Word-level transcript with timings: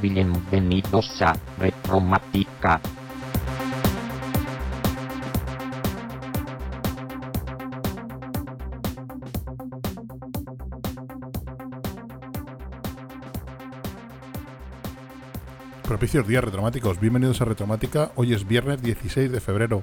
Bienvenidos 0.00 1.20
a 1.20 1.36
Retromática. 1.58 2.80
Propicios 15.86 16.26
días 16.26 16.42
retromáticos, 16.42 16.98
bienvenidos 16.98 17.42
a 17.42 17.44
Retromática. 17.44 18.12
Hoy 18.16 18.32
es 18.32 18.48
viernes 18.48 18.80
16 18.80 19.30
de 19.30 19.40
febrero 19.40 19.82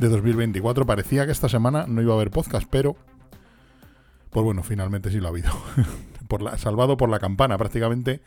de 0.00 0.08
2024. 0.08 0.86
Parecía 0.86 1.26
que 1.26 1.32
esta 1.32 1.48
semana 1.48 1.84
no 1.86 2.02
iba 2.02 2.12
a 2.12 2.16
haber 2.16 2.30
podcast, 2.30 2.66
pero. 2.68 2.96
Pues 4.30 4.44
bueno, 4.44 4.62
finalmente 4.62 5.10
sí 5.10 5.20
lo 5.20 5.26
ha 5.26 5.30
habido. 5.30 5.50
por 6.28 6.42
la, 6.42 6.56
salvado 6.58 6.96
por 6.96 7.08
la 7.08 7.20
campana, 7.20 7.58
prácticamente. 7.58 8.22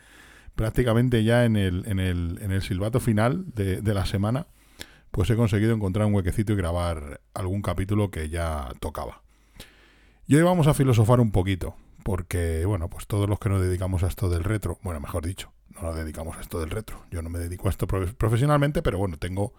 Prácticamente 0.54 1.24
ya 1.24 1.44
en 1.44 1.56
el, 1.56 1.82
en 1.86 1.98
el, 1.98 2.38
en 2.40 2.52
el 2.52 2.62
silbato 2.62 3.00
final 3.00 3.44
de, 3.54 3.82
de 3.82 3.94
la 3.94 4.06
semana. 4.06 4.46
Pues 5.10 5.28
he 5.30 5.36
conseguido 5.36 5.74
encontrar 5.74 6.06
un 6.06 6.14
huequecito 6.14 6.52
y 6.52 6.56
grabar 6.56 7.20
algún 7.34 7.62
capítulo 7.62 8.10
que 8.10 8.28
ya 8.28 8.68
tocaba. 8.80 9.22
Y 10.26 10.36
hoy 10.36 10.42
vamos 10.42 10.66
a 10.68 10.74
filosofar 10.74 11.20
un 11.20 11.32
poquito. 11.32 11.74
Porque, 12.04 12.64
bueno, 12.66 12.88
pues 12.88 13.06
todos 13.06 13.28
los 13.28 13.38
que 13.38 13.48
nos 13.48 13.62
dedicamos 13.62 14.02
a 14.02 14.08
esto 14.08 14.28
del 14.28 14.44
retro, 14.44 14.78
bueno, 14.82 15.00
mejor 15.00 15.24
dicho, 15.24 15.52
no 15.70 15.82
nos 15.82 15.96
dedicamos 15.96 16.36
a 16.36 16.40
esto 16.40 16.60
del 16.60 16.70
retro. 16.70 17.02
Yo 17.10 17.22
no 17.22 17.30
me 17.30 17.38
dedico 17.38 17.66
a 17.66 17.70
esto 17.70 17.86
profesionalmente, 17.86 18.82
pero 18.82 18.98
bueno, 18.98 19.16
tengo 19.16 19.54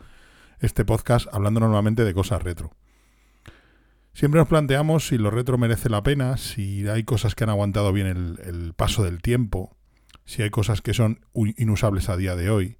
este 0.59 0.85
podcast 0.85 1.27
hablando 1.31 1.59
normalmente 1.59 2.03
de 2.03 2.13
cosas 2.13 2.43
retro. 2.43 2.71
Siempre 4.13 4.39
nos 4.39 4.47
planteamos 4.47 5.07
si 5.07 5.17
lo 5.17 5.29
retro 5.29 5.57
merece 5.57 5.89
la 5.89 6.01
pena, 6.01 6.37
si 6.37 6.87
hay 6.87 7.03
cosas 7.03 7.35
que 7.35 7.43
han 7.43 7.49
aguantado 7.49 7.91
bien 7.91 8.07
el, 8.07 8.73
paso 8.73 9.03
del 9.03 9.21
tiempo, 9.21 9.75
si 10.23 10.41
hay 10.41 10.49
cosas 10.49 10.81
que 10.81 10.93
son 10.93 11.19
inusables 11.33 12.07
a 12.07 12.15
día 12.15 12.37
de 12.37 12.49
hoy, 12.49 12.77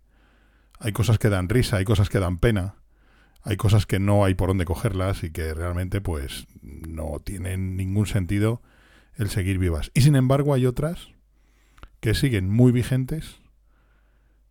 hay 0.79 0.93
cosas 0.93 1.19
que 1.19 1.29
dan 1.29 1.49
risa, 1.49 1.75
hay 1.75 1.83
cosas 1.83 2.07
que 2.09 2.19
dan 2.19 2.37
pena, 2.37 2.75
hay 3.41 3.57
cosas 3.57 3.85
que 3.85 3.99
no 3.99 4.23
hay 4.23 4.33
por 4.33 4.47
dónde 4.47 4.63
cogerlas 4.63 5.25
y 5.25 5.31
que 5.31 5.53
realmente 5.53 5.99
pues 5.99 6.47
no 6.61 7.19
tienen 7.19 7.75
ningún 7.75 8.05
sentido 8.05 8.61
el 9.15 9.29
seguir 9.29 9.59
vivas. 9.59 9.91
Y 9.93 10.01
sin 10.01 10.15
embargo 10.15 10.53
hay 10.53 10.65
otras 10.65 11.09
que 11.99 12.13
siguen 12.13 12.49
muy 12.49 12.71
vigentes, 12.71 13.41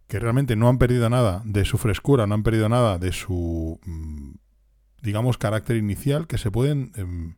que 0.06 0.18
realmente 0.18 0.56
no 0.56 0.68
han 0.68 0.78
perdido 0.78 1.08
nada 1.08 1.42
de 1.44 1.64
su 1.64 1.78
frescura, 1.78 2.26
no 2.26 2.34
han 2.34 2.42
perdido 2.42 2.68
nada 2.68 2.98
de 2.98 3.12
su, 3.12 3.80
mm, 3.84 4.32
digamos, 5.02 5.38
carácter 5.38 5.76
inicial, 5.76 6.26
que 6.26 6.38
se 6.38 6.50
pueden 6.50 6.92
em, 6.96 7.34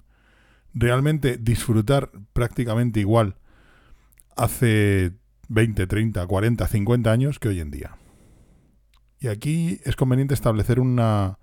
realmente 0.75 1.39
disfrutar 1.39 2.11
prácticamente 2.33 3.01
igual 3.01 3.37
hace 4.37 5.13
20, 5.49 5.87
30, 5.87 6.27
40, 6.27 6.67
50 6.67 7.11
años 7.13 7.39
que 7.39 7.49
hoy 7.49 7.61
en 7.61 7.71
día. 7.71 7.97
Y 9.19 9.29
aquí 9.29 9.81
es 9.85 9.97
conveniente 9.97 10.35
establecer 10.35 10.79
una 10.79 11.39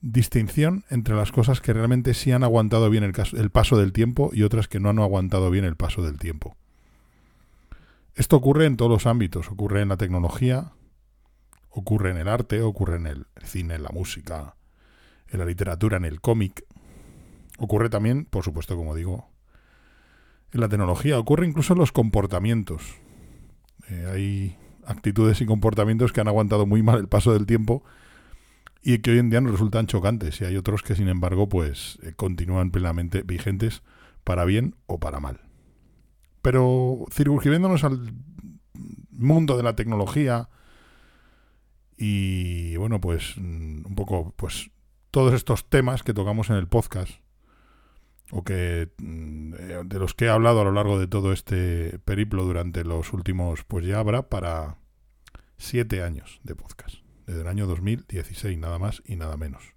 distinción 0.00 0.84
entre 0.90 1.14
las 1.14 1.32
cosas 1.32 1.60
que 1.60 1.72
realmente 1.72 2.14
sí 2.14 2.30
han 2.32 2.44
aguantado 2.44 2.90
bien 2.90 3.04
el, 3.04 3.12
el, 3.36 3.50
paso 3.50 3.78
del 3.78 3.92
tiempo 3.92 4.30
y 4.32 4.42
otras 4.42 4.68
que 4.68 4.80
no 4.80 4.90
han 4.90 4.98
aguantado 4.98 5.50
bien 5.50 5.64
el 5.64 5.76
paso 5.76 6.02
del 6.02 6.18
tiempo. 6.18 6.56
Esto 8.14 8.36
ocurre 8.36 8.66
en 8.66 8.76
todos 8.76 8.90
los 8.90 9.06
ámbitos, 9.06 9.50
ocurre 9.50 9.82
en 9.82 9.88
la 9.88 9.96
tecnología, 9.96 10.72
ocurre 11.68 12.10
en 12.10 12.18
el 12.18 12.28
arte, 12.28 12.62
ocurre 12.62 12.96
en 12.96 13.06
el 13.08 13.26
cine, 13.42 13.74
en 13.74 13.82
la 13.82 13.90
música, 13.90 14.54
en 15.28 15.40
la 15.40 15.44
literatura, 15.44 15.96
en 15.96 16.04
el 16.04 16.20
cómic. 16.20 16.64
Ocurre 17.58 17.90
también, 17.90 18.24
por 18.26 18.44
supuesto, 18.44 18.76
como 18.76 18.94
digo, 18.94 19.30
en 20.52 20.60
la 20.60 20.68
tecnología, 20.68 21.18
ocurre 21.18 21.46
incluso 21.46 21.72
en 21.72 21.80
los 21.80 21.90
comportamientos. 21.90 22.82
Eh, 23.88 24.06
hay 24.12 24.58
actitudes 24.86 25.40
y 25.40 25.46
comportamientos 25.46 26.12
que 26.12 26.20
han 26.20 26.28
aguantado 26.28 26.66
muy 26.66 26.82
mal 26.84 27.00
el 27.00 27.08
paso 27.08 27.32
del 27.32 27.46
tiempo 27.46 27.82
y 28.80 28.98
que 28.98 29.10
hoy 29.10 29.18
en 29.18 29.30
día 29.30 29.40
nos 29.40 29.52
resultan 29.52 29.86
chocantes 29.86 30.40
y 30.40 30.44
hay 30.44 30.56
otros 30.56 30.82
que 30.82 30.94
sin 30.94 31.08
embargo 31.08 31.48
pues 31.48 31.98
eh, 32.02 32.12
continúan 32.14 32.70
plenamente 32.70 33.22
vigentes 33.22 33.82
para 34.22 34.44
bien 34.44 34.76
o 34.86 35.00
para 35.00 35.20
mal. 35.20 35.40
Pero 36.44 37.06
circunscribiéndonos 37.10 37.84
al 37.84 38.12
mundo 39.10 39.56
de 39.56 39.62
la 39.62 39.74
tecnología 39.74 40.50
y 41.96 42.76
bueno 42.76 43.00
pues 43.00 43.32
mm, 43.38 43.86
un 43.86 43.94
poco 43.94 44.34
pues 44.36 44.70
todos 45.10 45.32
estos 45.32 45.70
temas 45.70 46.02
que 46.02 46.12
tocamos 46.12 46.50
en 46.50 46.56
el 46.56 46.68
podcast 46.68 47.12
o 48.30 48.44
que 48.44 48.90
mm, 48.98 49.54
eh, 49.58 49.82
de 49.86 49.98
los 49.98 50.12
que 50.12 50.26
he 50.26 50.28
hablado 50.28 50.60
a 50.60 50.64
lo 50.64 50.72
largo 50.72 50.98
de 50.98 51.06
todo 51.06 51.32
este 51.32 51.98
periplo 52.00 52.44
durante 52.44 52.84
los 52.84 53.14
últimos 53.14 53.64
pues 53.64 53.86
ya 53.86 53.98
habrá 53.98 54.28
para 54.28 54.76
siete 55.56 56.02
años 56.02 56.40
de 56.42 56.56
podcast 56.56 56.96
desde 57.26 57.40
el 57.40 57.48
año 57.48 57.66
2016, 57.66 58.58
nada 58.58 58.78
más 58.78 59.02
y 59.06 59.16
nada 59.16 59.38
menos. 59.38 59.73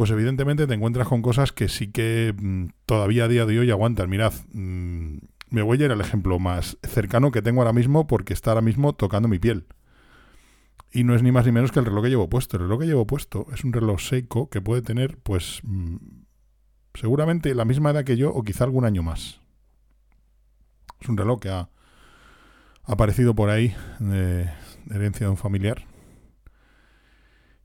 Pues 0.00 0.10
evidentemente 0.12 0.66
te 0.66 0.72
encuentras 0.72 1.06
con 1.08 1.20
cosas 1.20 1.52
que 1.52 1.68
sí 1.68 1.92
que 1.92 2.34
mmm, 2.34 2.68
todavía 2.86 3.24
a 3.24 3.28
día 3.28 3.44
de 3.44 3.58
hoy 3.58 3.70
aguantan. 3.70 4.08
Mirad, 4.08 4.32
mmm, 4.50 5.18
me 5.50 5.60
voy 5.60 5.82
a 5.82 5.84
ir 5.84 5.92
al 5.92 6.00
ejemplo 6.00 6.38
más 6.38 6.78
cercano 6.82 7.30
que 7.30 7.42
tengo 7.42 7.60
ahora 7.60 7.74
mismo 7.74 8.06
porque 8.06 8.32
está 8.32 8.52
ahora 8.52 8.62
mismo 8.62 8.94
tocando 8.94 9.28
mi 9.28 9.38
piel. 9.38 9.66
Y 10.90 11.04
no 11.04 11.14
es 11.14 11.22
ni 11.22 11.32
más 11.32 11.44
ni 11.44 11.52
menos 11.52 11.70
que 11.70 11.80
el 11.80 11.84
reloj 11.84 12.04
que 12.04 12.08
llevo 12.08 12.30
puesto. 12.30 12.56
El 12.56 12.62
reloj 12.62 12.80
que 12.80 12.86
llevo 12.86 13.06
puesto 13.06 13.46
es 13.52 13.62
un 13.62 13.74
reloj 13.74 14.00
seco 14.00 14.48
que 14.48 14.62
puede 14.62 14.80
tener, 14.80 15.18
pues, 15.18 15.60
mmm, 15.64 15.96
seguramente 16.94 17.54
la 17.54 17.66
misma 17.66 17.90
edad 17.90 18.04
que 18.04 18.16
yo 18.16 18.30
o 18.32 18.42
quizá 18.42 18.64
algún 18.64 18.86
año 18.86 19.02
más. 19.02 19.42
Es 20.98 21.10
un 21.10 21.18
reloj 21.18 21.40
que 21.40 21.50
ha 21.50 21.68
aparecido 22.84 23.34
por 23.34 23.50
ahí 23.50 23.74
de 23.98 24.48
herencia 24.88 25.26
de 25.26 25.30
un 25.30 25.36
familiar. 25.36 25.89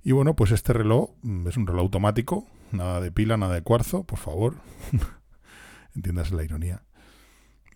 Y 0.05 0.11
bueno, 0.11 0.35
pues 0.35 0.51
este 0.51 0.71
reloj 0.71 1.09
mm, 1.23 1.47
es 1.47 1.57
un 1.57 1.65
reloj 1.65 1.81
automático, 1.81 2.45
nada 2.71 3.01
de 3.01 3.11
pila, 3.11 3.37
nada 3.37 3.55
de 3.55 3.63
cuarzo, 3.63 4.03
por 4.03 4.19
favor. 4.19 4.53
Entiéndase 5.95 6.35
la 6.35 6.43
ironía. 6.43 6.83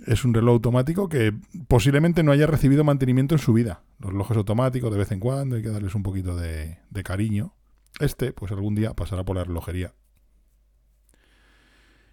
Es 0.06 0.23
un 0.23 0.35
reloj 0.35 0.53
automático 0.53 1.09
que 1.09 1.34
posiblemente 1.68 2.22
no 2.22 2.31
haya 2.31 2.45
recibido 2.45 2.84
mantenimiento 2.84 3.34
en 3.34 3.39
su 3.39 3.51
vida. 3.51 3.81
Los 3.97 4.12
relojes 4.12 4.38
automáticos 4.38 4.91
de 4.91 5.00
vez 5.00 5.12
en 5.12 5.19
cuando 5.19 5.56
hay 5.56 5.63
que 5.63 5.69
darles 5.69 5.95
un 5.95 6.03
poquito 6.03 6.35
de, 6.35 6.78
cariño. 7.03 7.56
Este, 8.00 8.31
pues 8.31 8.51
algún 8.51 8.75
día 8.75 8.94
pasará 8.94 9.23
por 9.23 9.35
la 9.35 9.44
relojería. 9.44 9.95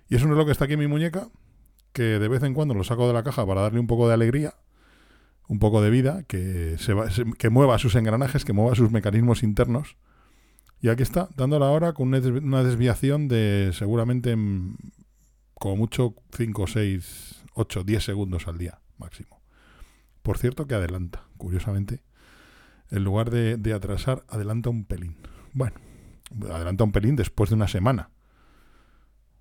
Y 0.08 0.14
es 0.16 0.22
un 0.22 0.30
reloj 0.30 0.46
que 0.46 0.52
está 0.52 0.64
aquí 0.64 0.72
en 0.72 0.80
mi 0.80 0.86
muñeca, 0.86 1.28
que 1.92 2.18
de 2.18 2.28
vez 2.28 2.42
en 2.42 2.54
cuando 2.54 2.72
lo 2.72 2.84
saco 2.84 3.06
de 3.06 3.12
la 3.12 3.22
caja 3.22 3.46
para 3.46 3.60
darle 3.60 3.80
un 3.80 3.86
poco 3.86 4.08
de 4.08 4.14
alegría 4.14 4.54
un 5.48 5.58
poco 5.58 5.80
de 5.80 5.90
vida, 5.90 6.24
que, 6.24 6.76
se 6.78 6.94
que 7.38 7.50
mueva 7.50 7.78
sus 7.78 7.94
engranajes, 7.94 8.44
que 8.44 8.52
mueva 8.52 8.74
sus 8.74 8.90
mecanismos 8.90 9.42
internos. 9.42 9.96
Y 10.86 10.88
aquí 10.88 11.02
está, 11.02 11.28
dándola 11.34 11.66
ahora 11.66 11.94
con 11.94 12.14
una 12.14 12.62
desviación 12.62 13.26
de 13.26 13.72
seguramente 13.72 14.36
como 15.54 15.76
mucho 15.76 16.14
5, 16.36 16.66
6, 16.68 17.44
8, 17.54 17.82
10 17.82 18.04
segundos 18.04 18.46
al 18.46 18.56
día 18.56 18.78
máximo. 18.96 19.42
Por 20.22 20.38
cierto 20.38 20.68
que 20.68 20.76
adelanta, 20.76 21.24
curiosamente. 21.38 22.04
En 22.92 23.02
lugar 23.02 23.30
de, 23.30 23.74
atrasar, 23.74 24.24
adelanta 24.28 24.70
un 24.70 24.84
pelín. 24.84 25.16
Bueno, 25.52 25.74
adelanta 26.52 26.84
un 26.84 26.92
pelín 26.92 27.16
después 27.16 27.50
de 27.50 27.56
una 27.56 27.66
semana. 27.66 28.10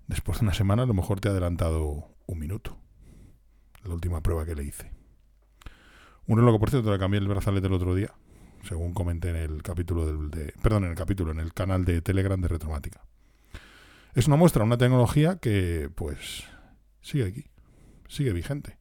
Después 0.08 0.40
de 0.40 0.46
una 0.46 0.52
semana 0.52 0.82
a 0.82 0.86
lo 0.86 0.94
mejor 0.94 1.20
te 1.20 1.28
ha 1.28 1.30
adelantado 1.30 2.08
un 2.26 2.40
minuto. 2.40 2.76
La 3.84 3.94
última 3.94 4.20
prueba 4.20 4.44
que 4.44 4.56
le 4.56 4.64
hice. 4.64 4.90
Un 6.26 6.38
reloj 6.38 6.58
por 6.58 6.70
cierto, 6.70 6.90
le 6.90 6.98
cambié 6.98 7.20
el 7.20 7.28
brazalete 7.28 7.68
el 7.68 7.72
otro 7.72 7.94
día, 7.94 8.12
según 8.62 8.94
comenté 8.94 9.30
en 9.30 9.36
el 9.36 9.62
capítulo 9.62 10.06
del, 10.06 10.30
de, 10.30 10.52
perdón, 10.62 10.84
en 10.84 10.90
el 10.90 10.96
capítulo, 10.96 11.32
en 11.32 11.40
el 11.40 11.52
canal 11.52 11.84
de 11.84 12.02
Telegram 12.02 12.40
de 12.40 12.48
Retromática. 12.48 13.04
Es 14.14 14.26
una 14.26 14.36
muestra, 14.36 14.64
una 14.64 14.78
tecnología 14.78 15.36
que, 15.36 15.90
pues, 15.94 16.44
sigue 17.02 17.24
aquí, 17.24 17.44
sigue 18.08 18.32
vigente. 18.32 18.78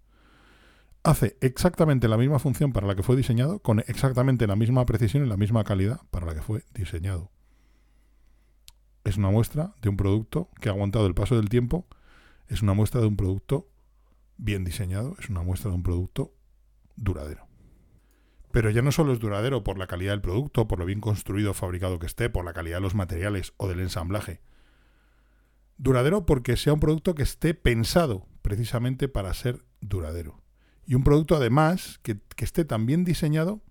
Hace 1.03 1.37
exactamente 1.41 2.07
la 2.07 2.17
misma 2.17 2.39
función 2.39 2.73
para 2.73 2.87
la 2.87 2.95
que 2.95 3.03
fue 3.03 3.15
diseñado, 3.15 3.59
con 3.59 3.79
exactamente 3.79 4.47
la 4.47 4.55
misma 4.55 4.85
precisión 4.85 5.25
y 5.25 5.29
la 5.29 5.37
misma 5.37 5.63
calidad 5.63 5.99
para 6.09 6.25
la 6.25 6.33
que 6.33 6.41
fue 6.41 6.63
diseñado. 6.73 7.31
Es 9.03 9.17
una 9.17 9.29
muestra 9.29 9.75
de 9.81 9.89
un 9.89 9.97
producto 9.97 10.49
que 10.59 10.69
ha 10.69 10.71
aguantado 10.71 11.05
el 11.05 11.13
paso 11.13 11.35
del 11.35 11.49
tiempo, 11.49 11.85
es 12.47 12.63
una 12.63 12.73
muestra 12.73 13.01
de 13.01 13.07
un 13.07 13.17
producto 13.17 13.69
bien 14.37 14.63
diseñado, 14.63 15.15
es 15.19 15.29
una 15.29 15.43
muestra 15.43 15.69
de 15.69 15.75
un 15.75 15.83
producto 15.83 16.33
duradero. 16.95 17.47
Pero 18.55 18.69
ya 18.69 18.81
no 18.81 18.93
solo 18.93 19.11
es 19.11 19.19
duradero 19.19 19.65
por 19.65 19.77
la 19.77 19.85
calidad 19.85 20.13
del 20.13 20.21
producto, 20.21 20.65
por 20.65 20.79
lo 20.79 20.85
bien 20.85 21.01
construido 21.01 21.51
o 21.51 21.53
fabricado 21.53 21.99
que 21.99 22.05
esté, 22.05 22.29
por 22.29 22.45
la 22.45 22.53
calidad 22.53 22.77
de 22.77 22.83
los 22.83 22.95
materiales 22.95 23.51
o 23.57 23.67
del 23.67 23.81
ensamblaje. 23.81 24.39
Duradero 25.75 26.25
porque 26.25 26.55
sea 26.55 26.71
un 26.71 26.79
producto 26.79 27.15
que 27.15 27.23
esté 27.23 27.53
pensado 27.53 28.29
precisamente 28.41 29.09
para 29.09 29.33
ser 29.33 29.65
duradero. 29.81 30.41
Y 30.85 30.95
un 30.95 31.03
producto 31.03 31.35
además 31.35 31.99
que, 32.01 32.21
esté 32.37 32.63
tan 32.63 32.85
bien 32.85 33.03
diseñado 33.03 33.61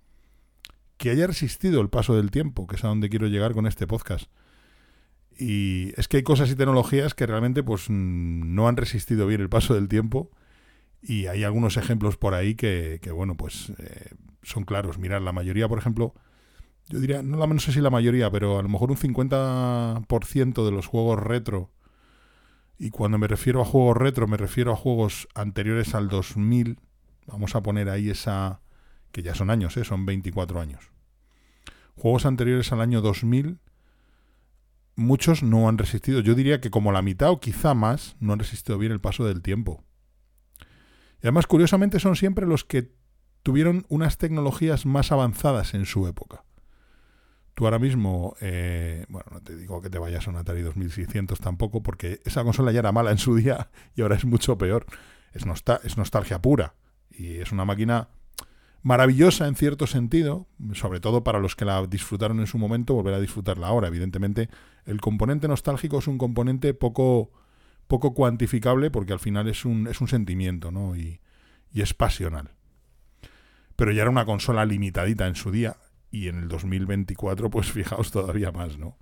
que 0.99 1.09
haya 1.09 1.27
resistido 1.29 1.81
el 1.81 1.89
paso 1.89 2.15
del 2.15 2.31
tiempo, 2.31 2.67
que 2.67 2.77
es 2.77 2.85
a 2.85 2.89
donde 2.89 3.09
quiero 3.09 3.29
llegar 3.29 3.55
con 3.55 3.67
este 3.67 3.87
podcast. 3.87 4.31
Y 5.35 5.99
es 5.99 6.09
que 6.09 6.19
hay 6.19 6.25
cosas 6.25 6.51
y 6.51 6.57
tecnologías 6.57 7.15
que 7.15 7.25
realmente 7.25 7.63
pues 7.63 7.89
no 7.89 8.69
han 8.69 8.77
resistido 8.77 9.27
bien 9.27 9.41
el 9.41 9.49
paso 9.49 9.73
del 9.73 9.89
tiempo 9.89 10.31
y 11.01 11.25
hay 11.27 11.43
algunos 11.43 11.79
ejemplos 11.79 12.19
por 12.19 12.35
ahí 12.35 12.55
que, 12.55 13.01
bueno, 13.15 13.35
pues 13.35 13.73
eh, 13.79 14.11
son 14.45 14.65
claros. 14.65 14.99
Mirar, 14.99 15.23
la 15.23 15.33
mayoría, 15.33 15.69
por 15.69 15.79
ejemplo, 15.79 16.15
yo 16.89 17.01
diría, 17.01 17.23
no, 17.23 17.47
no 17.47 17.61
sé 17.61 17.73
si 17.73 17.81
la 17.81 17.91
mayoría, 17.91 18.31
pero 18.31 18.59
a 18.59 18.63
lo 18.63 18.69
mejor 18.69 18.91
un 18.91 18.97
50% 18.97 20.65
de 20.65 20.71
los 20.71 20.87
juegos 20.87 21.19
retro, 21.19 21.71
y 22.79 22.91
cuando 22.91 23.19
me 23.19 23.29
refiero 23.29 23.61
a 23.63 23.65
juegos 23.65 23.97
retro, 23.97 24.27
me 24.27 24.37
refiero 24.37 24.73
a 24.73 24.77
juegos 24.77 25.29
anteriores 25.35 25.95
al 25.95 26.09
2000, 26.09 26.79
vamos 27.27 27.55
a 27.55 27.63
poner 27.63 27.89
ahí 27.89 28.11
esa, 28.11 28.61
que 29.13 29.23
ya 29.23 29.35
son 29.35 29.51
años, 29.51 29.77
¿eh? 29.77 29.85
son 29.85 30.07
24 30.07 30.61
años. 30.61 30.91
Juegos 31.97 32.27
anteriores 32.27 32.73
al 32.73 32.81
año 32.81 33.01
2000 33.01 33.61
muchos 34.97 35.43
no 35.43 35.69
han 35.69 35.79
resistido. 35.79 36.21
Yo 36.21 36.35
diría 36.35 36.61
que 36.61 36.71
como 36.71 36.93
la 36.93 37.03
mitad 37.03 37.31
o 37.31 37.41
quizá 37.41 37.75
más 37.75 38.17
no 38.21 38.33
han 38.33 38.39
resistido 38.39 38.79
bien 38.79 38.93
el 38.93 39.01
paso 39.01 39.25
del 39.25 39.43
tiempo. 39.43 39.85
Y 41.23 41.27
además, 41.27 41.47
curiosamente, 41.47 42.01
son 42.01 42.17
siempre 42.17 42.47
los 42.47 42.65
que 42.65 42.93
tuvieron 43.45 43.85
unas 43.91 44.17
tecnologías 44.17 44.87
más 44.87 45.13
avanzadas 45.13 45.75
en 45.75 45.85
su 45.85 46.09
época. 46.09 46.45
Tú 47.53 47.67
ahora 47.67 47.79
mismo, 47.79 48.35
eh, 48.41 49.05
bueno, 49.09 49.27
no 49.31 49.41
te 49.43 49.55
digo 49.55 49.81
que 49.81 49.91
te 49.91 49.99
vayas 49.99 50.27
a 50.27 50.31
un 50.31 50.37
Atari 50.37 50.63
2600 50.63 51.39
tampoco, 51.39 51.83
porque 51.83 52.21
esa 52.25 52.43
consola 52.43 52.73
ya 52.73 52.81
era 52.81 52.91
mala 52.91 53.13
en 53.13 53.19
su 53.19 53.37
día 53.37 53.69
y 53.95 54.01
ahora 54.01 54.17
es 54.17 54.25
mucho 54.25 54.59
peor. 54.59 54.87
Es, 55.35 55.47
nostalgia 55.47 56.41
pura. 56.41 56.75
Y 57.11 57.37
es 57.37 57.53
una 57.53 57.67
máquina 57.67 58.09
maravillosa 58.83 59.47
en 59.47 59.57
cierto 59.57 59.87
sentido, 59.87 60.49
sobre 60.73 61.01
todo 61.01 61.23
para 61.23 61.39
los 61.39 61.55
que 61.55 61.67
la 61.67 61.87
disfrutaron 61.87 62.41
en 62.41 62.47
su 62.47 62.57
momento, 62.57 62.95
volver 62.95 63.15
a 63.15 63.21
disfrutarla 63.21 63.67
ahora. 63.67 63.89
Evidentemente, 63.89 64.49
el 64.87 65.03
componente 65.03 65.49
nostálgico 65.49 65.99
es 65.99 66.09
un 66.09 66.17
componente 66.17 66.73
poco, 66.73 67.31
poco 67.89 68.15
cuantificable 68.15 68.91
porque 68.91 69.13
al 69.13 69.21
final 69.21 69.49
es 69.49 69.67
un, 69.67 69.87
es 69.87 70.01
un 70.01 70.09
sentimiento 70.09 70.71
¿no? 70.71 70.97
y, 70.97 71.21
y 71.73 71.83
es 71.83 71.93
pasional. 71.93 72.55
Pero 73.77 73.93
ya 73.93 74.03
era 74.03 74.11
una 74.11 74.25
consola 74.25 74.65
limitadita 74.65 75.27
en 75.27 75.35
su 75.35 75.51
día 75.51 75.77
y 76.11 76.29
en 76.29 76.37
el 76.37 76.49
2024, 76.49 77.51
pues 77.51 77.73
fijaos 77.73 78.11
todavía 78.11 78.53
más, 78.53 78.79
¿no? 78.79 78.97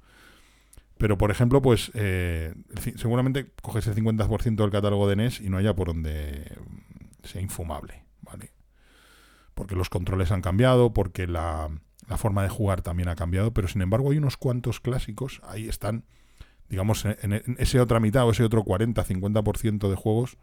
Pero, 0.98 1.18
por 1.18 1.30
ejemplo, 1.30 1.60
pues 1.60 1.90
eh, 1.94 2.54
seguramente 2.96 3.50
coges 3.60 3.86
el 3.88 3.94
50% 3.96 4.56
del 4.56 4.70
catálogo 4.70 5.08
de 5.08 5.16
NES 5.16 5.40
y 5.40 5.48
no 5.50 5.56
haya 5.56 5.74
por 5.74 5.88
donde 5.88 6.56
sea 7.24 7.40
infumable, 7.40 8.04
¿vale? 8.20 8.52
porque 9.54 9.74
los 9.74 9.88
controles 9.90 10.32
han 10.32 10.42
cambiado, 10.42 10.92
porque 10.92 11.26
la, 11.26 11.70
forma 12.16 12.42
de 12.42 12.48
jugar 12.48 12.82
también 12.82 13.08
ha 13.08 13.16
cambiado, 13.16 13.54
pero 13.54 13.68
sin 13.68 13.82
embargo 13.82 14.10
hay 14.10 14.18
unos 14.18 14.36
cuantos 14.36 14.80
clásicos, 14.80 15.40
ahí 15.44 15.68
están, 15.68 16.04
digamos, 16.68 17.04
en, 17.04 17.56
ese 17.58 17.80
otra 17.80 18.00
mitad 18.00 18.26
o 18.26 18.32
ese 18.32 18.44
otro 18.44 18.64
40-50% 18.64 19.88
de 19.88 19.96
juegos, 19.96 20.36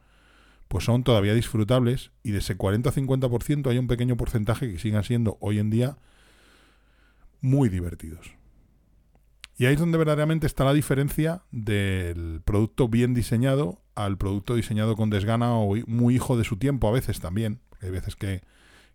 pues 0.69 0.85
son 0.85 1.03
todavía 1.03 1.33
disfrutables 1.33 2.11
y 2.23 2.31
de 2.31 2.37
ese 2.37 2.57
40-50% 2.57 3.69
hay 3.69 3.77
un 3.77 3.87
pequeño 3.87 4.15
porcentaje 4.15 4.71
que 4.71 4.79
sigan 4.79 5.03
siendo 5.03 5.37
hoy 5.41 5.59
en 5.59 5.69
día 5.69 5.97
muy 7.41 7.67
divertidos. 7.67 8.31
Y 9.57 9.65
ahí 9.65 9.73
es 9.73 9.79
donde 9.79 9.97
verdaderamente 9.97 10.47
está 10.47 10.63
la 10.63 10.73
diferencia 10.73 11.43
del 11.51 12.41
producto 12.45 12.87
bien 12.87 13.13
diseñado 13.13 13.81
al 13.95 14.17
producto 14.17 14.55
diseñado 14.55 14.95
con 14.95 15.09
desgana 15.09 15.53
o 15.55 15.75
muy 15.85 16.15
hijo 16.15 16.37
de 16.37 16.45
su 16.45 16.55
tiempo 16.55 16.87
a 16.87 16.91
veces 16.93 17.19
también. 17.19 17.59
Hay 17.81 17.89
veces 17.89 18.15
que 18.15 18.41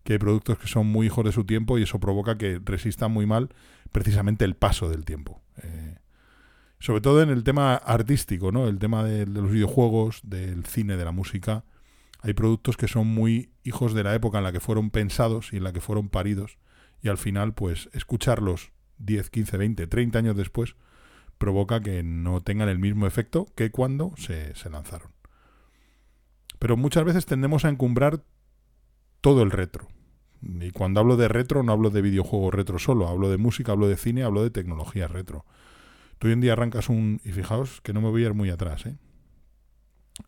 que 0.05 0.13
hay 0.13 0.19
productos 0.19 0.59
que 0.59 0.67
son 0.67 0.85
muy 0.87 1.07
hijos 1.07 1.25
de 1.25 1.31
su 1.31 1.45
tiempo 1.45 1.77
y 1.77 1.83
eso 1.83 1.99
provoca 1.99 2.37
que 2.37 2.61
resistan 2.63 3.11
muy 3.11 3.25
mal 3.25 3.49
precisamente 3.91 4.45
el 4.45 4.55
paso 4.55 4.87
del 4.87 5.03
tiempo. 5.03 5.41
Eh, 5.63 5.97
sobre 6.79 7.01
todo 7.01 7.21
en 7.21 7.29
el 7.29 7.43
tema 7.43 7.75
artístico, 7.75 8.51
¿no? 8.51 8.67
El 8.67 8.79
tema 8.79 9.03
de, 9.03 9.25
los 9.25 9.51
videojuegos, 9.51 10.21
del 10.23 10.65
cine, 10.65 10.97
de 10.97 11.05
la 11.05 11.11
música. 11.11 11.63
Hay 12.21 12.33
productos 12.33 12.77
que 12.77 12.87
son 12.87 13.07
muy 13.07 13.51
hijos 13.63 13.93
de 13.93 14.03
la 14.03 14.15
época 14.15 14.39
en 14.39 14.43
la 14.43 14.51
que 14.51 14.59
fueron 14.59 14.89
pensados 14.89 15.53
y 15.53 15.57
en 15.57 15.63
la 15.63 15.73
que 15.73 15.81
fueron 15.81 16.09
paridos. 16.09 16.57
Y 17.01 17.09
al 17.09 17.17
final, 17.17 17.53
pues, 17.53 17.89
escucharlos 17.93 18.71
10, 18.97 19.29
15, 19.29 19.57
20, 19.57 19.87
30 19.87 20.19
años 20.19 20.37
después 20.37 20.75
provoca 21.37 21.81
que 21.81 22.01
no 22.03 22.41
tengan 22.41 22.69
el 22.69 22.79
mismo 22.79 23.07
efecto 23.07 23.45
que 23.55 23.69
cuando 23.71 24.13
se, 24.17 24.55
se 24.55 24.69
lanzaron. 24.69 25.11
Pero 26.59 26.77
muchas 26.77 27.03
veces 27.03 27.25
tendemos 27.25 27.65
a 27.65 27.69
encumbrar 27.69 28.23
todo 29.21 29.43
el 29.43 29.51
retro. 29.51 29.87
Y 30.41 30.71
cuando 30.71 30.99
hablo 30.99 31.17
de 31.17 31.27
retro, 31.27 31.63
no 31.63 31.71
hablo 31.71 31.89
de 31.89 32.01
videojuegos 32.01 32.53
retro 32.53 32.79
solo, 32.79 33.07
hablo 33.07 33.29
de 33.29 33.37
música, 33.37 33.71
hablo 33.71 33.87
de 33.87 33.97
cine, 33.97 34.23
hablo 34.23 34.43
de 34.43 34.51
tecnología 34.51 35.07
retro. 35.07 35.45
Tú 36.19 36.27
hoy 36.27 36.33
en 36.33 36.41
día 36.41 36.53
arrancas 36.53 36.89
un. 36.89 37.21
Y 37.23 37.31
fijaos 37.31 37.81
que 37.81 37.93
no 37.93 38.01
me 38.01 38.09
voy 38.09 38.23
a 38.23 38.27
ir 38.27 38.33
muy 38.33 38.49
atrás, 38.49 38.85
¿eh? 38.85 38.97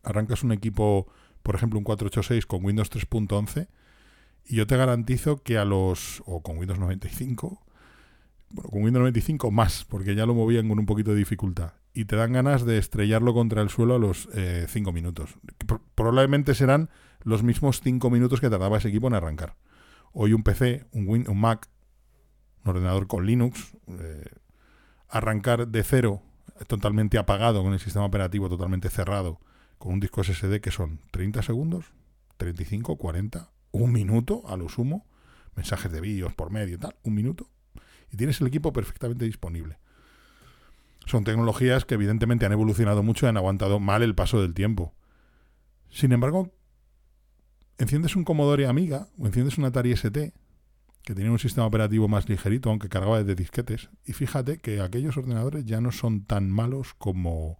Arrancas 0.02 0.42
un 0.42 0.52
equipo, 0.52 1.06
por 1.42 1.54
ejemplo, 1.54 1.78
un 1.78 1.84
486 1.84 2.46
con 2.46 2.64
Windows 2.64 2.90
3.11, 2.90 3.68
y 4.44 4.56
yo 4.56 4.66
te 4.66 4.76
garantizo 4.76 5.42
que 5.42 5.58
a 5.58 5.64
los. 5.64 6.22
o 6.26 6.42
con 6.42 6.58
Windows 6.58 6.78
95. 6.78 7.64
Bueno, 8.50 8.70
con 8.70 8.82
Windows 8.82 9.02
95 9.02 9.50
más, 9.50 9.84
porque 9.84 10.14
ya 10.14 10.26
lo 10.26 10.34
movían 10.34 10.68
con 10.68 10.78
un 10.78 10.86
poquito 10.86 11.12
de 11.12 11.18
dificultad. 11.18 11.72
Y 11.92 12.04
te 12.04 12.16
dan 12.16 12.32
ganas 12.32 12.64
de 12.64 12.78
estrellarlo 12.78 13.34
contra 13.34 13.60
el 13.60 13.70
suelo 13.70 13.96
a 13.96 13.98
los 13.98 14.28
5 14.32 14.34
eh, 14.34 14.92
minutos. 14.92 15.34
Probablemente 15.94 16.54
serán 16.54 16.90
los 17.22 17.42
mismos 17.42 17.80
5 17.82 18.08
minutos 18.10 18.40
que 18.40 18.48
tardaba 18.48 18.78
ese 18.78 18.88
equipo 18.88 19.08
en 19.08 19.14
arrancar. 19.14 19.56
Hoy 20.12 20.32
un 20.32 20.42
PC, 20.42 20.86
un, 20.92 21.28
un 21.28 21.40
Mac, 21.40 21.68
un 22.64 22.70
ordenador 22.70 23.06
con 23.06 23.26
Linux, 23.26 23.76
eh, 23.88 24.24
arrancar 25.08 25.68
de 25.68 25.82
cero, 25.82 26.22
totalmente 26.66 27.18
apagado, 27.18 27.62
con 27.62 27.72
el 27.72 27.80
sistema 27.80 28.04
operativo 28.04 28.48
totalmente 28.48 28.90
cerrado, 28.90 29.40
con 29.78 29.92
un 29.92 30.00
disco 30.00 30.22
SSD 30.22 30.60
que 30.60 30.70
son 30.70 31.00
30 31.10 31.42
segundos, 31.42 31.92
35, 32.36 32.96
40, 32.96 33.50
un 33.72 33.92
minuto 33.92 34.42
a 34.46 34.56
lo 34.56 34.68
sumo, 34.68 35.06
mensajes 35.54 35.90
de 35.90 36.00
vídeos 36.00 36.34
por 36.34 36.50
medio 36.50 36.76
y 36.76 36.78
tal, 36.78 36.96
un 37.02 37.14
minuto, 37.14 37.48
y 38.12 38.16
tienes 38.16 38.40
el 38.40 38.46
equipo 38.46 38.72
perfectamente 38.72 39.24
disponible. 39.24 39.78
Son 41.06 41.24
tecnologías 41.24 41.84
que 41.84 41.94
evidentemente 41.94 42.46
han 42.46 42.52
evolucionado 42.52 43.02
mucho 43.02 43.26
y 43.26 43.28
han 43.30 43.36
aguantado 43.36 43.80
mal 43.80 44.02
el 44.02 44.14
paso 44.14 44.42
del 44.42 44.52
tiempo. 44.52 44.94
Sin 45.90 46.12
embargo, 46.12 46.52
enciendes 47.78 48.14
un 48.14 48.24
Commodore 48.24 48.66
Amiga 48.66 49.08
o 49.18 49.26
enciendes 49.26 49.56
un 49.56 49.64
Atari 49.64 49.92
ST, 49.92 50.34
que 51.08 51.14
tenía 51.14 51.32
un 51.32 51.38
sistema 51.38 51.66
operativo 51.66 52.06
más 52.06 52.28
ligerito, 52.28 52.68
aunque 52.68 52.90
cargaba 52.90 53.16
desde 53.18 53.34
disquetes, 53.34 53.88
y 54.04 54.12
fíjate 54.12 54.58
que 54.58 54.82
aquellos 54.82 55.16
ordenadores 55.16 55.64
ya 55.64 55.80
no 55.80 55.90
son 55.90 56.26
tan 56.26 56.50
malos 56.50 56.92
como 56.92 57.58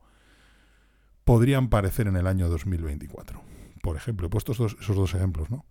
podrían 1.24 1.70
parecer 1.70 2.08
en 2.08 2.16
el 2.16 2.26
año 2.26 2.50
2024. 2.50 3.40
Por 3.80 3.96
ejemplo, 3.96 4.26
he 4.26 4.30
puesto 4.30 4.52
esos, 4.52 4.76
dos 4.86 5.14
ejemplos, 5.14 5.48
¿no? 5.48 5.64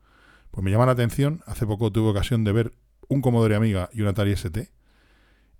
Pues 0.50 0.64
me 0.64 0.72
llama 0.72 0.88
la 0.88 0.94
atención, 0.94 1.44
hace 1.46 1.68
poco 1.68 1.92
tuve 1.92 2.10
ocasión 2.10 2.44
de 2.44 2.52
ver 2.52 2.74
un 3.10 3.22
Commodore 3.22 3.56
Amiga 3.56 3.92
y 3.94 4.02
un 4.02 4.08
Atari 4.08 4.32
ST, 4.32 4.72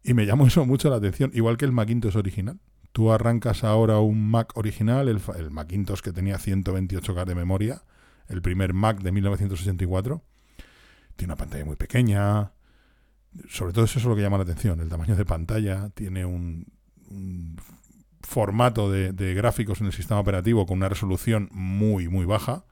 y 0.02 0.16
me 0.16 0.26
llamó 0.26 0.48
eso 0.48 0.66
mucho 0.66 0.90
la 0.90 0.96
atención, 0.96 1.30
igual 1.36 1.58
que 1.58 1.66
el 1.66 1.72
Macintosh 1.72 2.18
original. 2.18 2.60
Tú 2.94 3.12
arrancas 3.12 3.64
ahora 3.64 4.00
un 4.00 4.28
Mac 4.28 4.58
original, 4.58 5.08
el, 5.08 5.22
el 5.36 5.52
Macintosh 5.52 6.00
que 6.00 6.14
tenía 6.14 6.40
128K 6.40 7.26
de 7.26 7.36
memoria, 7.36 7.84
el 8.28 8.42
primer 8.42 8.74
Mac 8.74 9.04
de 9.04 9.12
1984. 9.12 10.24
Tiene 11.18 11.34
una 11.34 11.38
pantalla 11.38 11.66
muy 11.66 11.76
pequeña. 11.76 12.54
Sobre 13.50 13.74
todo 13.74 13.86
eso 13.86 14.00
es 14.00 14.06
lo 14.06 14.16
que 14.16 14.22
llama 14.22 14.38
la 14.38 14.44
atención, 14.44 14.80
el 14.80 14.88
tamaño 14.88 15.16
de 15.16 15.26
pantalla. 15.26 15.90
Tiene 15.90 16.26
un, 16.26 16.66
formato 18.22 18.92
de, 18.92 19.34
gráficos 19.34 19.82
en 19.82 19.88
el 19.88 19.94
sistema 19.94 20.20
operativo 20.20 20.66
con 20.66 20.78
una 20.78 20.90
resolución 20.90 21.50
muy, 21.52 22.08
muy 22.08 22.26
baja. 22.26 22.66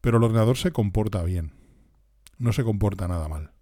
Pero 0.00 0.18
el 0.18 0.24
ordenador 0.24 0.56
se 0.56 0.72
comporta 0.72 1.22
bien. 1.22 1.52
No 2.38 2.52
se 2.52 2.64
comporta 2.64 3.06
nada 3.06 3.28
mal. 3.28 3.52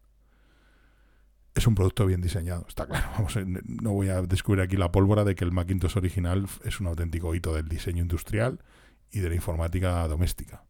Es 1.54 1.66
un 1.66 1.74
producto 1.74 2.06
bien 2.06 2.20
diseñado, 2.20 2.64
está 2.68 2.86
claro. 2.86 3.08
Vamos, 3.16 3.36
no 3.64 3.92
voy 3.92 4.08
a 4.08 4.22
descubrir 4.22 4.62
aquí 4.62 4.76
la 4.76 4.92
pólvora 4.92 5.24
de 5.24 5.34
que 5.34 5.44
el 5.44 5.52
Macintosh 5.52 5.98
original 5.98 6.46
es 6.64 6.80
un 6.80 6.86
auténtico 6.86 7.34
hito 7.34 7.54
del 7.54 7.68
diseño 7.68 8.02
industrial 8.02 8.60
y 9.10 9.20
de 9.20 9.28
la 9.28 9.34
informática 9.34 10.06
doméstica 10.06 10.64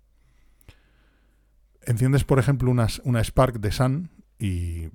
enciendes, 1.88 2.24
por 2.24 2.38
ejemplo, 2.38 2.70
una, 2.70 3.24
Spark 3.24 3.60
de 3.60 3.72
Sun 3.72 4.10
y, 4.38 4.88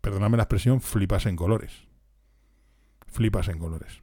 perdóname 0.00 0.36
la 0.36 0.42
expresión, 0.42 0.80
flipas 0.80 1.26
en 1.26 1.36
colores. 1.36 1.86
Flipas 3.06 3.48
en 3.48 3.58
colores. 3.58 4.02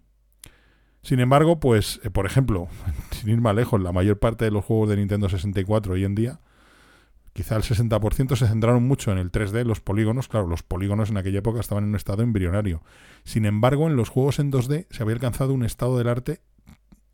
Sin 1.02 1.20
embargo, 1.20 1.60
pues, 1.60 2.00
eh, 2.04 2.10
por 2.10 2.26
ejemplo, 2.26 2.70
sin 3.12 3.30
ir 3.30 3.42
más 3.42 3.56
lejos, 3.56 3.82
la 3.82 3.92
mayor 3.92 4.18
parte 4.18 4.46
de 4.46 4.52
los 4.52 4.64
juegos 4.64 4.90
de 4.90 4.96
Nintendo 4.96 5.28
64 5.28 5.94
hoy 5.94 6.06
en 6.06 6.16
día, 6.16 6.40
quizá 7.34 7.58
el 7.58 7.64
60% 7.64 8.38
se 8.38 8.48
centraron 8.48 8.88
mucho 8.88 9.12
en 9.12 9.18
el 9.18 9.30
3D, 9.30 9.66
los 9.66 9.82
polígonos. 9.82 10.30
Claro, 10.30 10.48
los 10.48 10.64
polígonos 10.64 11.10
en 11.10 11.18
aquella 11.18 11.40
época 11.40 11.60
estaban 11.60 11.84
en 11.84 11.90
un 11.90 11.96
estado 11.98 12.24
embrionario. 12.24 12.82
Sin 13.26 13.46
embargo, 13.46 13.88
en 13.88 13.98
los 13.98 14.08
juegos 14.08 14.40
en 14.40 14.54
2D 14.54 14.88
se 14.90 15.04
había 15.04 15.16
alcanzado 15.16 15.54
un 15.54 15.66
estado 15.66 15.98
del 15.98 16.08
arte 16.08 16.42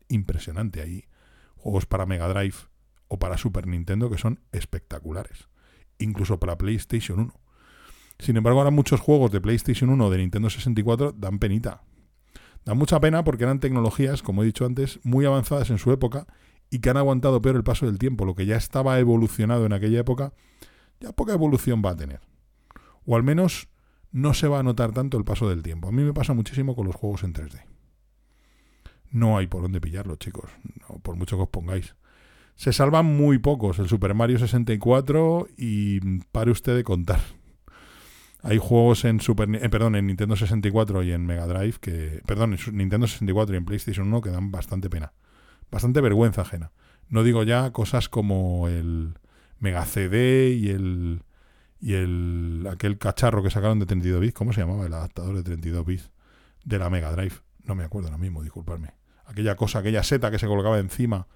impresionante 0.08 0.80
ahí. 0.80 1.06
Juegos 1.56 1.86
para 1.86 2.06
Mega 2.06 2.28
Drive, 2.28 2.69
o 3.10 3.18
para 3.18 3.36
Super 3.36 3.66
Nintendo 3.66 4.08
que 4.08 4.16
son 4.16 4.40
espectaculares, 4.52 5.48
incluso 5.98 6.38
para 6.38 6.56
PlayStation 6.56 7.18
1. 7.18 7.34
Sin 8.20 8.36
embargo, 8.36 8.60
ahora 8.60 8.70
muchos 8.70 9.00
juegos 9.00 9.32
de 9.32 9.40
PlayStation 9.40 9.90
1 9.90 10.06
o 10.06 10.10
de 10.10 10.18
Nintendo 10.18 10.48
64 10.48 11.12
dan 11.12 11.38
penita. 11.38 11.82
Da 12.64 12.74
mucha 12.74 13.00
pena 13.00 13.24
porque 13.24 13.44
eran 13.44 13.58
tecnologías, 13.58 14.22
como 14.22 14.42
he 14.42 14.46
dicho 14.46 14.64
antes, 14.64 15.00
muy 15.02 15.24
avanzadas 15.24 15.70
en 15.70 15.78
su 15.78 15.90
época 15.90 16.26
y 16.70 16.78
que 16.78 16.90
han 16.90 16.98
aguantado 16.98 17.42
peor 17.42 17.56
el 17.56 17.64
paso 17.64 17.86
del 17.86 17.98
tiempo. 17.98 18.24
Lo 18.24 18.34
que 18.34 18.46
ya 18.46 18.56
estaba 18.56 18.98
evolucionado 18.98 19.66
en 19.66 19.72
aquella 19.72 20.00
época, 20.00 20.32
ya 21.00 21.12
poca 21.12 21.32
evolución 21.32 21.82
va 21.84 21.90
a 21.90 21.96
tener. 21.96 22.20
O 23.06 23.16
al 23.16 23.24
menos 23.24 23.68
no 24.12 24.34
se 24.34 24.46
va 24.46 24.60
a 24.60 24.62
notar 24.62 24.92
tanto 24.92 25.18
el 25.18 25.24
paso 25.24 25.48
del 25.48 25.62
tiempo. 25.64 25.88
A 25.88 25.92
mí 25.92 26.02
me 26.04 26.12
pasa 26.12 26.32
muchísimo 26.32 26.76
con 26.76 26.86
los 26.86 26.94
juegos 26.94 27.24
en 27.24 27.32
3D. 27.32 27.64
No 29.10 29.36
hay 29.36 29.48
por 29.48 29.62
dónde 29.62 29.80
pillarlo, 29.80 30.14
chicos, 30.16 30.50
por 31.02 31.16
mucho 31.16 31.36
que 31.36 31.42
os 31.42 31.48
pongáis. 31.48 31.96
Se 32.60 32.74
salvan 32.74 33.06
muy 33.06 33.38
pocos, 33.38 33.78
el 33.78 33.88
Super 33.88 34.12
Mario 34.12 34.38
64 34.38 35.48
y 35.56 35.98
pare 36.26 36.50
usted 36.50 36.76
de 36.76 36.84
contar. 36.84 37.18
Hay 38.42 38.58
juegos 38.58 39.06
en 39.06 39.22
Super 39.22 39.48
eh, 39.54 39.70
perdón, 39.70 39.96
en 39.96 40.08
Nintendo 40.08 40.36
64 40.36 41.02
y 41.04 41.12
en 41.12 41.24
Mega 41.24 41.46
Drive 41.46 41.78
que, 41.80 42.20
perdón, 42.26 42.52
en 42.52 42.76
Nintendo 42.76 43.06
64 43.06 43.54
y 43.54 43.56
en 43.56 43.64
PlayStation 43.64 44.08
1 44.08 44.20
que 44.20 44.28
dan 44.28 44.50
bastante 44.50 44.90
pena. 44.90 45.14
Bastante 45.70 46.02
vergüenza 46.02 46.42
ajena. 46.42 46.70
No 47.08 47.22
digo 47.22 47.44
ya 47.44 47.70
cosas 47.70 48.10
como 48.10 48.68
el 48.68 49.14
Mega 49.58 49.86
CD 49.86 50.50
y 50.52 50.68
el 50.68 51.22
y 51.80 51.94
el 51.94 52.68
aquel 52.70 52.98
cacharro 52.98 53.42
que 53.42 53.48
sacaron 53.48 53.78
de 53.78 53.86
32 53.86 54.20
bits, 54.20 54.34
¿cómo 54.34 54.52
se 54.52 54.60
llamaba 54.60 54.84
el 54.84 54.92
adaptador 54.92 55.34
de 55.34 55.44
32 55.44 55.86
bits 55.86 56.10
de 56.66 56.78
la 56.78 56.90
Mega 56.90 57.10
Drive? 57.12 57.36
No 57.64 57.74
me 57.74 57.84
acuerdo 57.84 58.08
ahora 58.08 58.18
mismo, 58.18 58.42
disculpadme. 58.42 58.90
Aquella 59.24 59.56
cosa, 59.56 59.78
aquella 59.78 60.02
seta 60.02 60.30
que 60.30 60.38
se 60.38 60.46
colocaba 60.46 60.78
encima 60.78 61.26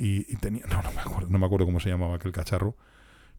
y, 0.00 0.36
tenía 0.36 0.64
no, 0.66 0.82
no 0.82 1.38
me 1.38 1.46
acuerdo, 1.46 1.66
cómo 1.66 1.80
se 1.80 1.90
llamaba 1.90 2.14
aquel 2.14 2.32
cacharro 2.32 2.76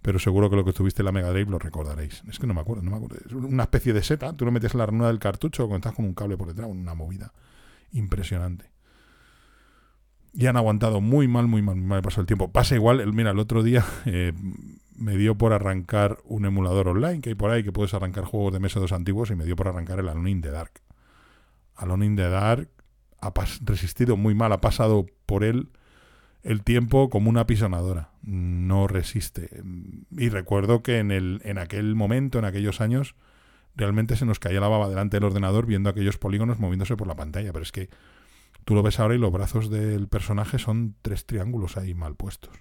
pero 0.01 0.19
seguro 0.19 0.49
que 0.49 0.55
lo 0.55 0.63
que 0.63 0.73
tuviste 0.73 1.01
en 1.01 1.07
la 1.07 1.11
Mega 1.11 1.29
Drive 1.29 1.51
lo 1.51 1.59
recordaréis. 1.59 2.23
Es 2.29 2.39
que 2.39 2.47
no 2.47 2.53
me 2.53 2.61
acuerdo, 2.61 2.83
no 2.83 2.91
me 2.91 2.97
acuerdo. 2.97 3.17
Es 3.25 3.33
una 3.33 3.63
especie 3.63 3.91
de 3.93 4.01
seta, 4.01 4.33
tú 4.33 4.45
lo 4.45 4.51
metes 4.51 4.73
en 4.73 4.79
la 4.79 4.85
ranura 4.85 5.07
del 5.07 5.19
cartucho, 5.19 5.67
conectas 5.67 5.93
con 5.93 6.05
un 6.05 6.13
cable 6.13 6.37
por 6.37 6.47
detrás, 6.47 6.69
una 6.69 6.93
movida 6.93 7.33
impresionante. 7.91 8.71
Y 10.33 10.45
han 10.45 10.55
aguantado 10.55 11.01
muy 11.01 11.27
mal, 11.27 11.47
muy 11.47 11.61
mal, 11.61 11.75
muy 11.75 11.85
mal 11.85 12.01
el 12.15 12.25
tiempo. 12.25 12.51
Pasa 12.51 12.75
igual, 12.75 13.11
mira, 13.11 13.31
el 13.31 13.39
otro 13.39 13.61
día 13.61 13.83
eh, 14.05 14.31
me 14.95 15.17
dio 15.17 15.37
por 15.37 15.51
arrancar 15.51 16.19
un 16.23 16.45
emulador 16.45 16.87
online 16.87 17.19
que 17.19 17.29
hay 17.29 17.35
por 17.35 17.51
ahí 17.51 17.63
que 17.63 17.73
puedes 17.73 17.93
arrancar 17.93 18.23
juegos 18.23 18.53
de 18.53 18.59
ms 18.59 18.91
antiguos 18.93 19.31
y 19.31 19.35
me 19.35 19.43
dio 19.43 19.55
por 19.55 19.67
arrancar 19.67 19.99
el 19.99 20.07
Alone 20.07 20.31
in 20.31 20.41
the 20.41 20.51
Dark. 20.51 20.81
Alone 21.75 22.05
in 22.05 22.15
the 22.15 22.29
Dark 22.29 22.69
ha 23.21 23.33
resistido 23.61 24.15
muy 24.15 24.33
mal, 24.33 24.53
ha 24.53 24.61
pasado 24.61 25.07
por 25.25 25.43
él 25.43 25.71
el 26.43 26.63
tiempo 26.63 27.09
como 27.09 27.29
una 27.29 27.45
pisonadora, 27.45 28.11
no 28.21 28.87
resiste. 28.87 29.61
Y 30.11 30.29
recuerdo 30.29 30.81
que 30.81 30.99
en, 30.99 31.11
el, 31.11 31.41
en 31.43 31.57
aquel 31.57 31.95
momento, 31.95 32.39
en 32.39 32.45
aquellos 32.45 32.81
años, 32.81 33.15
realmente 33.75 34.15
se 34.15 34.25
nos 34.25 34.39
caía 34.39 34.61
la 34.61 34.67
baba 34.67 34.89
delante 34.89 35.17
del 35.17 35.25
ordenador 35.25 35.65
viendo 35.65 35.89
aquellos 35.89 36.17
polígonos 36.17 36.59
moviéndose 36.59 36.95
por 36.95 37.07
la 37.07 37.15
pantalla. 37.15 37.51
Pero 37.51 37.63
es 37.63 37.71
que 37.71 37.89
tú 38.65 38.75
lo 38.75 38.83
ves 38.83 38.99
ahora 38.99 39.15
y 39.15 39.17
los 39.17 39.31
brazos 39.31 39.69
del 39.69 40.07
personaje 40.07 40.59
son 40.59 40.95
tres 41.01 41.25
triángulos 41.25 41.77
ahí 41.77 41.93
mal 41.93 42.15
puestos. 42.15 42.53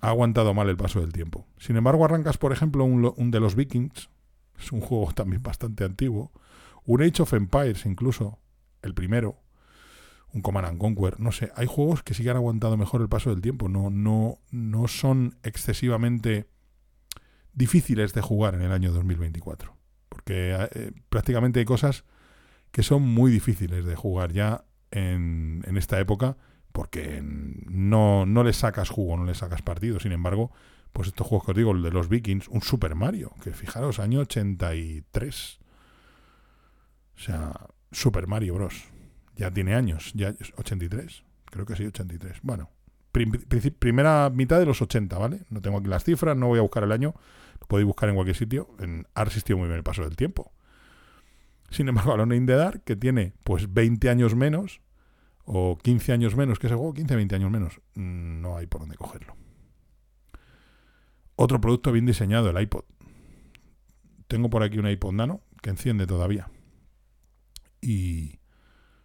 Ha 0.00 0.08
aguantado 0.08 0.52
mal 0.54 0.68
el 0.68 0.76
paso 0.76 1.00
del 1.00 1.12
tiempo. 1.12 1.46
Sin 1.58 1.76
embargo, 1.76 2.04
arrancas, 2.04 2.38
por 2.38 2.52
ejemplo, 2.52 2.84
un, 2.84 3.12
un 3.16 3.30
de 3.30 3.40
los 3.40 3.54
Vikings, 3.54 4.10
es 4.58 4.72
un 4.72 4.80
juego 4.80 5.12
también 5.12 5.42
bastante 5.42 5.84
antiguo, 5.84 6.32
un 6.84 7.02
Age 7.02 7.22
of 7.22 7.32
Empires 7.32 7.86
incluso, 7.86 8.38
el 8.82 8.94
primero, 8.94 9.38
un 10.32 10.42
Command 10.42 10.66
and 10.66 10.78
Conquer, 10.78 11.20
no 11.20 11.32
sé, 11.32 11.52
hay 11.56 11.66
juegos 11.66 12.02
que 12.02 12.14
sí 12.14 12.22
que 12.22 12.30
han 12.30 12.36
aguantado 12.36 12.76
mejor 12.76 13.02
el 13.02 13.08
paso 13.08 13.30
del 13.30 13.40
tiempo, 13.40 13.68
no, 13.68 13.90
no, 13.90 14.38
no 14.50 14.88
son 14.88 15.36
excesivamente 15.42 16.48
difíciles 17.52 18.14
de 18.14 18.22
jugar 18.22 18.54
en 18.54 18.62
el 18.62 18.72
año 18.72 18.92
2024, 18.92 19.76
porque 20.08 20.56
eh, 20.74 20.92
prácticamente 21.10 21.60
hay 21.60 21.66
cosas 21.66 22.04
que 22.70 22.82
son 22.82 23.02
muy 23.02 23.30
difíciles 23.30 23.84
de 23.84 23.94
jugar 23.94 24.32
ya 24.32 24.64
en, 24.90 25.62
en 25.66 25.76
esta 25.76 26.00
época, 26.00 26.38
porque 26.72 27.20
no, 27.22 28.24
no 28.24 28.42
le 28.42 28.54
sacas 28.54 28.88
jugo, 28.88 29.18
no 29.18 29.24
le 29.24 29.34
sacas 29.34 29.60
partido, 29.60 30.00
sin 30.00 30.12
embargo, 30.12 30.50
pues 30.92 31.08
estos 31.08 31.26
juegos 31.26 31.44
que 31.44 31.52
os 31.52 31.56
digo, 31.56 31.72
el 31.72 31.82
de 31.82 31.90
los 31.90 32.08
Vikings, 32.08 32.48
un 32.48 32.62
Super 32.62 32.94
Mario, 32.94 33.32
que 33.42 33.52
fijaros, 33.52 33.98
año 33.98 34.20
83. 34.20 35.58
O 37.16 37.20
sea, 37.20 37.52
Super 37.90 38.26
Mario 38.26 38.54
Bros 38.54 38.91
ya 39.42 39.50
tiene 39.50 39.74
años, 39.74 40.12
ya 40.14 40.34
83, 40.56 41.24
creo 41.46 41.66
que 41.66 41.74
sí, 41.74 41.84
83. 41.84 42.38
Bueno, 42.42 42.70
primera 43.10 44.30
mitad 44.30 44.60
de 44.60 44.66
los 44.66 44.80
80, 44.80 45.18
¿vale? 45.18 45.40
No 45.50 45.60
tengo 45.60 45.78
aquí 45.78 45.88
las 45.88 46.04
cifras, 46.04 46.36
no 46.36 46.46
voy 46.46 46.60
a 46.60 46.62
buscar 46.62 46.84
el 46.84 46.92
año, 46.92 47.12
podéis 47.66 47.86
buscar 47.86 48.08
en 48.08 48.14
cualquier 48.14 48.36
sitio, 48.36 48.68
en, 48.78 49.08
ha 49.14 49.24
resistido 49.24 49.58
muy 49.58 49.66
bien 49.66 49.78
el 49.78 49.82
paso 49.82 50.04
del 50.04 50.14
tiempo. 50.14 50.52
Sin 51.70 51.88
embargo, 51.88 52.12
Alone 52.12 52.36
in 52.36 52.46
the 52.46 52.80
que 52.84 52.94
tiene 52.94 53.32
pues 53.42 53.72
20 53.72 54.08
años 54.10 54.36
menos, 54.36 54.80
o 55.44 55.76
15 55.76 56.12
años 56.12 56.36
menos 56.36 56.60
que 56.60 56.68
ese 56.68 56.76
juego, 56.76 56.94
15, 56.94 57.16
20 57.16 57.34
años 57.34 57.50
menos, 57.50 57.80
no 57.96 58.56
hay 58.56 58.68
por 58.68 58.82
dónde 58.82 58.96
cogerlo. 58.96 59.34
Otro 61.34 61.60
producto 61.60 61.90
bien 61.90 62.06
diseñado, 62.06 62.48
el 62.48 62.62
iPod. 62.62 62.84
Tengo 64.28 64.50
por 64.50 64.62
aquí 64.62 64.78
un 64.78 64.86
iPod 64.86 65.14
Nano 65.14 65.40
que 65.60 65.70
enciende 65.70 66.06
todavía. 66.06 66.48
Y 67.80 68.38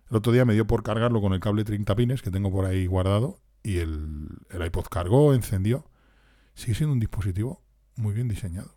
el 0.10 0.18
otro 0.18 0.32
día 0.32 0.46
me 0.46 0.54
dio 0.54 0.66
por 0.66 0.84
cargarlo 0.84 1.22
con 1.22 1.34
el 1.34 1.40
cable 1.40 1.64
30 1.64 1.96
pines 1.96 2.22
que 2.22 2.32
tengo 2.32 2.52
por 2.52 2.66
ahí 2.66 2.86
guardado 2.86 3.40
y 3.64 3.80
el, 3.80 4.30
iPod 4.66 4.86
cargó, 4.86 5.34
encendió. 5.34 5.90
Sigue 6.54 6.76
siendo 6.76 6.94
un 6.94 7.00
dispositivo 7.00 7.62
muy 7.96 8.14
bien 8.14 8.28
diseñado, 8.28 8.76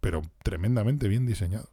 pero 0.00 0.22
tremendamente 0.42 1.08
bien 1.08 1.26
diseñado. 1.26 1.70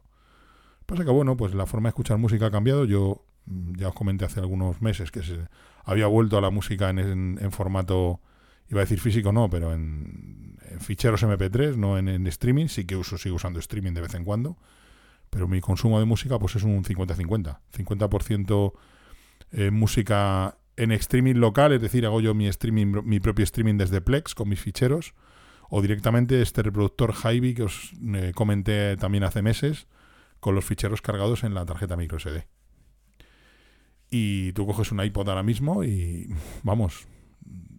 Pasa 0.84 1.04
que, 1.04 1.10
bueno, 1.10 1.36
pues 1.36 1.54
la 1.54 1.66
forma 1.66 1.88
de 1.88 1.90
escuchar 1.90 2.18
música 2.18 2.46
ha 2.46 2.50
cambiado. 2.50 2.84
Yo 2.84 3.24
mm, 3.46 3.76
ya 3.76 3.88
os 3.88 3.94
comenté 3.94 4.24
hace 4.24 4.40
algunos 4.40 4.82
meses 4.82 5.10
que 5.10 5.22
se 5.22 5.48
había 5.84 6.06
vuelto 6.06 6.36
a 6.36 6.40
la 6.40 6.50
música 6.50 6.90
en, 6.90 7.38
formato, 7.52 8.20
iba 8.68 8.80
a 8.80 8.84
decir 8.84 9.00
físico, 9.00 9.32
no, 9.32 9.48
pero 9.48 9.72
en, 9.72 10.58
ficheros 10.80 11.22
MP3, 11.22 11.76
no 11.76 11.98
en, 11.98 12.08
en, 12.08 12.26
streaming. 12.26 12.66
Sí 12.66 12.84
que 12.84 12.96
uso, 12.96 13.16
sigo 13.16 13.36
usando 13.36 13.60
streaming 13.60 13.92
de 13.92 14.00
vez 14.00 14.14
en 14.14 14.24
cuando 14.24 14.58
pero 15.36 15.48
mi 15.48 15.60
consumo 15.60 15.98
de 16.00 16.06
música 16.06 16.38
pues 16.38 16.56
es 16.56 16.62
un 16.62 16.82
50-50. 16.82 17.58
50%, 17.70 18.72
eh, 19.52 19.70
música 19.70 20.56
en 20.76 20.92
streaming 20.92 21.34
local, 21.34 21.72
es 21.74 21.82
decir, 21.82 22.06
hago 22.06 22.22
yo 22.22 22.32
mi 22.32 22.46
streaming, 22.46 23.02
mi 23.04 23.20
propio 23.20 23.42
streaming 23.44 23.76
desde 23.76 24.00
Plex 24.00 24.34
con 24.34 24.48
mis 24.48 24.62
ficheros, 24.62 25.12
o 25.68 25.82
directamente 25.82 26.40
este 26.40 26.62
reproductor 26.62 27.12
Hyvee 27.12 27.52
que 27.52 27.64
os 27.64 27.92
eh, 28.14 28.32
comenté 28.34 28.96
también 28.96 29.24
hace 29.24 29.42
meses, 29.42 29.88
con 30.40 30.54
los 30.54 30.64
ficheros 30.64 31.02
cargados 31.02 31.44
en 31.44 31.52
la 31.52 31.66
tarjeta 31.66 31.98
micro 31.98 32.18
SD. 32.18 32.46
Y 34.08 34.52
tú 34.54 34.66
coges 34.66 34.90
un 34.90 35.04
iPod 35.04 35.28
ahora 35.28 35.42
mismo 35.42 35.84
y 35.84 36.34
vamos, 36.62 37.06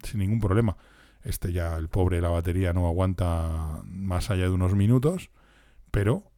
sin 0.03 0.19
ningún 0.19 0.39
problema. 0.39 0.77
Este 1.23 1.51
ya, 1.51 1.75
el 1.75 1.89
pobre, 1.89 2.21
la 2.21 2.29
batería 2.29 2.71
no 2.71 2.85
aguanta 2.85 3.81
más 3.83 4.29
allá 4.29 4.43
de 4.43 4.51
unos 4.51 4.75
minutos, 4.75 5.31
pero 5.89 6.36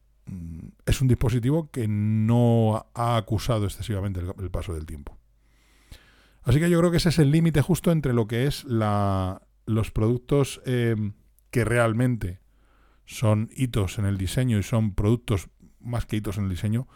es 0.86 1.00
un 1.00 1.08
dispositivo 1.08 1.70
que 1.70 1.86
no 1.88 2.86
ha 2.94 3.16
acusado 3.16 3.64
excesivamente 3.64 4.20
el, 4.20 4.50
paso 4.50 4.74
del 4.74 4.86
tiempo. 4.86 5.18
Así 6.42 6.58
que 6.58 6.70
yo 6.70 6.78
creo 6.78 6.90
que 6.90 6.96
ese 6.96 7.10
es 7.10 7.18
el 7.18 7.30
límite 7.30 7.62
justo 7.62 7.92
entre 7.92 8.12
lo 8.12 8.26
que 8.26 8.46
es 8.46 8.64
la, 8.64 9.42
los 9.66 9.90
productos 9.90 10.60
eh, 10.64 10.96
que 11.50 11.64
realmente 11.64 12.40
son 13.04 13.50
hitos 13.54 13.98
en 13.98 14.06
el 14.06 14.16
diseño 14.16 14.58
y 14.58 14.62
son 14.62 14.94
productos 14.94 15.48
más 15.80 16.06
que 16.06 16.16
hitos 16.16 16.38
en 16.38 16.44
el 16.44 16.50
diseño, 16.50 16.86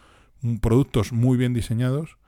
productos 0.60 1.12
muy 1.12 1.36
bien 1.36 1.54
diseñados 1.54 2.18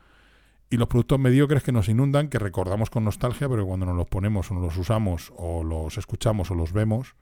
y 0.71 0.77
los 0.77 0.89
productos 0.89 1.19
mediocres 1.19 1.63
que 1.63 1.73
nos 1.73 1.89
inundan, 1.89 2.29
que 2.29 2.39
recordamos 2.39 2.91
con 2.91 3.05
nostalgia, 3.05 3.49
pero 3.49 3.67
cuando 3.67 3.87
nos 3.87 3.97
los 3.97 4.09
ponemos 4.09 4.51
o 4.51 4.55
nos 4.55 4.63
los 4.65 4.77
usamos 4.77 5.33
o 5.37 5.63
los 5.63 5.97
escuchamos 5.99 6.51
o 6.51 6.55
los 6.55 6.73
vemos, 6.73 7.15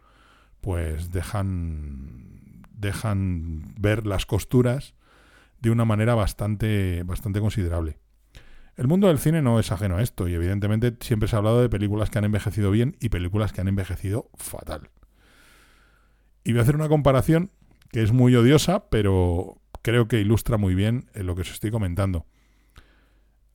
pues 0.60 1.10
dejan 1.10 2.33
dejan 2.76 3.74
ver 3.78 4.06
las 4.06 4.26
costuras 4.26 4.94
de 5.60 5.70
una 5.70 5.84
manera 5.84 6.14
bastante, 6.14 7.02
bastante 7.04 7.40
considerable. 7.40 7.98
El 8.76 8.88
mundo 8.88 9.06
del 9.06 9.18
cine 9.18 9.40
no 9.40 9.60
es 9.60 9.70
ajeno 9.70 9.96
a 9.96 10.02
esto 10.02 10.28
y 10.28 10.34
evidentemente 10.34 10.96
siempre 11.00 11.28
se 11.28 11.36
ha 11.36 11.38
hablado 11.38 11.62
de 11.62 11.68
películas 11.68 12.10
que 12.10 12.18
han 12.18 12.24
envejecido 12.24 12.70
bien 12.70 12.96
y 13.00 13.08
películas 13.08 13.52
que 13.52 13.60
han 13.60 13.68
envejecido 13.68 14.30
fatal. 14.34 14.90
Y 16.42 16.52
voy 16.52 16.58
a 16.58 16.62
hacer 16.62 16.74
una 16.74 16.88
comparación 16.88 17.50
que 17.90 18.02
es 18.02 18.12
muy 18.12 18.34
odiosa, 18.34 18.90
pero 18.90 19.60
creo 19.82 20.08
que 20.08 20.20
ilustra 20.20 20.58
muy 20.58 20.74
bien 20.74 21.06
lo 21.14 21.34
que 21.34 21.42
os 21.42 21.52
estoy 21.52 21.70
comentando. 21.70 22.26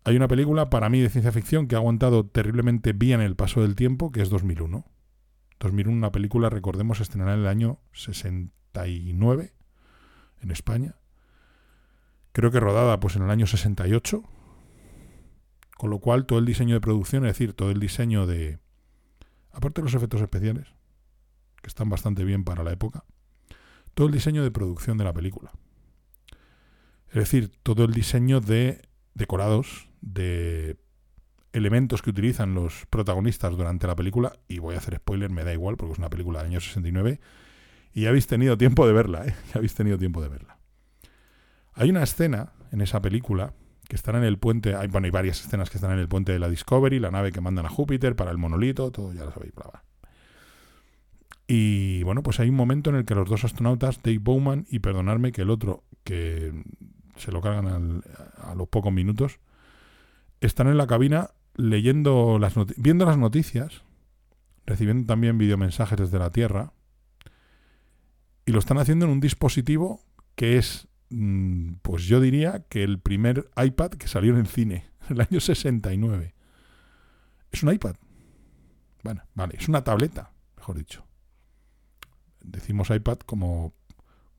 Hay 0.06 0.16
una 0.16 0.30
película 0.30 0.70
para 0.70 0.90
mí 0.90 1.02
de 1.02 1.10
ciencia 1.10 1.34
ficción 1.34 1.68
que 1.68 1.76
ha 1.76 1.80
aguantado 1.80 2.26
terriblemente 2.26 2.94
bien 2.94 3.20
el 3.20 3.36
paso 3.36 3.62
del 3.62 3.76
tiempo, 3.76 4.12
que 4.12 4.22
es 4.22 4.30
2001. 4.30 4.86
2001, 5.60 5.98
una 5.98 6.12
película, 6.14 6.50
recordemos, 6.50 7.02
estrenada 7.02 7.34
en 7.34 7.42
el 7.42 7.48
año 7.48 7.80
60 7.92 8.59
en 8.88 10.52
España. 10.52 10.96
Creo 12.32 12.52
que 12.52 12.60
rodada 12.60 13.00
pues 13.00 13.16
en 13.16 13.24
el 13.24 13.30
año 13.30 13.48
68. 13.48 14.24
Con 15.78 15.90
lo 15.90 16.00
cual 16.00 16.26
todo 16.26 16.40
el 16.40 16.46
diseño 16.46 16.76
de 16.76 16.82
producción, 16.82 17.26
es 17.26 17.34
decir, 17.34 17.54
todo 17.54 17.72
el 17.72 17.80
diseño 17.80 18.28
de... 18.28 18.60
Aparte 19.52 19.82
de 19.82 19.86
los 19.86 19.94
efectos 19.94 20.22
especiales, 20.22 20.68
que 21.62 21.68
están 21.68 21.90
bastante 21.90 22.24
bien 22.26 22.44
para 22.44 22.64
la 22.64 22.72
época, 22.72 23.06
todo 23.94 24.08
el 24.08 24.14
diseño 24.14 24.44
de 24.44 24.52
producción 24.52 24.98
de 24.98 25.06
la 25.06 25.14
película. 25.14 25.52
Es 27.08 27.16
decir, 27.16 27.52
todo 27.64 27.86
el 27.86 27.94
diseño 27.94 28.42
de 28.42 28.82
decorados, 29.14 29.90
de 30.02 30.78
elementos 31.54 32.02
que 32.02 32.12
utilizan 32.12 32.54
los 32.54 32.86
protagonistas 32.90 33.56
durante 33.56 33.88
la 33.88 33.96
película, 33.96 34.34
y 34.48 34.60
voy 34.60 34.76
a 34.76 34.78
hacer 34.80 34.98
spoiler, 34.98 35.32
me 35.32 35.44
da 35.44 35.54
igual 35.54 35.78
porque 35.78 35.94
es 35.94 36.00
una 36.00 36.10
película 36.10 36.40
del 36.40 36.52
año 36.52 36.60
69, 36.60 37.20
y 37.94 38.02
ya 38.02 38.10
habéis 38.10 38.28
tenido 38.28 38.58
tiempo 38.58 38.86
de 38.88 38.94
verla, 38.94 39.26
¿eh? 39.26 39.36
habéis 39.54 39.76
tenido 39.76 39.98
tiempo 39.98 40.22
de 40.22 40.30
verla. 40.30 40.58
Hay 41.74 41.90
una 41.90 42.04
escena 42.04 42.54
en 42.72 42.82
esa 42.82 43.02
película 43.02 43.54
que 43.88 43.96
están 43.96 44.16
en 44.16 44.24
el 44.24 44.38
puente, 44.38 44.76
hay, 44.76 44.88
bueno, 44.88 45.06
hay 45.06 45.12
varias 45.12 45.42
escenas 45.42 45.70
que 45.70 45.78
están 45.78 45.92
en 45.92 46.00
el 46.00 46.08
puente 46.08 46.32
de 46.32 46.40
la 46.40 46.50
Discovery, 46.50 47.00
la 47.00 47.10
nave 47.10 47.32
que 47.32 47.42
mandan 47.42 47.66
a 47.66 47.70
Júpiter 47.70 48.16
para 48.16 48.32
el 48.32 48.38
monolito, 48.38 48.92
todo 48.92 49.14
ya 49.14 49.26
lo 49.26 49.32
sabéis, 49.32 49.54
bla. 49.56 49.84
Y 51.48 52.04
bueno, 52.04 52.22
pues 52.22 52.40
hay 52.40 52.50
un 52.50 52.56
momento 52.56 52.92
en 52.92 52.98
el 52.98 53.06
que 53.06 53.16
los 53.16 53.28
dos 53.28 53.44
astronautas, 53.44 54.04
Dave 54.04 54.20
Bowman 54.20 54.68
y 54.70 54.80
perdonarme 54.80 55.32
que 55.32 55.42
el 55.42 55.50
otro, 55.50 55.84
que 56.04 56.54
se 57.16 57.32
lo 57.32 57.42
cargan 57.42 58.04
a 58.38 58.54
los 58.54 58.68
pocos 58.68 58.94
minutos, 58.94 59.40
están 60.42 60.68
en 60.68 60.78
la 60.78 60.86
cabina 60.86 61.32
leyendo 61.56 62.38
las 62.40 62.54
viendo 62.78 63.06
las 63.06 63.18
noticias, 63.18 63.82
recibiendo 64.68 65.08
también 65.08 65.40
videomensajes 65.40 65.98
desde 65.98 66.20
la 66.20 66.30
Tierra, 66.30 66.74
y 68.50 68.52
lo 68.52 68.60
están 68.60 68.78
haciendo 68.80 69.06
en 69.06 69.12
un 69.12 69.20
dispositivo 69.20 70.02
que 70.36 70.58
es, 70.58 70.88
mm, 71.10 71.74
pues 71.82 72.04
yo 72.06 72.20
diría 72.20 72.66
que 72.70 72.84
el 72.84 73.00
primer 73.00 73.50
iPad 73.56 73.92
que 73.92 74.08
salió 74.08 74.34
en 74.34 74.40
el 74.40 74.48
cine, 74.48 74.90
en 75.10 75.16
el 75.18 75.22
año 75.22 75.40
69. 75.40 76.34
Es 77.52 77.64
un 77.64 77.74
iPad. 77.74 77.96
Bueno, 79.04 79.24
vale, 79.34 79.56
es 79.58 79.68
una 79.68 79.84
tableta, 79.84 80.32
mejor 80.58 80.78
dicho 80.78 81.10
decimos 82.44 82.90
iPad 82.90 83.20
como 83.20 83.74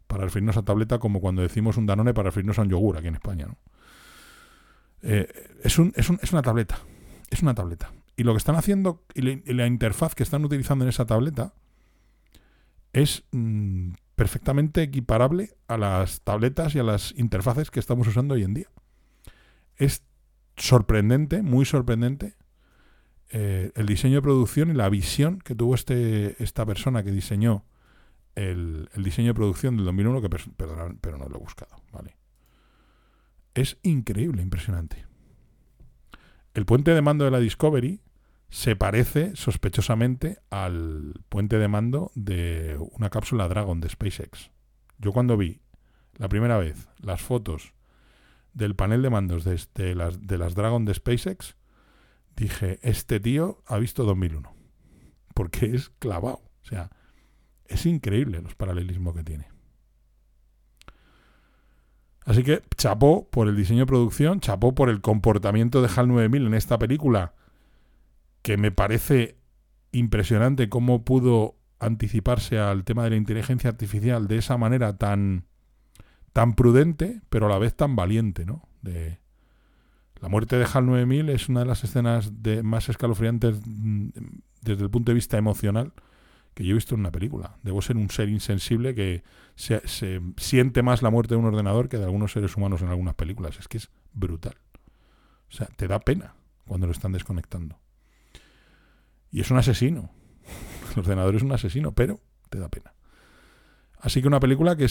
para 0.07 0.25
referirnos 0.25 0.57
a 0.57 0.62
tableta 0.62 0.99
como 0.99 1.21
cuando 1.21 1.43
decimos 1.43 1.76
un 1.76 1.87
Danone 1.87 2.14
para 2.14 2.31
referirnos 2.31 2.59
a 2.59 2.62
un 2.62 2.71
yogur 2.71 2.97
aquí 2.97 3.09
en 3.09 3.14
España. 3.14 3.47
¿no? 3.47 3.57
Eh, 5.02 5.29
es, 5.62 5.79
un, 5.79 5.93
es, 5.97 6.11
un, 6.11 6.19
es, 6.23 6.33
una 6.33 6.43
tableta. 6.43 6.81
Es 7.31 7.43
una 7.43 7.55
tableta. 7.55 7.93
Y 8.17 8.25
lo 8.25 8.33
que 8.33 8.38
están 8.38 8.57
haciendo 8.57 9.05
y 9.14 9.23
la, 9.52 9.67
interfaz 9.67 10.14
que 10.14 10.25
están 10.25 10.45
utilizando 10.45 10.85
en 10.85 10.88
esa 10.88 11.07
tableta 11.07 11.55
es 12.93 13.25
mm, 13.31 13.93
perfectamente 14.21 14.83
equiparable 14.83 15.57
a 15.67 15.79
las 15.79 16.21
tabletas 16.21 16.75
y 16.75 16.79
a 16.79 16.83
las 16.83 17.15
interfaces 17.17 17.71
que 17.71 17.81
estamos 17.81 18.07
usando 18.07 18.35
hoy 18.35 18.45
en 18.45 18.53
día. 18.53 18.69
Es 19.77 20.03
sorprendente, 20.59 21.41
muy 21.41 21.65
sorprendente, 21.65 22.35
eh, 23.31 23.73
el 23.75 23.87
diseño 23.87 24.17
de 24.17 24.23
producción 24.23 24.71
y 24.71 24.75
la 24.75 24.91
visión 24.91 25.39
que 25.39 25.55
tuvo 25.55 25.75
este, 25.75 26.37
esta 26.45 26.67
persona 26.67 27.03
que 27.03 27.12
diseñó 27.12 27.65
el, 28.35 28.91
diseño 28.95 29.29
de 29.29 29.35
producción 29.35 29.79
del 29.79 29.87
2001, 29.87 30.21
que 30.21 30.29
perdonad, 30.29 30.97
pero 31.00 31.17
no 31.17 31.27
lo 31.27 31.37
he 31.37 31.41
buscado, 31.41 31.75
¿vale? 31.91 32.15
Es 33.55 33.79
increíble, 33.83 34.43
impresionante. 34.43 35.07
El 36.53 36.67
puente 36.67 36.91
de 36.91 37.00
mando 37.00 37.25
de 37.25 37.31
la 37.31 37.41
Discovery 37.41 38.03
se 38.50 38.75
parece 38.76 39.35
sospechosamente 39.37 40.38
al 40.50 41.14
puente 41.28 41.59
de 41.59 41.69
mando 41.69 42.11
de 42.14 42.76
una 42.92 43.09
cápsula 43.09 43.49
Dragon 43.49 43.80
de 43.80 43.88
SpaceX. 43.88 44.50
Yo 44.99 45.12
cuando 45.12 45.37
vi 45.37 45.61
la 46.16 46.28
primera 46.28 46.59
vez 46.59 46.88
las 46.99 47.23
fotos 47.23 47.73
del 48.52 48.75
panel 48.75 49.02
de 49.02 49.11
mandos 49.11 49.45
de, 49.45 49.95
las, 49.95 50.26
de 50.26 50.38
las 50.38 50.54
Dragon 50.54 50.85
de 50.85 50.95
SpaceX, 50.95 51.57
dije, 52.37 52.80
este 52.83 53.21
tío 53.21 53.62
ha 53.66 53.78
visto 53.78 54.04
2001. 54.04 54.52
Porque 55.33 55.66
es 55.66 55.90
clavado. 56.00 56.42
O 56.62 56.64
sea, 56.64 56.90
es 57.66 57.87
increíble 57.87 58.42
los 58.42 58.57
paralelismos 58.57 59.14
que 59.14 59.23
tiene. 59.23 59.49
Así 62.25 62.42
que 62.42 62.62
chapó 62.76 63.28
por 63.30 63.49
el 63.49 63.57
diseño 63.57 63.80
de 63.80 63.87
producción, 63.87 64.40
chapó 64.40 64.75
por 64.75 64.90
el 64.90 65.00
comportamiento 65.00 65.80
de 65.80 65.89
HAL 65.95 66.08
9000 66.08 66.47
en 66.47 66.54
esta 66.54 66.78
película, 66.78 67.34
que 68.43 68.57
me 68.57 68.71
parece 68.71 69.37
impresionante 69.93 70.69
cómo 70.69 71.05
pudo 71.05 71.57
anticiparse 71.79 72.59
al 72.59 72.85
tema 72.85 73.05
de 73.05 73.11
la 73.11 73.17
inteligencia 73.17 73.71
artificial 73.71 74.29
de 74.29 74.39
esa 74.39 74.57
manera 74.57 74.97
tan, 74.97 75.47
tan 76.33 76.55
prudente, 76.55 77.23
pero 77.29 77.47
a 77.47 77.49
la 77.49 77.59
vez 77.59 77.75
tan 77.75 77.97
valiente, 77.97 78.45
¿no? 78.45 78.69
De, 78.83 79.21
la 80.21 80.29
muerte 80.29 80.57
de 80.57 80.67
HAL 80.71 80.87
9000 80.87 81.31
es 81.31 81.49
una 81.49 81.61
de 81.61 81.67
las 81.67 81.83
escenas 81.83 82.43
de, 82.43 82.63
más 82.63 82.89
escalofriantes 82.89 83.61
mm, 83.65 84.09
desde 84.61 84.85
el 84.85 84.91
punto 84.91 85.11
de 85.11 85.15
vista 85.15 85.39
emocional 85.39 85.93
que 86.55 86.65
yo 86.65 86.73
he 86.73 86.75
visto 86.75 86.95
en 86.95 87.00
una 87.00 87.13
película. 87.13 87.57
Debo 87.63 87.81
ser 87.81 87.97
un 87.97 88.11
ser 88.11 88.29
insensible 88.29 88.95
que 88.95 89.23
se, 89.55 89.81
siente 90.37 90.83
más 90.83 91.00
la 91.00 91.11
muerte 91.11 91.35
de 91.35 91.41
un 91.41 91.47
ordenador 91.47 91.89
que 91.89 91.97
de 91.97 92.05
algunos 92.05 92.33
seres 92.33 92.57
humanos 92.57 92.83
en 92.83 92.89
algunas 92.89 93.15
películas. 93.15 93.59
Es 93.59 93.69
que 93.69 93.79
es 93.79 93.89
brutal. 94.13 94.57
O 95.49 95.53
sea, 95.53 95.69
te 95.69 95.89
da 95.89 96.00
pena 96.00 96.35
cuando 96.67 96.87
lo 96.87 96.93
están 96.93 97.13
desconectando. 97.13 97.79
Y 99.30 99.40
es 99.40 99.50
un 99.50 99.58
asesino. 99.58 100.10
El 100.93 101.00
ordenador 101.00 101.34
es 101.36 101.43
un 101.43 101.52
asesino, 101.52 101.93
pero 101.93 102.21
te 102.49 102.58
da 102.58 102.69
pena. 102.69 102.95
Así 104.00 104.21
que 104.23 104.28
una 104.28 104.40
película 104.40 104.76
que 104.76 104.86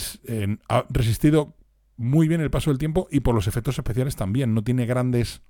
ha 0.69 0.85
resistido 0.89 1.55
muy 1.97 2.27
bien 2.27 2.41
el 2.41 2.51
paso 2.51 2.69
del 2.69 2.77
tiempo 2.77 3.07
y 3.11 3.19
por 3.19 3.35
los 3.35 3.47
efectos 3.47 3.77
especiales 3.77 4.15
también. 4.15 4.53
No 4.53 4.63
tiene 4.63 4.85
grandes 4.85 5.41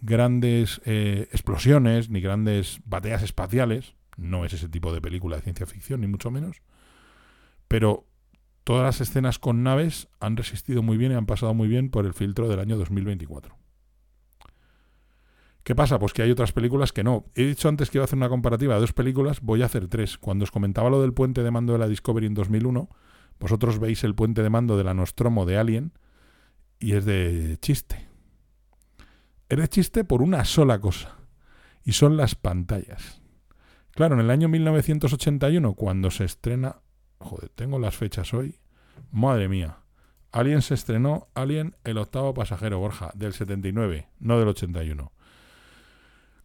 grandes 0.00 0.82
eh, 0.84 1.28
explosiones 1.32 2.10
ni 2.10 2.20
grandes 2.20 2.80
batallas 2.84 3.22
espaciales 3.22 3.94
no 4.16 4.44
es 4.44 4.52
ese 4.52 4.68
tipo 4.68 4.92
de 4.92 5.00
película 5.00 5.36
de 5.36 5.42
ciencia 5.42 5.66
ficción, 5.66 6.00
ni 6.00 6.06
mucho 6.06 6.30
menos. 6.30 6.62
Pero 7.68 8.06
todas 8.62 8.84
las 8.84 9.00
escenas 9.00 9.38
con 9.38 9.62
naves 9.62 10.08
han 10.20 10.36
resistido 10.36 10.82
muy 10.82 10.96
bien 10.96 11.12
y 11.12 11.14
han 11.16 11.26
pasado 11.26 11.54
muy 11.54 11.68
bien 11.68 11.90
por 11.90 12.06
el 12.06 12.14
filtro 12.14 12.48
del 12.48 12.60
año 12.60 12.76
2024. 12.76 13.56
¿Qué 15.64 15.74
pasa? 15.74 15.98
Pues 15.98 16.12
que 16.12 16.22
hay 16.22 16.30
otras 16.30 16.52
películas 16.52 16.92
que 16.92 17.02
no. 17.02 17.24
He 17.34 17.44
dicho 17.44 17.70
antes 17.70 17.90
que 17.90 17.96
iba 17.96 18.02
a 18.02 18.04
hacer 18.04 18.18
una 18.18 18.28
comparativa 18.28 18.74
de 18.74 18.80
dos 18.80 18.92
películas, 18.92 19.40
voy 19.40 19.62
a 19.62 19.66
hacer 19.66 19.88
tres. 19.88 20.18
Cuando 20.18 20.44
os 20.44 20.50
comentaba 20.50 20.90
lo 20.90 21.00
del 21.00 21.14
puente 21.14 21.42
de 21.42 21.50
mando 21.50 21.72
de 21.72 21.78
la 21.78 21.88
Discovery 21.88 22.26
en 22.26 22.34
2001, 22.34 22.90
vosotros 23.40 23.78
veis 23.78 24.04
el 24.04 24.14
puente 24.14 24.42
de 24.42 24.50
mando 24.50 24.76
de 24.76 24.84
la 24.84 24.92
Nostromo 24.92 25.46
de 25.46 25.56
Alien 25.56 25.92
y 26.78 26.92
es 26.92 27.06
de 27.06 27.56
chiste. 27.62 28.06
Es 29.48 29.58
de 29.58 29.68
chiste 29.68 30.04
por 30.04 30.20
una 30.20 30.44
sola 30.44 30.78
cosa, 30.78 31.16
y 31.82 31.92
son 31.92 32.18
las 32.18 32.34
pantallas. 32.34 33.22
Claro, 33.92 34.16
en 34.16 34.20
el 34.20 34.30
año 34.30 34.48
1981, 34.48 35.74
cuando 35.74 36.10
se 36.10 36.24
estrena... 36.24 36.80
Joder, 37.18 37.48
tengo 37.50 37.78
las 37.78 37.96
fechas 37.96 38.34
hoy. 38.34 38.58
Madre 39.10 39.48
mía. 39.48 39.78
Alien 40.32 40.62
se 40.62 40.74
estrenó, 40.74 41.28
Alien, 41.34 41.76
el 41.84 41.96
octavo 41.96 42.34
pasajero, 42.34 42.80
Borja, 42.80 43.12
del 43.14 43.32
79, 43.32 44.08
no 44.18 44.38
del 44.38 44.48
81. 44.48 45.12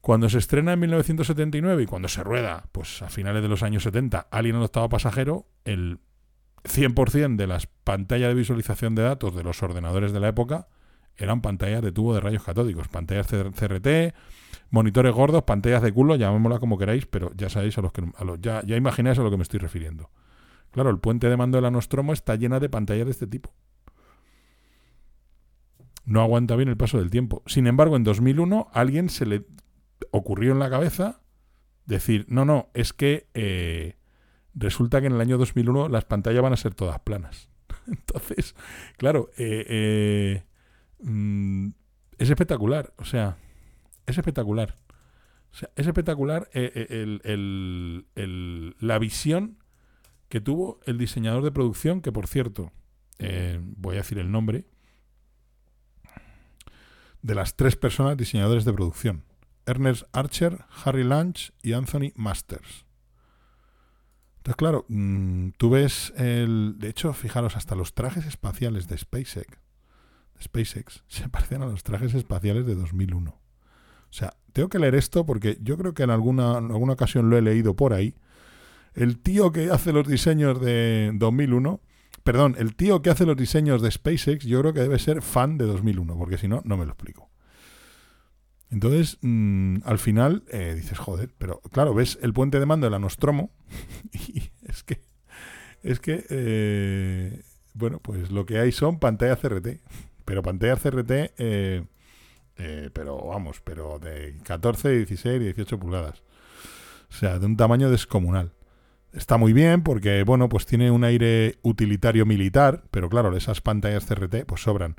Cuando 0.01 0.29
se 0.29 0.37
estrena 0.37 0.73
en 0.73 0.79
1979 0.79 1.83
y 1.83 1.85
cuando 1.85 2.07
se 2.07 2.23
rueda, 2.23 2.65
pues 2.71 3.01
a 3.01 3.09
finales 3.09 3.41
de 3.41 3.49
los 3.49 3.63
años 3.63 3.83
70, 3.83 4.27
Alien 4.31 4.55
el 4.55 4.63
octavo 4.63 4.89
pasajero, 4.89 5.47
el 5.65 5.99
100% 6.63 7.35
de 7.35 7.47
las 7.47 7.67
pantallas 7.67 8.29
de 8.29 8.35
visualización 8.35 8.95
de 8.95 9.03
datos 9.03 9.35
de 9.35 9.43
los 9.43 9.61
ordenadores 9.61 10.11
de 10.11 10.19
la 10.19 10.29
época 10.29 10.67
eran 11.19 11.41
pantallas 11.41 11.81
de 11.81 11.91
tubo 11.91 12.13
de 12.13 12.21
rayos 12.21 12.43
catódicos, 12.43 12.87
pantallas 12.87 13.27
CRT, 13.27 14.15
monitores 14.69 15.13
gordos, 15.13 15.43
pantallas 15.43 15.81
de 15.81 15.91
culo, 15.91 16.15
llamémosla 16.15 16.59
como 16.59 16.77
queráis, 16.77 17.05
pero 17.05 17.31
ya 17.35 17.49
sabéis 17.49 17.77
a 17.77 17.81
los 17.81 17.91
que 17.91 18.03
ya, 18.39 18.61
ya 18.65 18.77
imagináis 18.77 19.19
a 19.19 19.23
lo 19.23 19.29
que 19.29 19.35
me 19.35 19.43
estoy 19.43 19.59
refiriendo. 19.59 20.09
Claro, 20.71 20.89
el 20.89 20.99
puente 20.99 21.29
de 21.29 21.35
mando 21.35 21.57
de 21.57 21.61
la 21.63 21.71
Nostromo 21.71 22.13
está 22.13 22.35
llena 22.35 22.59
de 22.59 22.69
pantallas 22.69 23.05
de 23.05 23.11
este 23.11 23.27
tipo. 23.27 23.53
No 26.05 26.21
aguanta 26.21 26.55
bien 26.55 26.69
el 26.69 26.77
paso 26.77 26.97
del 26.97 27.09
tiempo. 27.09 27.43
Sin 27.45 27.67
embargo, 27.67 27.95
en 27.97 28.03
2001 28.03 28.69
a 28.71 28.79
alguien 28.79 29.09
se 29.09 29.25
le 29.25 29.45
ocurrió 30.11 30.51
en 30.51 30.59
la 30.59 30.69
cabeza 30.69 31.21
decir, 31.85 32.25
no, 32.29 32.45
no, 32.45 32.69
es 32.73 32.93
que 32.93 33.27
eh, 33.33 33.97
resulta 34.53 35.01
que 35.01 35.07
en 35.07 35.13
el 35.13 35.21
año 35.21 35.37
2001 35.37 35.89
las 35.89 36.05
pantallas 36.05 36.41
van 36.41 36.53
a 36.53 36.57
ser 36.57 36.75
todas 36.75 36.99
planas. 36.99 37.49
Entonces, 37.87 38.55
claro, 38.97 39.31
eh, 39.37 39.65
eh, 39.67 40.43
mm, 40.99 41.69
es 42.17 42.29
espectacular. 42.29 42.93
O 42.97 43.05
sea, 43.05 43.37
es 44.05 44.17
espectacular. 44.17 44.75
es 45.75 45.87
espectacular 45.87 46.49
eh, 46.53 46.71
eh, 48.15 48.73
la 48.79 48.99
visión 48.99 49.57
que 50.27 50.41
tuvo 50.41 50.79
el 50.85 50.97
diseñador 50.97 51.43
de 51.43 51.51
producción, 51.51 52.01
que 52.01 52.11
por 52.11 52.27
cierto, 52.27 52.71
voy 53.77 53.95
a 53.95 53.99
decir 53.99 54.19
el 54.19 54.31
nombre, 54.31 54.65
de 57.21 57.35
las 57.35 57.55
tres 57.55 57.75
personas 57.75 58.15
diseñadores 58.15 58.63
de 58.63 58.73
producción. 58.73 59.23
Ernest 59.69 60.03
Archer, 60.11 60.65
Harry 60.83 61.03
Lange 61.03 61.51
y 61.61 61.73
Anthony 61.73 62.11
Masters. 62.15 62.85
Entonces, 64.37 64.55
claro, 64.55 64.85
mm, 64.87 65.49
tú 65.57 65.69
ves 65.69 66.13
el... 66.17 66.75
De 66.77 66.89
hecho, 66.89 67.13
fijaros, 67.13 67.55
hasta 67.55 67.75
los 67.75 67.93
trajes 67.93 68.25
espaciales 68.25 68.87
de 68.87 68.97
SpaceX, 68.97 69.59
SpaceX 70.41 71.03
se 71.07 71.29
parecen 71.29 71.61
a 71.61 71.67
los 71.67 71.83
trajes 71.83 72.13
espaciales 72.13 72.65
de 72.65 72.75
2001. 72.75 73.29
O 73.31 73.39
sea, 74.11 74.33
tengo 74.53 74.69
que 74.69 74.79
leer 74.79 74.95
esto 74.95 75.25
porque 75.25 75.57
yo 75.61 75.77
creo 75.77 75.93
que 75.93 76.03
en 76.03 76.09
alguna, 76.09 76.57
alguna 76.57 76.93
ocasión 76.93 77.29
lo 77.29 77.37
he 77.37 77.41
leído 77.41 77.75
por 77.75 77.93
ahí. 77.93 78.15
El 78.95 79.19
tío 79.19 79.51
que 79.51 79.69
hace 79.69 79.93
los 79.93 80.07
diseños 80.07 80.59
de 80.59 81.11
2001 81.13 81.81
perdón, 82.23 82.55
el 82.59 82.75
tío 82.75 83.01
que 83.01 83.09
hace 83.09 83.25
los 83.25 83.37
diseños 83.37 83.81
de 83.81 83.91
SpaceX 83.91 84.45
yo 84.45 84.59
creo 84.61 84.73
que 84.73 84.81
debe 84.81 84.99
ser 84.99 85.21
fan 85.21 85.57
de 85.57 85.65
2001, 85.65 86.15
porque 86.17 86.37
si 86.37 86.47
no, 86.47 86.61
no 86.63 86.77
me 86.77 86.85
lo 86.85 86.91
explico. 86.91 87.29
Entonces, 88.71 89.17
mm, 89.21 89.77
al 89.83 89.97
final 89.97 90.43
eh, 90.51 90.73
dices, 90.75 90.97
joder, 90.97 91.29
pero 91.37 91.61
claro, 91.71 91.93
ves 91.93 92.19
el 92.21 92.33
puente 92.33 92.59
de 92.59 92.65
mando 92.65 92.85
de 92.85 92.91
la 92.91 92.99
Nostromo 92.99 93.51
y 94.13 94.51
es 94.67 94.83
que, 94.83 95.01
es 95.81 95.99
que, 95.99 96.25
eh, 96.29 97.41
bueno, 97.73 97.99
pues 97.99 98.31
lo 98.31 98.45
que 98.45 98.59
hay 98.59 98.71
son 98.71 98.99
pantallas 98.99 99.39
CRT, 99.39 99.79
pero 100.25 100.43
pantallas 100.43 100.81
CRT, 100.81 101.11
eh, 101.37 101.85
pero 102.93 103.25
vamos, 103.25 103.61
pero 103.63 103.99
de 103.99 104.35
14, 104.43 104.97
16, 104.97 105.39
18 105.39 105.79
pulgadas. 105.79 106.21
O 107.09 107.13
sea, 107.13 107.39
de 107.39 107.45
un 107.45 107.57
tamaño 107.57 107.89
descomunal. 107.89 108.51
Está 109.13 109.37
muy 109.37 109.53
bien 109.53 109.81
porque, 109.81 110.23
bueno, 110.23 110.49
pues 110.49 110.65
tiene 110.65 110.91
un 110.91 111.03
aire 111.03 111.57
utilitario 111.63 112.25
militar, 112.25 112.83
pero 112.91 113.09
claro, 113.09 113.35
esas 113.35 113.61
pantallas 113.61 114.05
CRT 114.05 114.45
pues 114.45 114.61
sobran. 114.61 114.97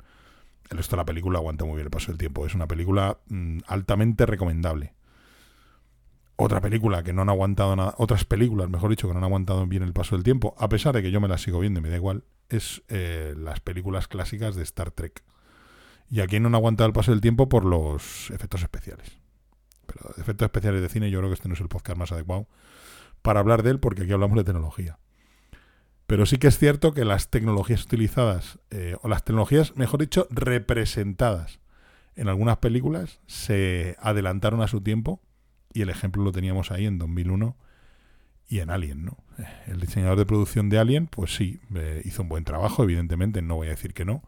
El 0.71 0.77
resto 0.77 0.95
de 0.95 1.01
la 1.01 1.05
película 1.05 1.37
aguanta 1.37 1.65
muy 1.65 1.75
bien 1.75 1.87
el 1.87 1.91
paso 1.91 2.07
del 2.07 2.17
tiempo. 2.17 2.45
Es 2.45 2.55
una 2.55 2.65
película 2.65 3.19
mm, 3.27 3.59
altamente 3.67 4.25
recomendable. 4.25 4.93
Otra 6.37 6.61
película 6.61 7.03
que 7.03 7.11
no 7.11 7.23
han 7.23 7.29
aguantado 7.29 7.75
nada, 7.75 7.93
otras 7.97 8.23
películas, 8.23 8.69
mejor 8.69 8.89
dicho, 8.89 9.05
que 9.07 9.13
no 9.13 9.19
han 9.19 9.25
aguantado 9.25 9.67
bien 9.67 9.83
el 9.83 9.91
paso 9.91 10.15
del 10.15 10.23
tiempo, 10.23 10.55
a 10.57 10.69
pesar 10.69 10.95
de 10.95 11.01
que 11.03 11.11
yo 11.11 11.19
me 11.19 11.27
las 11.27 11.41
sigo 11.41 11.59
viendo 11.59 11.81
y 11.81 11.83
me 11.83 11.89
da 11.89 11.97
igual, 11.97 12.23
es 12.47 12.83
eh, 12.87 13.35
las 13.37 13.59
películas 13.59 14.07
clásicas 14.07 14.55
de 14.55 14.63
Star 14.63 14.91
Trek. 14.91 15.23
Y 16.09 16.21
aquí 16.21 16.39
no 16.39 16.47
han 16.47 16.55
aguantado 16.55 16.87
el 16.87 16.93
paso 16.93 17.11
del 17.11 17.19
tiempo 17.19 17.49
por 17.49 17.65
los 17.65 18.31
efectos 18.31 18.63
especiales. 18.63 19.19
Pero 19.85 20.15
efectos 20.17 20.45
especiales 20.45 20.81
de 20.81 20.87
cine, 20.87 21.11
yo 21.11 21.19
creo 21.19 21.29
que 21.29 21.35
este 21.35 21.49
no 21.49 21.53
es 21.53 21.61
el 21.61 21.67
podcast 21.67 21.99
más 21.99 22.13
adecuado 22.13 22.47
para 23.21 23.41
hablar 23.41 23.61
de 23.61 23.71
él, 23.71 23.79
porque 23.81 24.03
aquí 24.03 24.13
hablamos 24.13 24.37
de 24.37 24.45
tecnología. 24.45 24.97
Pero 26.11 26.25
sí 26.25 26.39
que 26.39 26.47
es 26.47 26.57
cierto 26.57 26.93
que 26.93 27.05
las 27.05 27.29
tecnologías 27.29 27.85
utilizadas, 27.85 28.59
eh, 28.69 28.97
o 29.01 29.07
las 29.07 29.23
tecnologías, 29.23 29.77
mejor 29.77 30.01
dicho, 30.01 30.27
representadas 30.29 31.61
en 32.17 32.27
algunas 32.27 32.57
películas, 32.57 33.21
se 33.27 33.95
adelantaron 33.97 34.61
a 34.61 34.67
su 34.67 34.81
tiempo, 34.81 35.21
y 35.73 35.83
el 35.83 35.89
ejemplo 35.89 36.21
lo 36.21 36.33
teníamos 36.33 36.69
ahí 36.69 36.85
en 36.85 36.97
2001 36.97 37.55
y 38.45 38.59
en 38.59 38.71
Alien, 38.71 39.05
¿no? 39.05 39.19
El 39.67 39.79
diseñador 39.79 40.17
de 40.17 40.25
producción 40.25 40.67
de 40.67 40.79
Alien, 40.79 41.07
pues 41.07 41.33
sí, 41.33 41.61
eh, 41.75 42.01
hizo 42.03 42.23
un 42.23 42.27
buen 42.27 42.43
trabajo, 42.43 42.83
evidentemente, 42.83 43.41
no 43.41 43.55
voy 43.55 43.67
a 43.67 43.69
decir 43.69 43.93
que 43.93 44.03
no, 44.03 44.21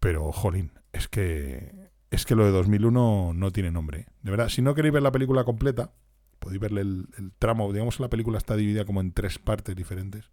pero, 0.00 0.32
jolín, 0.32 0.72
es 0.94 1.08
que, 1.08 1.90
es 2.10 2.24
que 2.24 2.34
lo 2.34 2.46
de 2.46 2.52
2001 2.52 3.32
no 3.34 3.50
tiene 3.50 3.70
nombre. 3.70 4.06
De 4.22 4.30
verdad, 4.30 4.48
si 4.48 4.62
no 4.62 4.74
queréis 4.74 4.94
ver 4.94 5.02
la 5.02 5.12
película 5.12 5.44
completa, 5.44 5.92
podéis 6.38 6.58
verle 6.58 6.80
el, 6.80 7.32
tramo, 7.38 7.70
digamos 7.70 8.00
la 8.00 8.08
película 8.08 8.38
está 8.38 8.56
dividida 8.56 8.86
como 8.86 9.02
en 9.02 9.12
tres 9.12 9.38
partes 9.38 9.76
diferentes. 9.76 10.30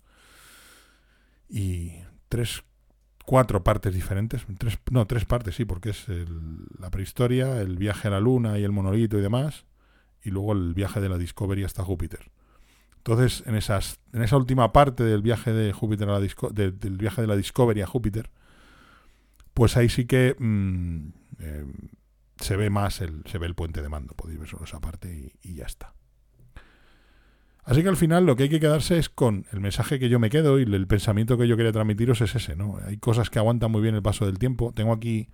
Y 1.56 1.92
tres, 2.30 2.64
cuatro 3.26 3.64
partes 3.64 3.94
diferentes. 3.94 4.44
Tres, 4.58 4.80
no, 4.90 5.06
tres 5.06 5.26
partes, 5.26 5.56
sí, 5.56 5.66
porque 5.66 5.92
es 5.92 6.08
la 6.80 6.90
prehistoria, 6.90 7.62
el 7.62 7.78
viaje 7.78 8.08
a 8.08 8.12
la 8.12 8.20
luna 8.20 8.58
y 8.58 8.64
el 8.64 8.72
monolito 8.72 9.20
y 9.20 9.22
demás. 9.22 9.66
Y 10.24 10.32
luego 10.32 10.54
el 10.54 10.74
viaje 10.74 11.00
de 11.00 11.10
la 11.10 11.20
Discovery 11.20 11.64
hasta 11.64 11.84
Júpiter. 11.84 12.32
Entonces, 12.98 13.44
en, 13.46 13.56
esas, 13.56 14.00
en 14.14 14.24
esa 14.24 14.36
última 14.36 14.74
parte 14.74 15.04
del 15.04 15.22
viaje 15.22 15.54
de 15.54 15.74
Júpiter 15.74 16.10
a 16.10 16.20
la 16.20 16.28
del 16.52 16.98
viaje 16.98 17.22
de 17.22 17.28
la 17.28 17.36
Discovery 17.36 17.82
a 17.82 17.86
Júpiter, 17.86 18.32
pues 19.54 19.78
ahí 19.78 19.90
sí 19.90 20.06
que 20.06 20.36
mm, 20.40 21.08
eh, 21.38 21.66
se 22.38 22.56
ve 22.56 22.72
más 22.72 23.00
el, 23.02 23.24
se 23.26 23.38
ve 23.38 23.46
el 23.46 23.54
puente 23.54 23.84
de 23.84 23.90
mando. 23.90 24.16
Podéis 24.16 24.40
ver 24.40 24.50
solo 24.50 24.64
esa 24.64 24.80
parte 24.80 25.34
y 25.44 25.54
ya 25.54 25.66
está. 25.66 25.94
Así 27.66 27.82
que 27.82 27.90
al 27.90 27.98
final 27.98 28.26
lo 28.26 28.36
que 28.36 28.44
hay 28.44 28.50
que 28.50 28.60
quedarse 28.60 28.98
es 28.98 29.10
con 29.10 29.46
el 29.52 29.62
mensaje 29.62 29.98
que 29.98 30.10
yo 30.10 30.20
me 30.20 30.30
quedo 30.30 30.60
y 30.60 30.64
el 30.64 30.88
pensamiento 30.88 31.38
que 31.38 31.48
yo 31.48 31.56
quería 31.56 31.72
transmitiros 31.72 32.20
es 32.22 32.36
ese, 32.36 32.56
¿no? 32.56 32.78
Hay 32.86 32.98
cosas 32.98 33.30
que 33.30 33.40
aguantan 33.40 33.72
muy 33.72 33.82
bien 33.82 33.96
el 33.96 34.02
paso 34.02 34.26
del 34.26 34.38
tiempo. 34.38 34.74
Tengo 34.76 34.92
aquí 34.92 35.30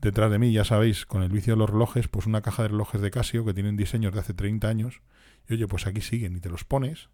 detrás 0.00 0.30
de 0.30 0.38
mí, 0.38 0.52
ya 0.52 0.64
sabéis, 0.64 1.06
con 1.06 1.22
el 1.24 1.30
vicio 1.30 1.54
de 1.54 1.58
los 1.58 1.68
relojes, 1.68 2.06
pues 2.06 2.26
una 2.26 2.40
caja 2.40 2.62
de 2.62 2.68
relojes 2.68 3.00
de 3.00 3.10
Casio 3.10 3.44
que 3.44 3.52
tienen 3.52 3.76
diseños 3.76 4.12
de 4.14 4.20
hace 4.20 4.32
30 4.32 4.68
años. 4.68 5.02
Y 5.48 5.54
oye, 5.54 5.66
pues 5.66 5.88
aquí 5.88 6.00
siguen 6.00 6.36
y 6.36 6.40
te 6.40 6.50
los 6.50 6.64
pones 6.64 7.08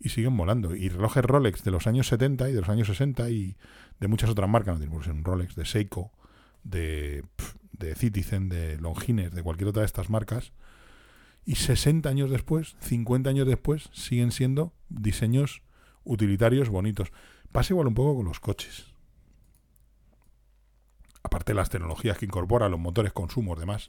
y 0.00 0.08
siguen 0.08 0.34
volando. 0.34 0.74
Y 0.74 0.88
relojes 0.88 1.22
Rolex 1.22 1.62
de 1.62 1.70
los 1.70 1.86
años 1.86 2.08
70 2.08 2.48
y 2.48 2.54
de 2.54 2.60
los 2.60 2.70
años 2.70 2.86
60 2.86 3.28
y 3.28 3.58
de 4.00 4.08
muchas 4.08 4.30
otras 4.30 4.48
marcas, 4.48 4.76
no 4.76 4.80
tenemos 4.80 5.06
un 5.08 5.24
Rolex, 5.24 5.54
de 5.56 5.66
Seiko, 5.66 6.10
de, 6.64 7.22
de 7.72 7.94
Citizen, 7.94 8.48
de 8.48 8.78
Longines, 8.78 9.34
de 9.34 9.42
cualquier 9.42 9.68
otra 9.68 9.82
de 9.82 9.86
estas 9.86 10.08
marcas 10.08 10.52
y 11.48 11.54
60 11.54 12.06
años 12.10 12.28
después, 12.28 12.76
50 12.80 13.30
años 13.30 13.46
después, 13.46 13.88
siguen 13.94 14.32
siendo 14.32 14.74
diseños 14.90 15.62
utilitarios 16.04 16.68
bonitos. 16.68 17.10
Pasa 17.52 17.72
igual 17.72 17.86
un 17.86 17.94
poco 17.94 18.16
con 18.16 18.26
los 18.26 18.38
coches. 18.38 18.92
Aparte 21.22 21.52
de 21.52 21.56
las 21.56 21.70
tecnologías 21.70 22.18
que 22.18 22.26
incorpora, 22.26 22.68
los 22.68 22.78
motores, 22.78 23.14
consumos, 23.14 23.58
demás. 23.58 23.88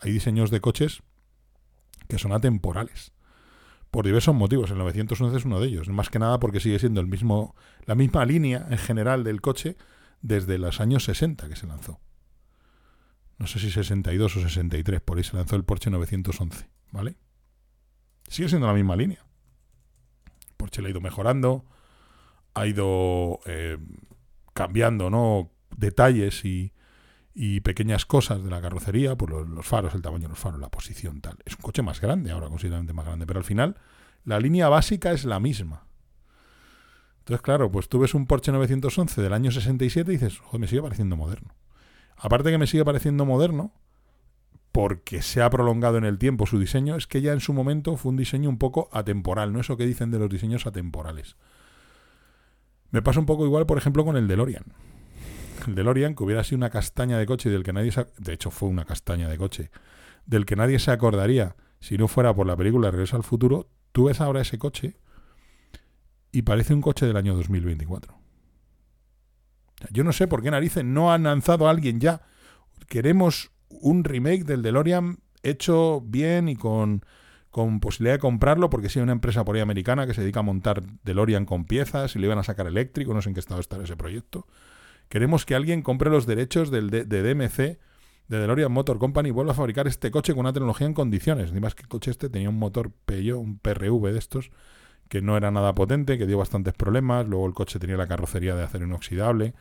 Hay 0.00 0.12
diseños 0.12 0.50
de 0.50 0.60
coches 0.60 1.02
que 2.06 2.18
son 2.18 2.32
atemporales. 2.32 3.12
Por 3.90 4.04
diversos 4.04 4.34
motivos. 4.34 4.70
El 4.70 4.76
911 4.76 5.38
es 5.38 5.46
uno 5.46 5.60
de 5.60 5.68
ellos. 5.68 5.88
Más 5.88 6.10
que 6.10 6.18
nada 6.18 6.38
porque 6.38 6.60
sigue 6.60 6.78
siendo 6.78 7.00
el 7.00 7.06
mismo, 7.06 7.56
la 7.86 7.94
misma 7.94 8.26
línea 8.26 8.66
en 8.68 8.76
general 8.76 9.24
del 9.24 9.40
coche 9.40 9.78
desde 10.20 10.58
los 10.58 10.82
años 10.82 11.04
60 11.04 11.48
que 11.48 11.56
se 11.56 11.66
lanzó 11.66 11.98
no 13.38 13.46
sé 13.46 13.60
si 13.60 13.70
62 13.70 14.36
o 14.36 14.40
63, 14.40 15.00
por 15.00 15.16
ahí 15.16 15.24
se 15.24 15.36
lanzó 15.36 15.56
el 15.56 15.64
Porsche 15.64 15.90
911, 15.90 16.68
¿vale? 16.90 17.16
Sigue 18.26 18.48
siendo 18.48 18.66
la 18.66 18.74
misma 18.74 18.96
línea. 18.96 19.24
Porsche 20.56 20.82
le 20.82 20.88
ha 20.88 20.90
ido 20.90 21.00
mejorando, 21.00 21.64
ha 22.54 22.66
ido 22.66 23.38
eh, 23.46 23.78
cambiando, 24.52 25.08
¿no? 25.08 25.52
Detalles 25.76 26.44
y, 26.44 26.72
pequeñas 27.62 28.04
cosas 28.04 28.42
de 28.42 28.50
la 28.50 28.60
carrocería, 28.60 29.14
por 29.16 29.30
pues 29.30 29.48
los, 29.48 29.64
faros, 29.64 29.94
el 29.94 30.02
tamaño 30.02 30.22
de 30.24 30.30
los 30.30 30.38
faros, 30.38 30.58
la 30.58 30.70
posición, 30.70 31.20
tal. 31.20 31.38
Es 31.44 31.54
un 31.54 31.60
coche 31.60 31.82
más 31.82 32.00
grande 32.00 32.32
ahora, 32.32 32.48
considerablemente 32.48 32.92
más 32.92 33.06
grande, 33.06 33.26
pero 33.26 33.38
al 33.38 33.44
final 33.44 33.76
la 34.24 34.40
línea 34.40 34.68
básica 34.68 35.12
es 35.12 35.24
la 35.24 35.38
misma. 35.38 35.86
Entonces, 37.20 37.42
claro, 37.42 37.70
pues 37.70 37.88
tú 37.88 38.00
ves 38.00 38.14
un 38.14 38.26
Porsche 38.26 38.50
911 38.50 39.22
del 39.22 39.32
año 39.32 39.52
67 39.52 40.10
y 40.10 40.16
dices, 40.16 40.38
joder, 40.38 40.60
me 40.60 40.66
sigue 40.66 40.82
pareciendo 40.82 41.16
moderno. 41.16 41.54
Aparte 42.18 42.50
que 42.50 42.58
me 42.58 42.66
sigue 42.66 42.84
pareciendo 42.84 43.24
moderno, 43.24 43.72
porque 44.72 45.22
se 45.22 45.42
ha 45.42 45.50
prolongado 45.50 45.98
en 45.98 46.04
el 46.04 46.18
tiempo 46.18 46.46
su 46.46 46.58
diseño, 46.58 46.96
es 46.96 47.06
que 47.06 47.22
ya 47.22 47.32
en 47.32 47.40
su 47.40 47.52
momento 47.52 47.96
fue 47.96 48.10
un 48.10 48.16
diseño 48.16 48.48
un 48.48 48.58
poco 48.58 48.88
atemporal, 48.92 49.52
no 49.52 49.60
eso 49.60 49.76
que 49.76 49.86
dicen 49.86 50.10
de 50.10 50.18
los 50.18 50.28
diseños 50.28 50.66
atemporales. 50.66 51.36
Me 52.90 53.02
pasa 53.02 53.20
un 53.20 53.26
poco 53.26 53.44
igual, 53.44 53.66
por 53.66 53.78
ejemplo, 53.78 54.04
con 54.04 54.16
el 54.16 54.28
DeLorean. 54.28 54.64
El 55.66 55.74
DeLorean, 55.74 56.14
que 56.14 56.24
hubiera 56.24 56.44
sido 56.44 56.58
una 56.58 56.70
castaña 56.70 57.18
de 57.18 57.26
coche 57.26 57.50
del 57.50 57.62
que 57.62 57.72
nadie 57.72 57.92
se... 57.92 58.06
De 58.18 58.32
hecho, 58.32 58.50
fue 58.50 58.68
una 58.68 58.84
castaña 58.84 59.28
de 59.28 59.36
coche, 59.36 59.70
del 60.26 60.46
que 60.46 60.56
nadie 60.56 60.78
se 60.78 60.90
acordaría 60.90 61.56
si 61.80 61.96
no 61.96 62.08
fuera 62.08 62.34
por 62.34 62.46
la 62.46 62.56
película 62.56 62.90
Regreso 62.90 63.16
al 63.16 63.22
Futuro, 63.22 63.68
tú 63.92 64.04
ves 64.04 64.20
ahora 64.20 64.40
ese 64.40 64.58
coche 64.58 64.96
y 66.32 66.42
parece 66.42 66.74
un 66.74 66.80
coche 66.80 67.06
del 67.06 67.16
año 67.16 67.34
2024. 67.34 68.17
Yo 69.90 70.04
no 70.04 70.12
sé 70.12 70.26
por 70.26 70.42
qué 70.42 70.50
narices 70.50 70.84
no 70.84 71.12
han 71.12 71.24
lanzado 71.24 71.66
a 71.66 71.70
alguien 71.70 72.00
ya. 72.00 72.22
Queremos 72.88 73.50
un 73.68 74.04
remake 74.04 74.44
del 74.44 74.62
DeLorean 74.62 75.18
hecho 75.42 76.00
bien 76.04 76.48
y 76.48 76.56
con, 76.56 77.04
con 77.50 77.80
posibilidad 77.80 78.14
de 78.14 78.20
comprarlo, 78.20 78.70
porque 78.70 78.88
si 78.88 78.98
hay 78.98 79.04
una 79.04 79.12
empresa 79.12 79.44
por 79.44 79.58
americana 79.58 80.06
que 80.06 80.14
se 80.14 80.20
dedica 80.20 80.40
a 80.40 80.44
montar 80.44 80.82
DeLorean 81.04 81.44
con 81.44 81.64
piezas 81.64 82.14
y 82.16 82.18
le 82.18 82.26
iban 82.26 82.38
a 82.38 82.44
sacar 82.44 82.66
eléctrico, 82.66 83.14
no 83.14 83.22
sé 83.22 83.30
en 83.30 83.34
qué 83.34 83.40
estado 83.40 83.60
está 83.60 83.82
ese 83.82 83.96
proyecto. 83.96 84.46
Queremos 85.08 85.46
que 85.46 85.54
alguien 85.54 85.82
compre 85.82 86.10
los 86.10 86.26
derechos 86.26 86.70
del, 86.70 86.90
de, 86.90 87.04
DMC, 87.04 87.78
de 88.28 88.38
DeLorean 88.38 88.70
Motor 88.70 88.98
Company, 88.98 89.30
y 89.30 89.32
vuelva 89.32 89.52
a 89.52 89.54
fabricar 89.54 89.88
este 89.88 90.10
coche 90.10 90.34
con 90.34 90.40
una 90.40 90.52
tecnología 90.52 90.86
en 90.86 90.94
condiciones. 90.94 91.52
Ni 91.52 91.60
más 91.60 91.74
que 91.74 91.82
el 91.82 91.88
coche 91.88 92.10
este 92.10 92.28
tenía 92.28 92.50
un 92.50 92.58
motor 92.58 92.92
Peugeot, 93.06 93.38
un 93.38 93.58
PRV 93.58 94.12
de 94.12 94.18
estos, 94.18 94.50
que 95.08 95.22
no 95.22 95.36
era 95.36 95.50
nada 95.50 95.74
potente, 95.74 96.18
que 96.18 96.26
dio 96.26 96.38
bastantes 96.38 96.74
problemas. 96.74 97.26
Luego 97.26 97.46
el 97.46 97.54
coche 97.54 97.78
tenía 97.78 97.96
la 97.96 98.06
carrocería 98.06 98.54
de 98.54 98.64
acero 98.64 98.84
inoxidable. 98.84 99.54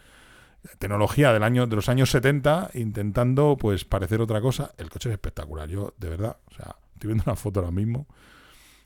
Tecnología 0.79 1.31
del 1.31 1.43
año, 1.43 1.67
de 1.67 1.75
los 1.75 1.87
años 1.89 2.09
70, 2.11 2.71
intentando 2.73 3.57
pues 3.57 3.85
parecer 3.85 4.21
otra 4.21 4.41
cosa. 4.41 4.73
El 4.77 4.89
coche 4.89 5.09
es 5.09 5.13
espectacular. 5.13 5.69
Yo, 5.69 5.93
de 5.97 6.09
verdad, 6.09 6.37
o 6.51 6.53
sea, 6.53 6.75
estoy 6.93 7.09
viendo 7.09 7.23
una 7.25 7.35
foto 7.35 7.59
ahora 7.59 7.71
mismo. 7.71 8.07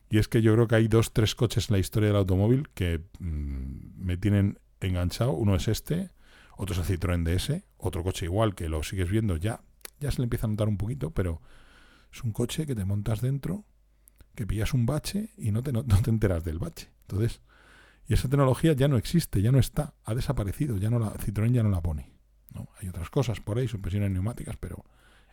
Y 0.10 0.18
es 0.18 0.28
que 0.28 0.42
yo 0.42 0.54
creo 0.54 0.68
que 0.68 0.76
hay 0.76 0.88
dos, 0.88 1.14
tres 1.14 1.36
coches 1.36 1.70
en 1.70 1.76
la 1.76 1.80
historia 1.80 2.10
del 2.10 2.18
automóvil 2.18 2.70
que 2.74 3.02
mm, 3.20 4.06
me 4.06 4.18
tienen 4.18 4.60
enganchado. 4.82 5.32
Uno 5.32 5.56
es 5.56 5.68
este, 5.68 6.12
otro 6.58 6.80
es 6.80 6.90
el 6.90 7.00
Citroën 7.00 7.24
DS, 7.24 7.64
otro 7.78 8.04
coche 8.04 8.26
igual 8.26 8.54
que 8.54 8.68
lo 8.68 8.84
sigues 8.84 9.10
viendo 9.10 9.38
ya, 9.38 9.62
ya 10.00 10.12
se 10.12 10.18
le 10.18 10.26
empieza 10.26 10.48
a 10.48 10.50
notar 10.50 10.68
un 10.68 10.78
poquito, 10.78 11.12
pero 11.12 11.42
es 12.12 12.24
un 12.24 12.34
coche 12.34 12.66
que 12.66 12.76
te 12.76 12.84
montas 12.84 13.22
dentro 13.22 13.64
que 14.36 14.48
pillas 14.48 14.74
un 14.74 14.86
bache 14.86 15.30
y 15.38 15.52
no 15.52 15.64
te, 15.64 15.72
no, 15.72 15.84
te 15.84 16.10
enteras 16.10 16.44
del 16.44 16.60
bache. 16.60 16.90
Entonces, 17.02 17.42
y 18.08 18.14
esa 18.14 18.30
tecnología 18.30 18.74
ya 18.74 18.88
no 18.88 18.98
existe, 18.98 19.42
ya 19.42 19.52
no 19.52 19.60
está, 19.60 19.94
ha 20.04 20.16
desaparecido, 20.16 20.78
ya 20.78 20.90
no 20.90 21.00
la, 21.00 21.14
Citroën 21.14 21.52
ya 21.52 21.64
no 21.64 21.70
la 21.70 21.82
pone. 21.82 22.12
¿no? 22.54 22.70
Hay 22.80 22.90
otras 22.90 23.10
cosas 23.10 23.40
por 23.40 23.58
ahí, 23.58 23.68
suspensiones 23.68 24.12
neumáticas, 24.12 24.58
pero 24.58 24.86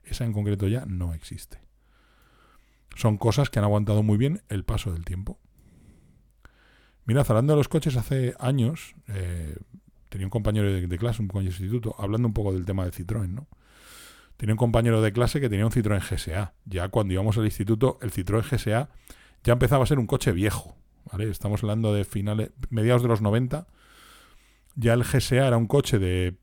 esa 0.04 0.24
en 0.24 0.32
concreto 0.32 0.68
ya 0.68 0.84
no 0.86 1.14
existe. 1.14 1.60
Son 2.94 3.16
cosas 3.16 3.50
que 3.50 3.58
han 3.58 3.64
aguantado 3.64 4.02
muy 4.02 4.18
bien 4.18 4.42
el 4.48 4.64
paso 4.64 4.92
del 4.92 5.04
tiempo. 5.04 5.38
Mira, 7.04 7.22
hablando 7.22 7.54
de 7.54 7.56
los 7.58 7.68
coches, 7.68 7.96
hace 7.96 8.34
años 8.38 8.94
eh, 9.06 9.56
tenía 10.08 10.26
un 10.26 10.30
compañero 10.30 10.70
de, 10.70 10.86
de 10.86 10.98
clase, 10.98 11.22
un 11.22 11.28
compañero 11.28 11.56
de 11.56 11.64
instituto, 11.64 11.94
hablando 11.98 12.28
un 12.28 12.34
poco 12.34 12.52
del 12.52 12.64
tema 12.64 12.84
de 12.84 12.92
Citroën, 12.92 13.28
¿no? 13.28 13.48
Tenía 14.38 14.54
un 14.54 14.58
compañero 14.58 15.02
de 15.02 15.12
clase 15.12 15.40
que 15.40 15.48
tenía 15.48 15.66
un 15.66 15.72
Citroën 15.72 16.00
GSA. 16.00 16.54
Ya 16.64 16.88
cuando 16.90 17.12
íbamos 17.12 17.36
al 17.38 17.44
instituto, 17.44 17.98
el 18.00 18.12
Citroën 18.12 18.44
GSA 18.48 18.88
ya 19.42 19.52
empezaba 19.52 19.82
a 19.82 19.86
ser 19.86 19.98
un 19.98 20.06
coche 20.06 20.30
viejo. 20.30 20.76
Estamos 21.18 21.64
hablando 21.64 21.92
de 21.92 22.04
finales, 22.04 22.52
mediados 22.70 23.02
de 23.02 23.08
los 23.08 23.20
90. 23.20 23.66
Ya 24.76 24.92
el 24.92 25.02
GSA 25.02 25.48
era 25.48 25.56
un 25.56 25.66
coche 25.66 25.98
de 25.98 26.36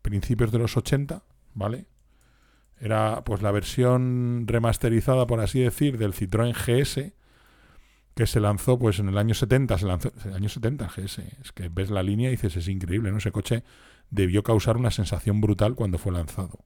principios 0.00 0.50
de 0.52 0.58
los 0.58 0.78
80, 0.78 1.22
¿vale? 1.52 1.84
Era 2.80 3.22
pues 3.24 3.42
la 3.42 3.50
versión 3.50 4.44
remasterizada, 4.46 5.26
por 5.26 5.40
así 5.40 5.60
decir, 5.60 5.98
del 5.98 6.14
Citroën 6.14 6.54
GS, 6.54 7.12
que 8.14 8.26
se 8.26 8.40
lanzó 8.40 8.78
pues 8.78 9.00
en 9.00 9.10
el 9.10 9.18
año 9.18 9.34
70, 9.34 9.76
se 9.76 9.84
lanzó, 9.84 10.12
el 10.24 10.32
año 10.32 10.48
70 10.48 10.86
el 10.96 11.04
GS. 11.04 11.18
Es 11.42 11.52
que 11.52 11.68
ves 11.68 11.90
la 11.90 12.02
línea 12.02 12.28
y 12.28 12.32
dices, 12.32 12.56
es 12.56 12.68
increíble, 12.68 13.10
¿no? 13.10 13.18
Ese 13.18 13.32
coche 13.32 13.64
debió 14.08 14.42
causar 14.42 14.78
una 14.78 14.90
sensación 14.90 15.42
brutal 15.42 15.74
cuando 15.74 15.98
fue 15.98 16.12
lanzado. 16.12 16.64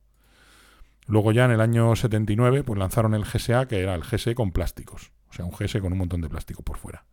Luego 1.06 1.32
ya 1.32 1.44
en 1.44 1.50
el 1.50 1.60
año 1.60 1.94
79 1.94 2.64
pues 2.64 2.78
lanzaron 2.78 3.14
el 3.14 3.24
GSA, 3.24 3.66
que 3.66 3.80
era 3.80 3.94
el 3.94 4.02
GS 4.02 4.34
con 4.34 4.52
plásticos. 4.52 5.12
O 5.30 5.32
sea, 5.32 5.44
un 5.44 5.52
GS 5.52 5.80
con 5.80 5.92
un 5.92 5.98
montón 5.98 6.20
de 6.20 6.28
plástico 6.28 6.62
por 6.62 6.76
fuera. 6.76 7.04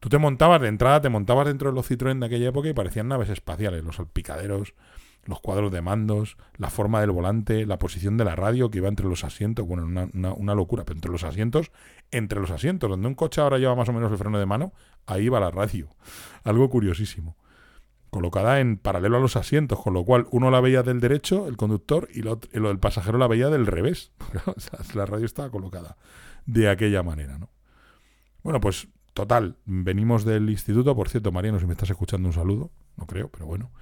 Tú 0.00 0.08
te 0.08 0.18
montabas 0.18 0.60
de 0.60 0.68
entrada, 0.68 1.00
te 1.00 1.08
montabas 1.08 1.46
dentro 1.46 1.70
de 1.70 1.74
los 1.74 1.90
Citroën 1.90 2.18
de 2.18 2.26
aquella 2.26 2.48
época 2.48 2.68
y 2.68 2.74
parecían 2.74 3.08
naves 3.08 3.30
espaciales, 3.30 3.84
los 3.84 3.96
salpicaderos, 3.96 4.74
los 5.24 5.40
cuadros 5.40 5.72
de 5.72 5.80
mandos, 5.80 6.36
la 6.58 6.68
forma 6.68 7.00
del 7.00 7.10
volante, 7.10 7.64
la 7.64 7.78
posición 7.78 8.16
de 8.16 8.24
la 8.24 8.36
radio 8.36 8.70
que 8.70 8.78
iba 8.78 8.88
entre 8.88 9.06
los 9.06 9.24
asientos, 9.24 9.66
bueno, 9.66 9.84
una, 9.84 10.08
una, 10.12 10.32
una, 10.34 10.54
locura, 10.54 10.84
pero 10.84 10.98
entre 10.98 11.10
los 11.10 11.24
asientos, 11.24 11.70
entre 12.10 12.40
los 12.40 12.50
asientos, 12.50 12.90
donde 12.90 13.08
un 13.08 13.14
coche 13.14 13.40
ahora 13.40 13.58
lleva 13.58 13.74
más 13.74 13.88
o 13.88 13.92
menos 13.92 14.12
el 14.12 14.18
freno 14.18 14.38
de 14.38 14.46
mano, 14.46 14.72
ahí 15.06 15.28
va 15.28 15.40
la 15.40 15.50
radio. 15.50 15.88
Algo 16.42 16.68
curiosísimo. 16.68 17.36
Colocada 18.14 18.60
en 18.60 18.76
paralelo 18.76 19.16
a 19.16 19.20
los 19.20 19.34
asientos, 19.34 19.82
con 19.82 19.92
lo 19.92 20.04
cual 20.04 20.28
uno 20.30 20.48
la 20.48 20.60
veía 20.60 20.84
del 20.84 21.00
derecho, 21.00 21.48
el 21.48 21.56
conductor, 21.56 22.08
y 22.14 22.22
lo, 22.22 22.38
lo 22.52 22.68
del 22.68 22.78
pasajero 22.78 23.18
la 23.18 23.26
veía 23.26 23.50
del 23.50 23.66
revés. 23.66 24.12
la 24.94 25.04
radio 25.04 25.26
estaba 25.26 25.50
colocada 25.50 25.96
de 26.46 26.68
aquella 26.68 27.02
manera, 27.02 27.38
¿no? 27.38 27.50
Bueno, 28.44 28.60
pues 28.60 28.86
total, 29.14 29.56
venimos 29.64 30.24
del 30.24 30.48
instituto, 30.48 30.94
por 30.94 31.08
cierto, 31.08 31.32
Mariano, 31.32 31.58
si 31.58 31.66
me 31.66 31.72
estás 31.72 31.90
escuchando 31.90 32.28
un 32.28 32.32
saludo, 32.32 32.70
no 32.96 33.04
creo, 33.08 33.30
pero 33.30 33.46
bueno. 33.46 33.72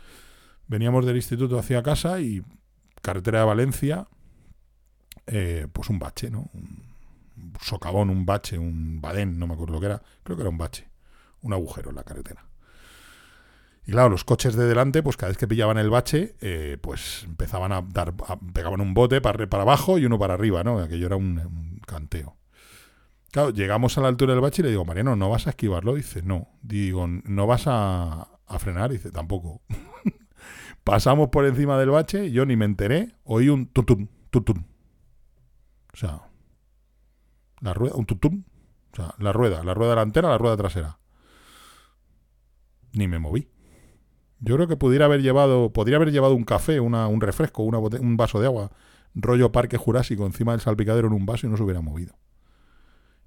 Veníamos 0.66 1.04
del 1.04 1.16
instituto 1.16 1.58
hacia 1.58 1.82
casa 1.82 2.18
y 2.22 2.42
carretera 3.02 3.40
de 3.40 3.44
Valencia, 3.44 4.08
eh, 5.26 5.66
pues 5.70 5.90
un 5.90 5.98
bache, 5.98 6.30
¿no? 6.30 6.48
Un 6.54 6.90
socavón, 7.60 8.08
un 8.08 8.24
bache, 8.24 8.58
un 8.58 9.02
badén, 9.02 9.38
no 9.38 9.46
me 9.46 9.52
acuerdo 9.52 9.74
lo 9.74 9.80
que 9.80 9.86
era, 9.88 10.02
creo 10.22 10.38
que 10.38 10.42
era 10.42 10.48
un 10.48 10.56
bache, 10.56 10.88
un 11.42 11.52
agujero 11.52 11.90
en 11.90 11.96
la 11.96 12.04
carretera. 12.04 12.46
Y 13.84 13.92
claro, 13.92 14.10
los 14.10 14.24
coches 14.24 14.54
de 14.54 14.66
delante, 14.66 15.02
pues 15.02 15.16
cada 15.16 15.30
vez 15.30 15.38
que 15.38 15.48
pillaban 15.48 15.76
el 15.76 15.90
bache, 15.90 16.36
eh, 16.40 16.78
pues 16.80 17.24
empezaban 17.24 17.72
a 17.72 17.82
dar, 17.82 18.14
pegaban 18.52 18.80
un 18.80 18.94
bote 18.94 19.20
para, 19.20 19.46
para 19.48 19.64
abajo 19.64 19.98
y 19.98 20.06
uno 20.06 20.18
para 20.18 20.34
arriba, 20.34 20.62
¿no? 20.62 20.78
Aquello 20.78 21.06
era 21.06 21.16
un, 21.16 21.38
un 21.38 21.80
canteo. 21.86 22.36
Claro, 23.32 23.50
llegamos 23.50 23.96
a 23.98 24.02
la 24.02 24.08
altura 24.08 24.34
del 24.34 24.42
bache 24.42 24.62
y 24.62 24.64
le 24.64 24.70
digo, 24.70 24.84
Mariano, 24.84 25.16
¿no 25.16 25.30
vas 25.30 25.46
a 25.46 25.50
esquivarlo? 25.50 25.94
Dice, 25.94 26.22
no. 26.22 26.48
Digo, 26.62 27.06
¿no 27.08 27.46
vas 27.46 27.64
a, 27.66 28.28
a 28.46 28.58
frenar? 28.58 28.90
Dice, 28.90 29.10
tampoco. 29.10 29.62
Pasamos 30.84 31.30
por 31.30 31.46
encima 31.46 31.78
del 31.78 31.90
bache, 31.90 32.30
yo 32.30 32.44
ni 32.44 32.56
me 32.56 32.66
enteré, 32.66 33.14
oí 33.24 33.48
un 33.48 33.66
tutum, 33.66 34.08
tutum. 34.30 34.64
O 35.92 35.96
sea, 35.96 36.28
la 37.60 37.72
rueda, 37.74 37.94
un 37.96 38.06
tutum. 38.06 38.44
O 38.92 38.96
sea, 38.96 39.14
la 39.18 39.32
rueda, 39.32 39.64
la 39.64 39.74
rueda 39.74 39.90
delantera, 39.90 40.28
la 40.28 40.38
rueda 40.38 40.56
trasera. 40.56 40.98
Ni 42.92 43.08
me 43.08 43.18
moví. 43.18 43.48
Yo 44.44 44.56
creo 44.56 44.66
que 44.66 44.76
pudiera 44.76 45.04
haber 45.04 45.22
llevado, 45.22 45.72
podría 45.72 45.96
haber 45.96 46.10
llevado 46.10 46.34
un 46.34 46.42
café, 46.42 46.80
una, 46.80 47.06
un 47.06 47.20
refresco, 47.20 47.62
una 47.62 47.78
un 47.78 48.16
vaso 48.16 48.40
de 48.40 48.46
agua, 48.46 48.72
rollo 49.14 49.52
parque 49.52 49.76
jurásico 49.76 50.26
encima 50.26 50.50
del 50.50 50.60
salpicadero 50.60 51.06
en 51.06 51.14
un 51.14 51.24
vaso 51.24 51.46
y 51.46 51.50
no 51.50 51.56
se 51.56 51.62
hubiera 51.62 51.80
movido. 51.80 52.18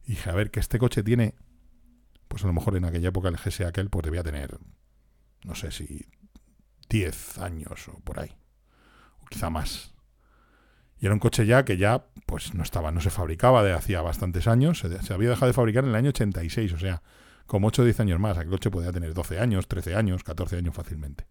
Y 0.06 0.12
dije, 0.12 0.30
a 0.30 0.34
ver, 0.34 0.52
que 0.52 0.60
este 0.60 0.78
coche 0.78 1.04
tiene, 1.04 1.34
pues 2.28 2.44
a 2.44 2.48
lo 2.48 2.54
mejor 2.54 2.76
en 2.76 2.84
aquella 2.84 3.10
época 3.10 3.30
el 3.30 3.38
GS 3.38 3.62
aquel, 3.62 3.90
pues 3.90 4.04
debía 4.04 4.24
tener, 4.24 4.60
no 5.46 5.56
sé 5.56 5.72
si 5.72 6.06
10 6.90 7.38
años 7.38 7.88
o 7.88 7.98
por 8.02 8.20
ahí, 8.20 8.36
o 9.22 9.26
quizá 9.28 9.50
más. 9.50 9.94
Y 11.00 11.06
era 11.06 11.14
un 11.14 11.22
coche 11.22 11.46
ya 11.46 11.64
que 11.64 11.78
ya, 11.78 12.08
pues 12.26 12.54
no 12.54 12.62
estaba, 12.62 12.92
no 12.92 13.00
se 13.00 13.10
fabricaba 13.10 13.64
de 13.64 13.72
hacía 13.72 14.02
bastantes 14.02 14.48
años, 14.48 14.80
se, 14.80 15.02
se 15.02 15.14
había 15.14 15.30
dejado 15.30 15.48
de 15.48 15.54
fabricar 15.54 15.86
en 15.86 15.92
el 15.92 15.96
año 15.96 16.10
86, 16.10 16.74
o 16.74 16.78
sea, 16.78 17.04
como 17.46 17.68
8 17.68 17.82
o 17.82 17.86
10 17.86 18.00
años 18.02 18.20
más. 18.20 18.38
Aquel 18.38 18.52
coche 18.52 18.72
podía 18.72 18.92
tener 18.92 19.14
12 19.14 19.40
años, 19.40 19.68
13 19.68 19.96
años, 19.96 20.24
14 20.24 20.58
años 20.58 20.76
fácilmente. 20.76 21.26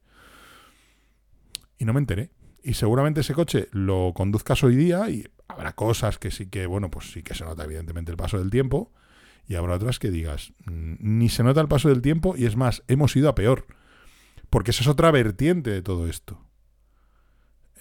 Y 1.79 1.85
no 1.85 1.93
me 1.93 2.01
enteré. 2.01 2.31
Y 2.63 2.75
seguramente 2.75 3.21
ese 3.21 3.35
coche 3.35 3.69
lo 3.73 4.13
conduzcas 4.15 4.63
hoy 4.65 4.77
día 4.77 5.11
y 5.11 5.29
habrá 5.49 5.75
cosas 5.75 6.19
que 6.19 6.31
sí 6.31 6.47
que, 6.47 6.67
bueno, 6.67 6.91
pues 6.91 7.13
sí 7.13 7.23
que 7.23 7.35
se 7.35 7.45
nota 7.45 7.65
evidentemente 7.65 8.11
el 8.11 8.17
paso 8.17 8.39
del 8.39 8.51
tiempo. 8.51 8.93
Y 9.47 9.57
habrá 9.57 9.75
otras 9.75 9.99
que 9.99 10.11
digas, 10.11 10.55
ni 10.67 11.29
se 11.29 11.43
nota 11.43 11.61
el 11.61 11.69
paso 11.69 11.91
del 11.91 12.01
tiempo 12.01 12.35
y 12.37 12.47
es 12.47 12.57
más, 12.57 12.83
hemos 12.89 13.15
ido 13.17 13.29
a 13.29 13.35
peor. 13.35 13.67
Porque 14.49 14.71
esa 14.71 14.83
es 14.83 14.89
otra 14.89 15.11
vertiente 15.11 15.71
de 15.71 15.83
todo 15.83 16.09
esto. 16.09 16.41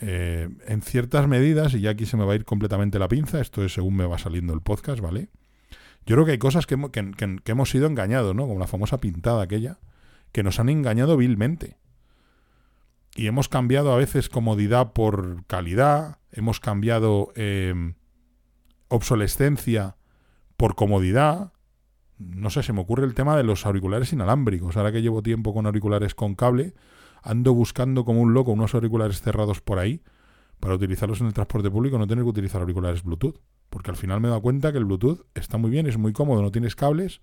Eh, 0.02 0.50
en 0.68 0.82
ciertas 0.82 1.28
medidas, 1.30 1.74
y 1.74 1.82
ya 1.82 1.92
aquí 1.92 2.06
se 2.06 2.18
me 2.18 2.26
va 2.26 2.34
a 2.34 2.36
ir 2.36 2.44
completamente 2.44 3.00
la 3.00 3.08
pinza, 3.08 3.40
esto 3.40 3.64
es 3.64 3.74
según 3.74 3.96
me 3.96 4.06
va 4.06 4.18
saliendo 4.18 4.54
el 4.54 4.62
podcast, 4.62 5.00
¿vale? 5.00 5.30
Yo 6.06 6.16
creo 6.16 6.26
que 6.26 6.32
hay 6.34 6.38
cosas 6.38 6.66
que, 6.66 6.78
que, 6.92 7.12
que, 7.12 7.38
que 7.44 7.52
hemos 7.52 7.70
sido 7.70 7.88
engañados, 7.88 8.36
¿no? 8.36 8.48
Como 8.48 8.60
la 8.60 8.68
famosa 8.68 9.00
pintada 9.00 9.44
aquella, 9.44 9.80
que 10.32 10.44
nos 10.44 10.60
han 10.60 10.70
engañado 10.70 11.16
vilmente. 11.18 11.78
Y 13.16 13.28
hemos 13.28 13.48
cambiado 13.48 13.94
a 13.94 13.98
veces 13.98 14.28
comodidad 14.28 14.94
por 14.94 15.46
calidad, 15.46 16.18
hemos 16.32 16.60
cambiado 16.60 17.32
eh, 17.36 17.94
obsolescencia 18.88 19.98
por 20.58 20.76
comodidad. 20.76 21.54
No 22.18 22.50
sé, 22.50 22.64
se 22.64 22.74
me 22.74 22.82
ocurre 22.82 23.06
el 23.06 23.14
tema 23.14 23.38
de 23.38 23.44
los 23.44 23.66
auriculares 23.66 24.12
inalámbricos. 24.14 24.78
Ahora 24.78 24.92
que 24.92 25.02
llevo 25.02 25.22
tiempo 25.22 25.54
con 25.54 25.68
auriculares 25.68 26.16
con 26.16 26.36
cable, 26.36 26.74
ando 27.22 27.54
buscando 27.54 28.04
como 28.04 28.22
un 28.22 28.34
loco 28.34 28.52
unos 28.52 28.74
auriculares 28.74 29.22
cerrados 29.22 29.62
por 29.62 29.78
ahí 29.78 30.02
para 30.60 30.76
utilizarlos 30.76 31.22
en 31.22 31.28
el 31.28 31.34
transporte 31.34 31.70
público, 31.70 31.98
no 31.98 32.08
tener 32.08 32.24
que 32.24 32.30
utilizar 32.30 32.62
auriculares 32.62 33.04
Bluetooth. 33.04 33.40
Porque 33.74 33.90
al 33.90 33.98
final 33.98 34.22
me 34.22 34.28
he 34.28 34.30
dado 34.30 34.44
cuenta 34.44 34.72
que 34.72 34.78
el 34.78 34.86
Bluetooth 34.86 35.26
está 35.34 35.58
muy 35.58 35.72
bien, 35.72 35.88
es 35.88 35.98
muy 35.98 36.14
cómodo, 36.14 36.44
no 36.44 36.52
tienes 36.52 36.76
cables, 36.76 37.22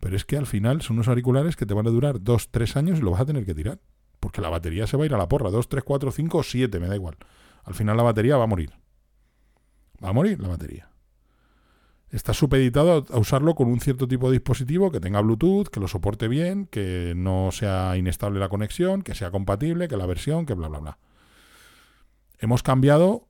pero 0.00 0.16
es 0.16 0.24
que 0.24 0.38
al 0.38 0.46
final 0.46 0.80
son 0.80 0.96
unos 0.96 1.08
auriculares 1.08 1.56
que 1.56 1.66
te 1.66 1.74
van 1.74 1.86
a 1.86 1.90
durar 1.90 2.22
dos, 2.22 2.50
tres 2.50 2.74
años 2.76 3.00
y 3.00 3.02
lo 3.02 3.10
vas 3.10 3.20
a 3.20 3.26
tener 3.26 3.44
que 3.44 3.54
tirar. 3.54 3.80
Porque 4.18 4.40
la 4.40 4.48
batería 4.48 4.86
se 4.86 4.96
va 4.96 5.02
a 5.02 5.06
ir 5.06 5.14
a 5.14 5.18
la 5.18 5.28
porra, 5.28 5.50
dos, 5.50 5.68
tres, 5.68 5.84
cuatro, 5.84 6.10
cinco 6.10 6.38
o 6.38 6.42
siete, 6.42 6.80
me 6.80 6.88
da 6.88 6.94
igual. 6.94 7.18
Al 7.64 7.74
final 7.74 7.98
la 7.98 8.02
batería 8.02 8.38
va 8.38 8.44
a 8.44 8.46
morir. 8.46 8.72
Va 10.02 10.08
a 10.08 10.12
morir 10.14 10.40
la 10.40 10.48
batería. 10.48 10.88
Está 12.08 12.32
supeditado 12.32 13.04
a 13.10 13.18
usarlo 13.18 13.54
con 13.54 13.68
un 13.68 13.78
cierto 13.78 14.08
tipo 14.08 14.30
de 14.30 14.38
dispositivo 14.38 14.90
que 14.90 15.00
tenga 15.00 15.20
Bluetooth, 15.20 15.68
que 15.68 15.80
lo 15.80 15.88
soporte 15.88 16.28
bien, 16.28 16.64
que 16.64 17.12
no 17.14 17.50
sea 17.52 17.94
inestable 17.98 18.40
la 18.40 18.48
conexión, 18.48 19.02
que 19.02 19.14
sea 19.14 19.30
compatible, 19.30 19.86
que 19.86 19.98
la 19.98 20.06
versión, 20.06 20.46
que 20.46 20.54
bla, 20.54 20.68
bla, 20.68 20.78
bla. 20.78 20.98
Hemos 22.38 22.62
cambiado 22.62 23.28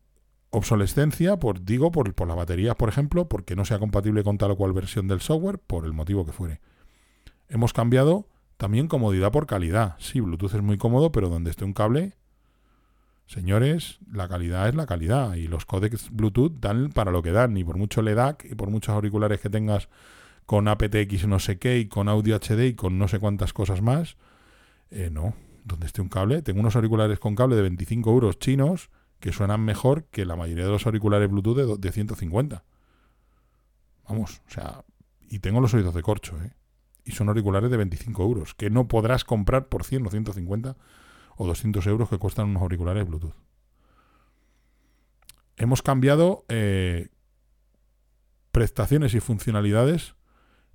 obsolescencia, 0.55 1.39
por, 1.39 1.65
digo, 1.65 1.91
por, 1.91 2.15
por 2.15 2.29
las 2.29 2.37
baterías, 2.37 2.77
por 2.77 2.89
ejemplo, 2.89 3.29
porque 3.29 3.57
no 3.57 3.65
sea 3.65 3.79
compatible 3.79 4.23
con 4.23 4.39
tal 4.39 4.53
o 4.53 4.57
cual 4.57 4.73
versión 4.73 5.09
del 5.09 5.21
software, 5.21 5.59
por 5.59 5.85
el 5.85 5.93
motivo 5.93 6.25
que 6.25 6.33
fuere. 6.33 6.61
Hemos 7.49 7.73
cambiado 7.73 8.29
también 8.57 8.87
comodidad 8.87 9.33
por 9.33 9.47
calidad. 9.47 9.97
Sí, 9.99 10.21
Bluetooth 10.21 10.55
es 10.55 10.63
muy 10.63 10.79
cómodo, 10.79 11.11
pero 11.13 11.29
donde 11.29 11.51
esté 11.51 11.65
un 11.65 11.73
cable, 11.73 12.15
señores, 13.27 13.99
la 14.11 14.29
calidad 14.29 14.69
es 14.69 14.75
la 14.75 14.87
calidad. 14.87 15.35
Y 15.35 15.49
los 15.49 15.67
códecs 15.67 16.11
Bluetooth 16.11 16.61
dan 16.61 16.91
para 16.91 17.11
lo 17.11 17.23
que 17.23 17.33
dan. 17.33 17.57
Y 17.57 17.65
por 17.65 17.77
mucho 17.77 18.01
LEDAC 18.01 18.47
y 18.51 18.55
por 18.55 18.71
muchos 18.71 18.95
auriculares 18.95 19.41
que 19.41 19.51
tengas 19.51 19.89
con 20.47 20.69
aptX 20.69 21.27
no 21.27 21.39
sé 21.39 21.59
qué 21.59 21.79
y 21.79 21.89
con 21.89 22.09
audio 22.09 22.37
HD 22.37 22.67
y 22.67 22.75
con 22.75 22.99
no 22.99 23.09
sé 23.09 23.19
cuántas 23.19 23.53
cosas 23.53 23.83
más, 23.83 24.17
eh, 24.91 25.11
no. 25.11 25.35
Donde 25.65 25.87
esté 25.87 26.03
un 26.03 26.09
cable, 26.09 26.43
tengo 26.43 26.61
unos 26.61 26.77
auriculares 26.77 27.19
con 27.19 27.35
cable 27.35 27.57
de 27.57 27.63
25 27.63 28.11
euros 28.11 28.39
chinos 28.39 28.91
que 29.25 29.33
suenan 29.33 29.63
mejor 29.65 30.05
que 30.11 30.27
la 30.27 30.37
mayoría 30.37 30.67
de 30.67 30.71
los 30.71 30.85
auriculares 30.85 31.31
Bluetooth 31.31 31.57
de, 31.57 31.77
de 31.79 31.93
150. 31.93 32.63
Vamos, 34.07 34.43
o 34.47 34.51
sea, 34.51 34.85
y 35.31 35.39
tengo 35.39 35.63
los 35.63 35.73
oídos 35.73 35.95
de 35.95 36.03
corcho, 36.03 36.37
¿eh? 36.43 36.53
Y 37.07 37.13
son 37.13 37.29
auriculares 37.29 37.71
de 37.71 37.79
25 37.79 38.23
euros, 38.23 38.55
que 38.55 38.69
no 38.69 38.87
podrás 38.87 39.25
comprar 39.25 39.71
por 39.71 39.83
100 39.83 40.07
o 40.07 40.11
150 40.11 40.77
o 41.39 41.47
200 41.47 41.87
euros 41.87 42.11
que 42.11 42.19
cuestan 42.19 42.51
unos 42.51 42.61
auriculares 42.61 43.09
Bluetooth. 43.09 43.33
Hemos 45.57 45.81
cambiado 45.81 46.45
eh, 46.51 47.09
prestaciones 48.53 49.15
y 49.15 49.21
funcionalidades 49.21 50.17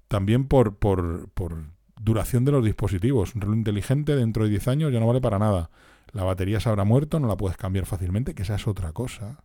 también 0.07 0.47
por, 0.47 0.75
por, 0.77 1.29
por 1.35 1.65
duración 2.01 2.45
de 2.45 2.53
los 2.53 2.65
dispositivos. 2.65 3.35
Un 3.35 3.41
reloj 3.41 3.57
inteligente 3.57 4.15
dentro 4.15 4.45
de 4.45 4.49
10 4.49 4.67
años 4.69 4.91
ya 4.91 4.99
no 4.99 5.05
vale 5.05 5.21
para 5.21 5.37
nada 5.37 5.69
la 6.11 6.23
batería 6.23 6.59
se 6.59 6.69
habrá 6.69 6.83
muerto, 6.83 7.19
no 7.19 7.27
la 7.27 7.37
puedes 7.37 7.57
cambiar 7.57 7.85
fácilmente, 7.85 8.33
que 8.33 8.43
esa 8.43 8.55
es 8.55 8.67
otra 8.67 8.91
cosa. 8.93 9.43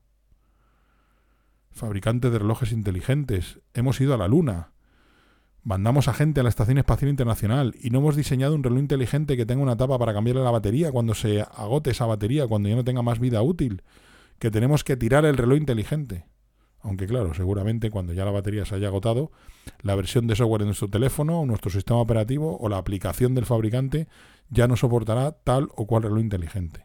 Fabricantes 1.70 2.32
de 2.32 2.38
relojes 2.38 2.72
inteligentes, 2.72 3.60
hemos 3.74 4.00
ido 4.00 4.14
a 4.14 4.18
la 4.18 4.28
luna. 4.28 4.72
Mandamos 5.62 6.08
a 6.08 6.14
gente 6.14 6.40
a 6.40 6.42
la 6.42 6.48
Estación 6.50 6.78
Espacial 6.78 7.10
Internacional 7.10 7.74
y 7.80 7.90
no 7.90 7.98
hemos 7.98 8.16
diseñado 8.16 8.54
un 8.54 8.62
reloj 8.62 8.80
inteligente 8.80 9.36
que 9.36 9.46
tenga 9.46 9.62
una 9.62 9.76
tapa 9.76 9.98
para 9.98 10.12
cambiarle 10.12 10.42
la 10.42 10.50
batería 10.50 10.92
cuando 10.92 11.14
se 11.14 11.40
agote 11.40 11.90
esa 11.90 12.06
batería, 12.06 12.46
cuando 12.46 12.68
ya 12.68 12.76
no 12.76 12.84
tenga 12.84 13.02
más 13.02 13.18
vida 13.18 13.42
útil. 13.42 13.82
Que 14.38 14.50
tenemos 14.50 14.84
que 14.84 14.96
tirar 14.96 15.24
el 15.24 15.36
reloj 15.36 15.58
inteligente. 15.58 16.26
Aunque 16.84 17.06
claro, 17.06 17.32
seguramente 17.32 17.90
cuando 17.90 18.12
ya 18.12 18.26
la 18.26 18.30
batería 18.30 18.66
se 18.66 18.74
haya 18.74 18.88
agotado, 18.88 19.32
la 19.80 19.94
versión 19.94 20.26
de 20.26 20.36
software 20.36 20.60
de 20.60 20.66
nuestro 20.66 20.88
teléfono, 20.88 21.40
o 21.40 21.46
nuestro 21.46 21.70
sistema 21.70 21.98
operativo 21.98 22.58
o 22.60 22.68
la 22.68 22.76
aplicación 22.76 23.34
del 23.34 23.46
fabricante 23.46 24.06
ya 24.50 24.68
no 24.68 24.76
soportará 24.76 25.32
tal 25.32 25.70
o 25.76 25.86
cual 25.86 26.02
reloj 26.02 26.20
inteligente. 26.20 26.84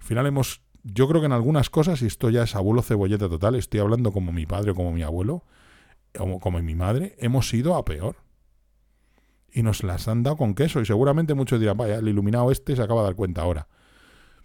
Al 0.00 0.04
final 0.04 0.26
hemos, 0.26 0.60
yo 0.82 1.06
creo 1.06 1.20
que 1.20 1.26
en 1.26 1.32
algunas 1.32 1.70
cosas, 1.70 2.02
y 2.02 2.06
esto 2.06 2.28
ya 2.28 2.42
es 2.42 2.56
abuelo 2.56 2.82
cebolleta 2.82 3.28
total, 3.28 3.54
estoy 3.54 3.78
hablando 3.78 4.10
como 4.10 4.32
mi 4.32 4.44
padre 4.44 4.72
o 4.72 4.74
como 4.74 4.90
mi 4.90 5.04
abuelo, 5.04 5.44
como, 6.12 6.40
como 6.40 6.60
mi 6.60 6.74
madre, 6.74 7.14
hemos 7.18 7.54
ido 7.54 7.76
a 7.76 7.84
peor. 7.84 8.16
Y 9.52 9.62
nos 9.62 9.84
las 9.84 10.08
han 10.08 10.24
dado 10.24 10.36
con 10.36 10.54
queso. 10.54 10.80
Y 10.80 10.84
seguramente 10.84 11.34
muchos 11.34 11.60
dirán, 11.60 11.76
vaya, 11.76 11.94
el 11.96 12.08
iluminado 12.08 12.50
este 12.50 12.74
se 12.74 12.82
acaba 12.82 13.02
de 13.02 13.06
dar 13.06 13.14
cuenta 13.14 13.42
ahora. 13.42 13.68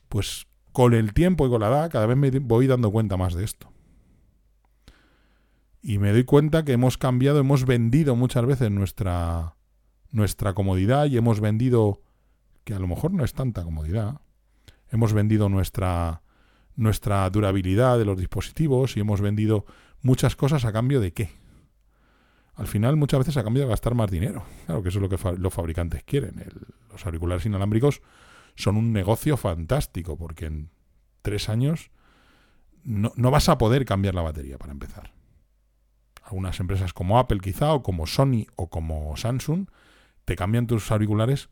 Pues 0.08 0.46
con 0.72 0.94
el 0.94 1.14
tiempo 1.14 1.48
y 1.48 1.50
con 1.50 1.62
la 1.62 1.68
edad, 1.68 1.92
cada 1.92 2.06
vez 2.06 2.16
me 2.16 2.30
voy 2.40 2.68
dando 2.68 2.92
cuenta 2.92 3.18
más 3.18 3.34
de 3.34 3.44
esto. 3.44 3.71
Y 5.82 5.98
me 5.98 6.12
doy 6.12 6.26
cuenta 6.26 6.64
que 6.64 6.74
hemos 6.74 6.98
cambiado, 6.98 7.40
hemos 7.40 7.66
vendido 7.66 8.16
muchas 8.16 8.46
veces 8.46 8.70
nuestra, 8.70 9.56
nuestra 10.12 10.54
comodidad 10.54 11.08
y 11.08 11.18
hemos 11.18 11.40
vendido, 11.40 12.02
que 12.64 12.76
a 12.76 12.80
lo 12.80 12.88
mejor 12.88 13.12
no 13.14 13.24
es 13.24 13.34
tanta 13.34 13.64
comodidad, 13.64 14.22
hemos 14.92 15.14
vendido 15.14 15.50
nuestra, 15.50 16.22
nuestra 16.76 17.28
durabilidad 17.32 17.98
de 17.98 18.06
los 18.06 18.20
dispositivos 18.20 18.96
y 18.96 19.00
hemos 19.00 19.22
vendido 19.22 19.66
muchas 20.04 20.36
cosas 20.36 20.66
a 20.66 20.72
cambio 20.72 21.02
de 21.02 21.14
qué. 21.14 21.32
Al 22.54 22.68
final 22.68 22.96
muchas 22.96 23.22
veces 23.22 23.38
a 23.38 23.44
cambio 23.44 23.64
de 23.64 23.70
gastar 23.70 23.96
más 23.96 24.12
dinero. 24.12 24.44
Claro 24.68 24.84
que 24.84 24.90
eso 24.90 25.00
es 25.00 25.02
lo 25.02 25.10
que 25.10 25.40
los 25.40 25.54
fabricantes 25.54 26.04
quieren. 26.04 26.44
los 26.92 27.06
auriculares 27.06 27.46
inalámbricos 27.48 28.02
son 28.56 28.78
un 28.78 28.94
negocio 28.94 29.36
fantástico 29.36 30.16
porque 30.16 30.46
en 30.46 30.70
tres 31.24 31.50
años 31.50 31.90
no, 32.84 33.14
no 33.16 33.32
vas 33.32 33.50
a 33.50 33.58
poder 33.58 33.86
cambiar 33.86 34.14
la 34.14 34.22
batería 34.22 34.60
para 34.60 34.74
empezar 34.74 35.21
algunas 36.32 36.60
empresas 36.60 36.94
como 36.94 37.20
Apple 37.20 37.40
quizá, 37.40 37.74
o 37.74 37.84
como 37.84 38.08
Sony 38.08 38.48
o 38.56 38.70
como 38.70 39.16
Samsung, 39.18 39.68
te 40.26 40.36
cambian 40.36 40.68
tus 40.68 40.92
auriculares 40.92 41.50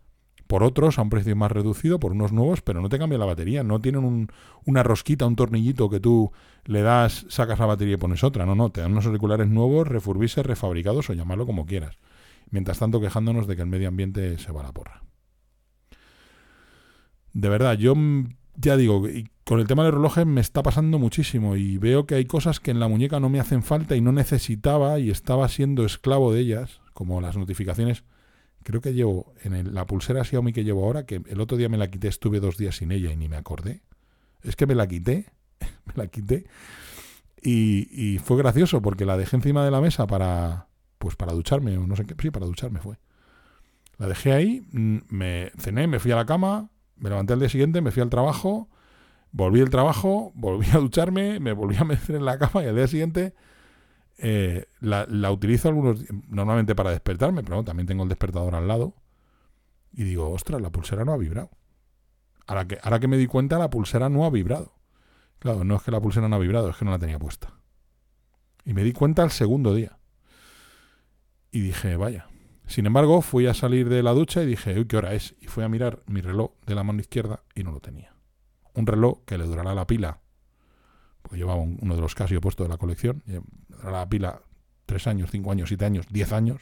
por 0.47 0.63
otros 0.63 0.97
a 0.97 1.03
un 1.03 1.09
precio 1.09 1.35
más 1.35 1.51
reducido, 1.51 1.99
por 1.99 2.11
unos 2.11 2.31
nuevos, 2.31 2.61
pero 2.61 2.81
no 2.81 2.89
te 2.89 2.97
cambia 2.97 3.19
la 3.19 3.25
batería, 3.25 3.63
no 3.63 3.79
tienen 3.79 4.29
una 4.65 4.83
rosquita, 4.83 5.27
un 5.27 5.35
tornillito 5.35 5.89
que 5.89 5.99
tú 5.99 6.31
le 6.65 6.81
das, 6.81 7.25
sacas 7.29 7.59
la 7.59 7.67
batería 7.67 7.93
y 7.93 7.97
pones 7.97 8.23
otra, 8.23 8.47
no, 8.47 8.55
no, 8.55 8.71
te 8.71 8.81
dan 8.81 8.93
unos 8.93 9.05
auriculares 9.05 9.47
nuevos, 9.47 9.87
refurbises, 9.87 10.43
refabricados 10.43 11.09
o 11.09 11.13
llamarlo 11.13 11.45
como 11.45 11.67
quieras. 11.67 11.99
Mientras 12.49 12.79
tanto 12.79 12.99
quejándonos 12.99 13.45
de 13.45 13.55
que 13.55 13.61
el 13.61 13.67
medio 13.67 13.89
ambiente 13.89 14.39
se 14.39 14.51
va 14.51 14.61
a 14.61 14.63
la 14.63 14.71
porra. 14.71 15.03
De 17.33 17.47
verdad, 17.47 17.77
yo 17.77 17.93
ya 18.55 18.75
digo, 18.75 19.03
con 19.49 19.59
el 19.59 19.65
tema 19.65 19.83
del 19.83 19.93
reloj 19.93 20.19
me 20.27 20.41
está 20.41 20.61
pasando 20.61 20.99
muchísimo 20.99 21.55
y 21.55 21.79
veo 21.79 22.05
que 22.05 22.13
hay 22.13 22.25
cosas 22.25 22.59
que 22.59 22.69
en 22.69 22.79
la 22.79 22.87
muñeca 22.87 23.19
no 23.19 23.29
me 23.29 23.39
hacen 23.39 23.63
falta 23.63 23.95
y 23.95 24.01
no 24.01 24.11
necesitaba 24.11 24.99
y 24.99 25.09
estaba 25.09 25.49
siendo 25.49 25.85
esclavo 25.85 26.31
de 26.31 26.41
ellas, 26.41 26.81
como 26.93 27.19
las 27.19 27.35
notificaciones. 27.35 28.03
Creo 28.61 28.79
que 28.79 28.93
llevo 28.93 29.33
en 29.41 29.73
la 29.73 29.87
pulsera 29.87 30.23
Xiaomi 30.23 30.53
que 30.53 30.63
llevo 30.63 30.85
ahora, 30.85 31.07
que 31.07 31.23
el 31.27 31.41
otro 31.41 31.57
día 31.57 31.67
me 31.67 31.79
la 31.79 31.89
quité, 31.89 32.09
estuve 32.09 32.39
dos 32.39 32.57
días 32.57 32.75
sin 32.75 32.91
ella 32.91 33.11
y 33.11 33.17
ni 33.17 33.27
me 33.27 33.37
acordé. 33.37 33.81
Es 34.43 34.55
que 34.55 34.67
me 34.67 34.75
la 34.75 34.85
quité, 34.85 35.25
me 35.85 35.93
la 35.95 36.05
quité 36.05 36.45
y, 37.41 37.87
y, 37.91 38.19
fue 38.19 38.37
gracioso 38.37 38.83
porque 38.83 39.03
la 39.03 39.17
dejé 39.17 39.35
encima 39.35 39.65
de 39.65 39.71
la 39.71 39.81
mesa 39.81 40.05
para, 40.05 40.67
pues 40.99 41.15
para 41.15 41.33
ducharme 41.33 41.75
o 41.75 41.87
no 41.87 41.95
sé 41.95 42.05
qué, 42.05 42.13
sí, 42.21 42.29
para 42.29 42.45
ducharme 42.45 42.81
fue. 42.81 42.97
La 43.97 44.05
dejé 44.05 44.31
ahí, 44.31 44.63
mm, 44.71 44.97
me 45.09 45.51
cené, 45.57 45.87
me 45.87 45.97
fui 45.97 46.11
a 46.11 46.17
la 46.17 46.27
cama, 46.27 46.69
me 46.97 47.09
levanté 47.09 47.33
al 47.33 47.39
día 47.39 47.49
siguiente, 47.49 47.81
me 47.81 47.89
fui 47.89 48.03
al 48.03 48.11
trabajo, 48.11 48.69
volví 49.31 49.61
al 49.61 49.69
trabajo, 49.69 50.31
volví 50.35 50.67
a 50.73 50.77
ducharme, 50.77 51.39
me 51.39 51.53
volví 51.53 51.75
a 51.77 51.83
meter 51.83 52.15
en 52.15 52.25
la 52.25 52.37
cama 52.37 52.63
y 52.63 52.67
al 52.67 52.75
día 52.75 52.87
siguiente 52.87 53.33
eh, 54.17 54.65
la, 54.81 55.31
utilizo 55.31 55.69
algunos 55.69 56.03
normalmente 56.27 56.75
para 56.75 56.91
despertarme, 56.91 57.43
pero 57.43 57.63
también 57.63 57.87
tengo 57.87 58.03
el 58.03 58.09
despertador 58.09 58.55
al 58.55 58.67
lado. 58.67 58.95
Y 59.93 60.03
digo, 60.03 60.29
ostras, 60.29 60.61
la 60.61 60.71
pulsera 60.71 61.05
no 61.05 61.13
ha 61.13 61.17
vibrado. 61.17 61.49
Ahora 62.45 62.67
que, 62.67 62.77
ahora 62.83 62.99
que 62.99 63.07
me 63.07 63.17
di 63.17 63.27
cuenta, 63.27 63.57
la 63.57 63.69
pulsera 63.69 64.09
no 64.09 64.25
ha 64.25 64.29
vibrado. 64.29 64.73
Claro, 65.39 65.63
no 65.63 65.75
es 65.75 65.83
que 65.83 65.91
la 65.91 66.01
pulsera 66.01 66.27
no 66.27 66.35
ha 66.35 66.39
vibrado, 66.39 66.69
es 66.69 66.75
que 66.75 66.85
no 66.85 66.91
la 66.91 66.99
tenía 66.99 67.17
puesta. 67.17 67.53
Y 68.65 68.73
me 68.73 68.83
di 68.83 68.91
cuenta 68.91 69.23
el 69.23 69.31
segundo 69.31 69.73
día. 69.73 69.97
Y 71.51 71.61
dije, 71.61 71.95
vaya, 71.95 72.27
sin 72.67 72.85
embargo, 72.85 73.21
fui 73.21 73.47
a 73.47 73.53
salir 73.53 73.89
de 73.89 74.03
la 74.03 74.11
ducha 74.11 74.43
y 74.43 74.45
dije, 74.45 74.77
uy, 74.77 74.85
¿qué 74.85 74.97
hora 74.97 75.13
es? 75.13 75.35
Y 75.41 75.47
fui 75.47 75.63
a 75.63 75.69
mirar 75.69 76.03
mi 76.05 76.21
reloj 76.21 76.51
de 76.67 76.75
la 76.75 76.83
mano 76.83 76.99
izquierda 76.99 77.41
y 77.55 77.63
no 77.63 77.71
lo 77.71 77.79
tenía. 77.79 78.13
Un 78.79 78.87
reloj 78.87 79.19
que 79.25 79.37
le 79.37 79.45
durará 79.45 79.73
la 79.73 79.85
pila, 79.85 80.19
pues 81.21 81.39
llevaba 81.39 81.59
uno 81.59 81.95
de 81.95 82.01
los 82.01 82.15
Casio 82.15 82.39
puesto 82.41 82.63
de 82.63 82.69
la 82.69 82.77
colección, 82.77 83.23
durará 83.67 83.99
la 83.99 84.09
pila 84.09 84.41
tres 84.85 85.05
años, 85.07 85.29
cinco 85.31 85.51
años, 85.51 85.69
siete 85.69 85.85
años, 85.85 86.07
diez 86.09 86.31
años. 86.31 86.61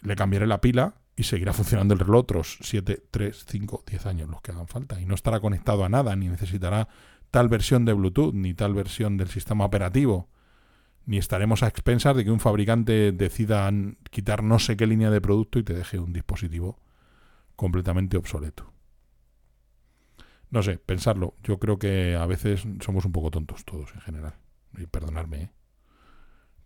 Le 0.00 0.16
cambiaré 0.16 0.46
la 0.46 0.60
pila 0.60 0.96
y 1.14 1.22
seguirá 1.22 1.52
funcionando 1.52 1.94
el 1.94 2.00
reloj 2.00 2.20
otros 2.20 2.58
siete, 2.62 3.02
tres, 3.10 3.44
cinco, 3.48 3.84
diez 3.86 4.06
años, 4.06 4.28
los 4.28 4.42
que 4.42 4.50
hagan 4.50 4.66
falta. 4.66 5.00
Y 5.00 5.06
no 5.06 5.14
estará 5.14 5.40
conectado 5.40 5.84
a 5.84 5.88
nada, 5.88 6.16
ni 6.16 6.28
necesitará 6.28 6.88
tal 7.30 7.48
versión 7.48 7.84
de 7.84 7.92
Bluetooth, 7.92 8.34
ni 8.34 8.54
tal 8.54 8.74
versión 8.74 9.16
del 9.16 9.28
sistema 9.28 9.64
operativo 9.64 10.28
ni 11.04 11.18
estaremos 11.18 11.62
a 11.62 11.68
expensas 11.68 12.16
de 12.16 12.24
que 12.24 12.30
un 12.30 12.40
fabricante 12.40 13.12
decida 13.12 13.70
quitar 14.10 14.42
no 14.42 14.58
sé 14.58 14.76
qué 14.76 14.86
línea 14.86 15.10
de 15.10 15.20
producto 15.20 15.58
y 15.58 15.64
te 15.64 15.74
deje 15.74 15.98
un 15.98 16.12
dispositivo 16.12 16.78
completamente 17.56 18.16
obsoleto. 18.16 18.72
No 20.52 20.62
sé, 20.62 20.76
pensarlo. 20.76 21.34
Yo 21.42 21.58
creo 21.58 21.78
que 21.78 22.14
a 22.14 22.26
veces 22.26 22.64
somos 22.80 23.06
un 23.06 23.12
poco 23.12 23.30
tontos 23.30 23.64
todos 23.64 23.92
en 23.94 24.02
general. 24.02 24.34
Y 24.76 24.86
perdonadme, 24.86 25.42
¿eh? 25.44 25.52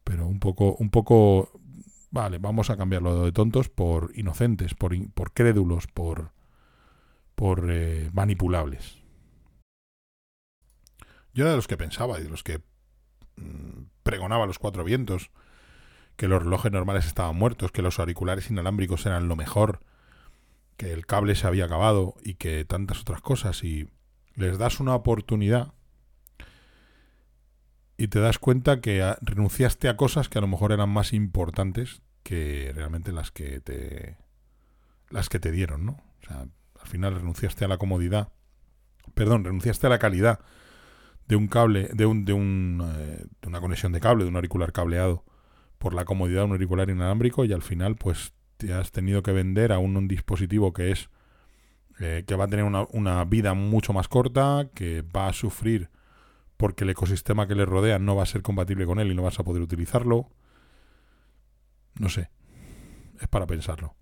Pero 0.02 0.26
un 0.26 0.40
poco, 0.40 0.74
un 0.74 0.90
poco, 0.90 1.60
vale, 2.10 2.38
vamos 2.38 2.68
a 2.70 2.76
cambiarlo 2.76 3.24
de 3.24 3.30
tontos 3.30 3.68
por 3.68 4.10
inocentes, 4.16 4.74
por, 4.74 4.92
por 5.12 5.32
crédulos, 5.32 5.86
por, 5.86 6.32
por 7.36 7.68
eh, 7.70 8.10
manipulables. 8.12 8.98
Yo 11.32 11.44
era 11.44 11.50
de 11.50 11.56
los 11.56 11.68
que 11.68 11.76
pensaba 11.76 12.18
y 12.18 12.24
de 12.24 12.28
los 12.28 12.42
que 12.42 12.62
mm, 13.36 13.84
pregonaba 14.02 14.46
los 14.46 14.58
cuatro 14.58 14.82
vientos, 14.82 15.30
que 16.16 16.26
los 16.26 16.42
relojes 16.42 16.72
normales 16.72 17.06
estaban 17.06 17.36
muertos, 17.36 17.70
que 17.70 17.82
los 17.82 18.00
auriculares 18.00 18.50
inalámbricos 18.50 19.06
eran 19.06 19.28
lo 19.28 19.36
mejor, 19.36 19.80
que 20.76 20.92
el 20.92 21.06
cable 21.06 21.34
se 21.34 21.46
había 21.46 21.64
acabado 21.64 22.14
y 22.22 22.34
que 22.34 22.64
tantas 22.64 23.00
otras 23.00 23.20
cosas 23.20 23.64
y 23.64 23.88
les 24.34 24.58
das 24.58 24.80
una 24.80 24.94
oportunidad 24.94 25.72
y 27.96 28.08
te 28.08 28.20
das 28.20 28.38
cuenta 28.38 28.80
que 28.80 29.14
renunciaste 29.22 29.88
a 29.88 29.96
cosas 29.96 30.28
que 30.28 30.38
a 30.38 30.42
lo 30.42 30.48
mejor 30.48 30.72
eran 30.72 30.90
más 30.90 31.12
importantes 31.12 32.02
que 32.22 32.72
realmente 32.74 33.12
las 33.12 33.30
que 33.30 33.60
te 33.60 34.18
las 35.08 35.28
que 35.28 35.38
te 35.38 35.52
dieron, 35.52 35.86
¿no? 35.86 35.92
O 36.22 36.26
sea, 36.26 36.40
al 36.40 36.88
final 36.88 37.14
renunciaste 37.14 37.64
a 37.64 37.68
la 37.68 37.78
comodidad, 37.78 38.32
perdón, 39.14 39.44
renunciaste 39.44 39.86
a 39.86 39.90
la 39.90 39.98
calidad 39.98 40.40
de 41.28 41.36
un 41.36 41.48
cable, 41.48 41.88
de, 41.92 42.06
un, 42.06 42.24
de, 42.24 42.32
un, 42.32 42.82
eh, 42.84 43.24
de 43.40 43.48
una 43.48 43.60
conexión 43.60 43.92
de 43.92 44.00
cable, 44.00 44.24
de 44.24 44.30
un 44.30 44.36
auricular 44.36 44.72
cableado, 44.72 45.24
por 45.78 45.94
la 45.94 46.04
comodidad 46.04 46.40
de 46.40 46.46
un 46.46 46.52
auricular 46.52 46.90
inalámbrico 46.90 47.44
y 47.44 47.52
al 47.52 47.62
final 47.62 47.96
pues 47.96 48.32
te 48.56 48.72
has 48.72 48.92
tenido 48.92 49.22
que 49.22 49.32
vender 49.32 49.72
a 49.72 49.78
un, 49.78 50.08
dispositivo 50.08 50.72
que 50.72 50.90
es 50.90 51.08
eh, 51.98 52.24
que 52.26 52.34
va 52.34 52.44
a 52.44 52.48
tener 52.48 52.64
una, 52.64 53.24
vida 53.24 53.54
mucho 53.54 53.92
más 53.92 54.08
corta, 54.08 54.68
que 54.74 55.02
va 55.02 55.28
a 55.28 55.32
sufrir 55.32 55.90
porque 56.56 56.84
el 56.84 56.90
ecosistema 56.90 57.46
que 57.46 57.54
le 57.54 57.66
rodea 57.66 57.98
no 57.98 58.16
va 58.16 58.22
a 58.22 58.26
ser 58.26 58.42
compatible 58.42 58.86
con 58.86 58.98
él 58.98 59.10
y 59.10 59.14
no 59.14 59.22
vas 59.22 59.38
a 59.38 59.44
poder 59.44 59.62
utilizarlo. 59.62 60.28
No 61.98 62.08
sé, 62.08 62.30
es 63.20 63.28
para 63.28 63.46
pensarlo. 63.46 63.94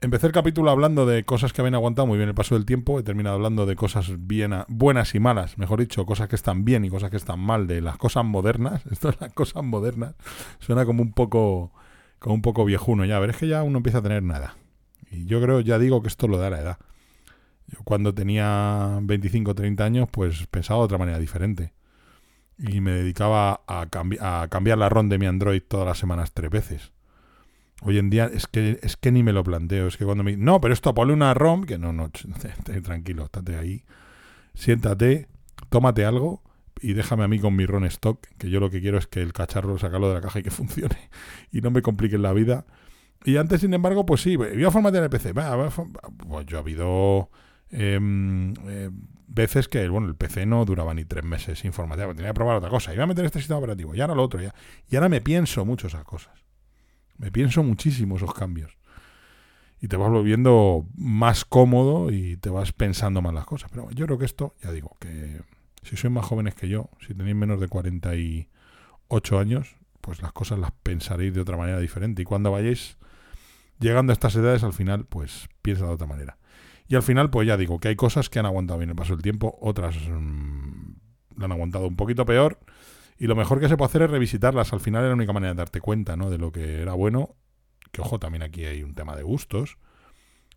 Empecé 0.00 0.28
el 0.28 0.32
capítulo 0.32 0.70
hablando 0.70 1.06
de 1.06 1.24
cosas 1.24 1.52
que 1.52 1.60
habían 1.60 1.74
aguantado 1.74 2.06
muy 2.06 2.18
bien 2.18 2.28
el 2.28 2.34
paso 2.34 2.54
del 2.54 2.64
tiempo. 2.64 3.00
He 3.00 3.02
terminado 3.02 3.34
hablando 3.34 3.66
de 3.66 3.74
cosas 3.74 4.12
bien 4.16 4.54
buenas 4.68 5.16
y 5.16 5.18
malas, 5.18 5.58
mejor 5.58 5.80
dicho, 5.80 6.06
cosas 6.06 6.28
que 6.28 6.36
están 6.36 6.64
bien 6.64 6.84
y 6.84 6.90
cosas 6.90 7.10
que 7.10 7.16
están 7.16 7.40
mal, 7.40 7.66
de 7.66 7.80
las 7.80 7.96
cosas 7.96 8.24
modernas. 8.24 8.86
Esto 8.92 9.08
es 9.08 9.20
las 9.20 9.32
cosas 9.32 9.64
modernas. 9.64 10.14
Suena 10.60 10.86
como 10.86 11.02
un 11.02 11.12
poco, 11.12 11.72
como 12.18 12.34
un 12.34 12.42
poco 12.42 12.64
viejuno 12.64 13.04
ya. 13.04 13.18
Ver, 13.18 13.30
es 13.30 13.36
que 13.36 13.48
ya 13.48 13.62
uno 13.62 13.78
empieza 13.78 13.98
a 13.98 14.02
tener 14.02 14.22
nada. 14.22 14.56
Y 15.10 15.26
yo 15.26 15.40
creo, 15.40 15.60
ya 15.60 15.78
digo 15.78 16.02
que 16.02 16.08
esto 16.08 16.28
lo 16.28 16.38
da 16.38 16.50
la 16.50 16.60
edad. 16.60 16.78
Yo 17.66 17.78
cuando 17.84 18.14
tenía 18.14 18.98
25 19.02 19.50
o 19.50 19.54
30 19.54 19.84
años, 19.84 20.08
pues 20.10 20.46
pensaba 20.46 20.80
de 20.80 20.84
otra 20.84 20.98
manera 20.98 21.18
diferente. 21.18 21.72
Y 22.58 22.80
me 22.80 22.92
dedicaba 22.92 23.60
a, 23.66 23.86
a 24.20 24.48
cambiar 24.48 24.78
la 24.78 24.88
ROM 24.88 25.08
de 25.08 25.18
mi 25.18 25.26
Android 25.26 25.62
todas 25.66 25.86
las 25.86 25.98
semanas 25.98 26.32
tres 26.32 26.50
veces 26.50 26.92
Hoy 27.82 27.98
en 27.98 28.10
día 28.10 28.26
es 28.32 28.46
que, 28.46 28.80
es 28.82 28.96
que 28.96 29.12
ni 29.12 29.22
me 29.22 29.32
lo 29.32 29.44
planteo. 29.44 29.86
Es 29.86 29.96
que 29.96 30.04
cuando 30.04 30.24
me 30.24 30.36
no, 30.36 30.60
pero 30.60 30.74
esto 30.74 30.94
ponle 30.94 31.14
una 31.14 31.34
ROM, 31.34 31.64
que 31.64 31.78
no, 31.78 31.92
no, 31.92 32.10
tranquilo, 32.82 33.24
estate 33.24 33.56
ahí, 33.56 33.84
siéntate, 34.54 35.28
tómate 35.68 36.04
algo, 36.04 36.42
y 36.80 36.92
déjame 36.92 37.24
a 37.24 37.28
mí 37.28 37.38
con 37.38 37.54
mi 37.56 37.66
RON 37.66 37.84
stock, 37.84 38.26
que 38.38 38.50
yo 38.50 38.60
lo 38.60 38.70
que 38.70 38.80
quiero 38.80 38.98
es 38.98 39.06
que 39.06 39.20
el 39.20 39.32
cacharro 39.32 39.78
sacarlo 39.78 40.08
de 40.08 40.14
la 40.14 40.20
caja 40.20 40.38
y 40.38 40.42
que 40.42 40.50
funcione 40.52 41.10
y 41.52 41.60
no 41.60 41.70
me 41.70 41.82
compliquen 41.82 42.22
la 42.22 42.32
vida. 42.32 42.66
Y 43.24 43.36
antes, 43.36 43.60
sin 43.60 43.74
embargo, 43.74 44.06
pues 44.06 44.22
sí, 44.22 44.36
voy 44.36 44.64
a 44.64 44.70
formatear 44.70 45.04
el 45.04 45.10
PC. 45.10 45.34
Pues 45.34 46.46
yo 46.46 46.56
ha 46.56 46.60
habido 46.60 47.30
em, 47.70 48.54
eh, 48.66 48.90
veces 49.26 49.68
que, 49.68 49.88
bueno, 49.88 50.06
el 50.06 50.14
PC 50.14 50.46
no 50.46 50.64
duraba 50.64 50.94
ni 50.94 51.04
tres 51.04 51.24
meses 51.24 51.58
sin 51.58 51.72
formatear, 51.72 52.14
tenía 52.14 52.28
que 52.28 52.34
probar 52.34 52.56
otra 52.56 52.70
cosa. 52.70 52.94
Iba 52.94 53.04
a 53.04 53.06
meter 53.06 53.24
este 53.24 53.40
sistema 53.40 53.58
operativo 53.58 53.94
y 53.94 54.00
ahora 54.00 54.14
lo 54.14 54.22
otro. 54.22 54.40
Ya. 54.40 54.54
Y 54.88 54.96
ahora 54.96 55.08
me 55.08 55.20
pienso 55.20 55.64
mucho 55.64 55.88
esas 55.88 56.04
cosas. 56.04 56.44
Me 57.16 57.32
pienso 57.32 57.62
muchísimo 57.62 58.16
esos 58.16 58.32
cambios. 58.32 58.78
Y 59.80 59.88
te 59.88 59.96
vas 59.96 60.10
volviendo 60.10 60.86
más 60.96 61.44
cómodo 61.44 62.10
y 62.10 62.36
te 62.36 62.50
vas 62.50 62.72
pensando 62.72 63.22
más 63.22 63.34
las 63.34 63.46
cosas. 63.46 63.70
Pero 63.70 63.90
yo 63.90 64.06
creo 64.06 64.18
que 64.18 64.24
esto, 64.24 64.54
ya 64.62 64.72
digo, 64.72 64.96
que 65.00 65.40
si 65.88 65.96
sois 65.96 66.12
más 66.12 66.26
jóvenes 66.26 66.54
que 66.54 66.68
yo, 66.68 66.90
si 67.00 67.14
tenéis 67.14 67.34
menos 67.34 67.60
de 67.60 67.68
48 67.68 69.38
años, 69.38 69.76
pues 70.02 70.20
las 70.20 70.32
cosas 70.32 70.58
las 70.58 70.70
pensaréis 70.82 71.32
de 71.32 71.40
otra 71.40 71.56
manera 71.56 71.78
diferente. 71.80 72.20
Y 72.22 72.24
cuando 72.26 72.50
vayáis 72.50 72.98
llegando 73.80 74.12
a 74.12 74.14
estas 74.14 74.36
edades, 74.36 74.64
al 74.64 74.74
final, 74.74 75.06
pues 75.06 75.48
piensa 75.62 75.86
de 75.86 75.92
otra 75.92 76.06
manera. 76.06 76.36
Y 76.88 76.94
al 76.94 77.02
final, 77.02 77.30
pues 77.30 77.48
ya 77.48 77.56
digo, 77.56 77.80
que 77.80 77.88
hay 77.88 77.96
cosas 77.96 78.28
que 78.28 78.38
han 78.38 78.44
aguantado 78.44 78.78
bien 78.78 78.90
el 78.90 78.96
paso 78.96 79.14
del 79.14 79.22
tiempo, 79.22 79.56
otras 79.62 79.96
mm, 79.96 80.92
la 81.38 81.46
han 81.46 81.52
aguantado 81.52 81.86
un 81.86 81.96
poquito 81.96 82.26
peor. 82.26 82.58
Y 83.16 83.26
lo 83.26 83.34
mejor 83.34 83.58
que 83.58 83.68
se 83.68 83.78
puede 83.78 83.88
hacer 83.88 84.02
es 84.02 84.10
revisitarlas. 84.10 84.74
Al 84.74 84.80
final 84.80 85.04
es 85.04 85.08
la 85.08 85.14
única 85.14 85.32
manera 85.32 85.54
de 85.54 85.58
darte 85.58 85.80
cuenta, 85.80 86.16
¿no? 86.16 86.28
De 86.28 86.36
lo 86.36 86.52
que 86.52 86.82
era 86.82 86.92
bueno. 86.92 87.34
Que 87.92 88.02
ojo, 88.02 88.18
también 88.18 88.42
aquí 88.42 88.66
hay 88.66 88.82
un 88.82 88.94
tema 88.94 89.16
de 89.16 89.22
gustos. 89.22 89.78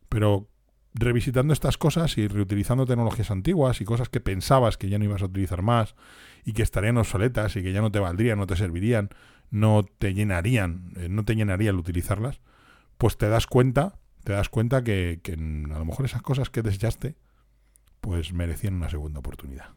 Pero 0.09 0.50
revisitando 0.93 1.53
estas 1.53 1.77
cosas 1.77 2.17
y 2.17 2.27
reutilizando 2.27 2.85
tecnologías 2.85 3.31
antiguas 3.31 3.81
y 3.81 3.85
cosas 3.85 4.09
que 4.09 4.19
pensabas 4.19 4.77
que 4.77 4.89
ya 4.89 4.99
no 4.99 5.05
ibas 5.05 5.21
a 5.21 5.25
utilizar 5.25 5.61
más 5.61 5.95
y 6.43 6.53
que 6.53 6.63
estarían 6.63 6.97
obsoletas 6.97 7.55
y 7.55 7.63
que 7.63 7.71
ya 7.71 7.81
no 7.81 7.91
te 7.91 7.99
valdrían, 7.99 8.37
no 8.37 8.47
te 8.47 8.55
servirían, 8.55 9.09
no 9.49 9.83
te 9.83 10.13
llenarían, 10.13 10.93
eh, 10.97 11.07
no 11.09 11.23
te 11.23 11.35
llenaría 11.35 11.69
el 11.69 11.77
utilizarlas, 11.77 12.41
pues 12.97 13.17
te 13.17 13.29
das 13.29 13.47
cuenta, 13.47 13.99
te 14.23 14.33
das 14.33 14.49
cuenta 14.49 14.83
que, 14.83 15.19
que 15.23 15.33
a 15.33 15.79
lo 15.79 15.85
mejor 15.85 16.05
esas 16.05 16.21
cosas 16.21 16.49
que 16.49 16.61
deseaste, 16.61 17.15
pues 18.01 18.33
merecían 18.33 18.73
una 18.75 18.89
segunda 18.89 19.19
oportunidad. 19.19 19.69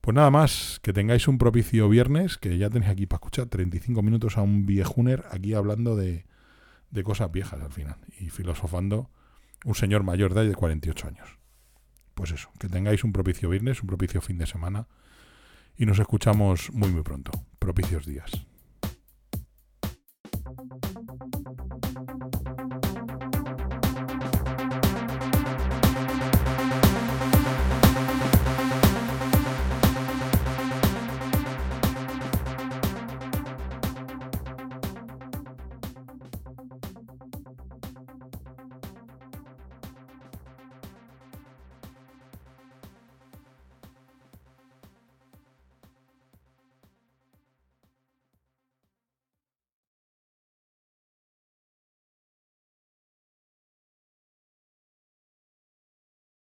Pues 0.00 0.14
nada 0.14 0.30
más, 0.30 0.80
que 0.82 0.94
tengáis 0.94 1.28
un 1.28 1.36
propicio 1.36 1.88
viernes, 1.90 2.38
que 2.38 2.56
ya 2.56 2.70
tenéis 2.70 2.90
aquí 2.90 3.06
para 3.06 3.18
escuchar 3.18 3.46
35 3.46 4.02
minutos 4.02 4.38
a 4.38 4.42
un 4.42 4.64
viejuner 4.64 5.24
aquí 5.30 5.52
hablando 5.52 5.94
de, 5.94 6.24
de 6.90 7.04
cosas 7.04 7.30
viejas 7.30 7.60
al 7.60 7.70
final 7.70 7.96
y 8.18 8.30
filosofando 8.30 9.10
un 9.64 9.74
señor 9.74 10.02
mayor 10.02 10.34
de, 10.34 10.48
de 10.48 10.54
48 10.54 11.08
años. 11.08 11.38
Pues 12.14 12.32
eso, 12.32 12.50
que 12.58 12.68
tengáis 12.68 13.04
un 13.04 13.12
propicio 13.12 13.48
viernes, 13.48 13.82
un 13.82 13.88
propicio 13.88 14.20
fin 14.20 14.38
de 14.38 14.46
semana 14.46 14.86
y 15.76 15.86
nos 15.86 15.98
escuchamos 15.98 16.70
muy 16.72 16.90
muy 16.90 17.02
pronto. 17.02 17.32
Propicios 17.58 18.04
días. 18.06 18.30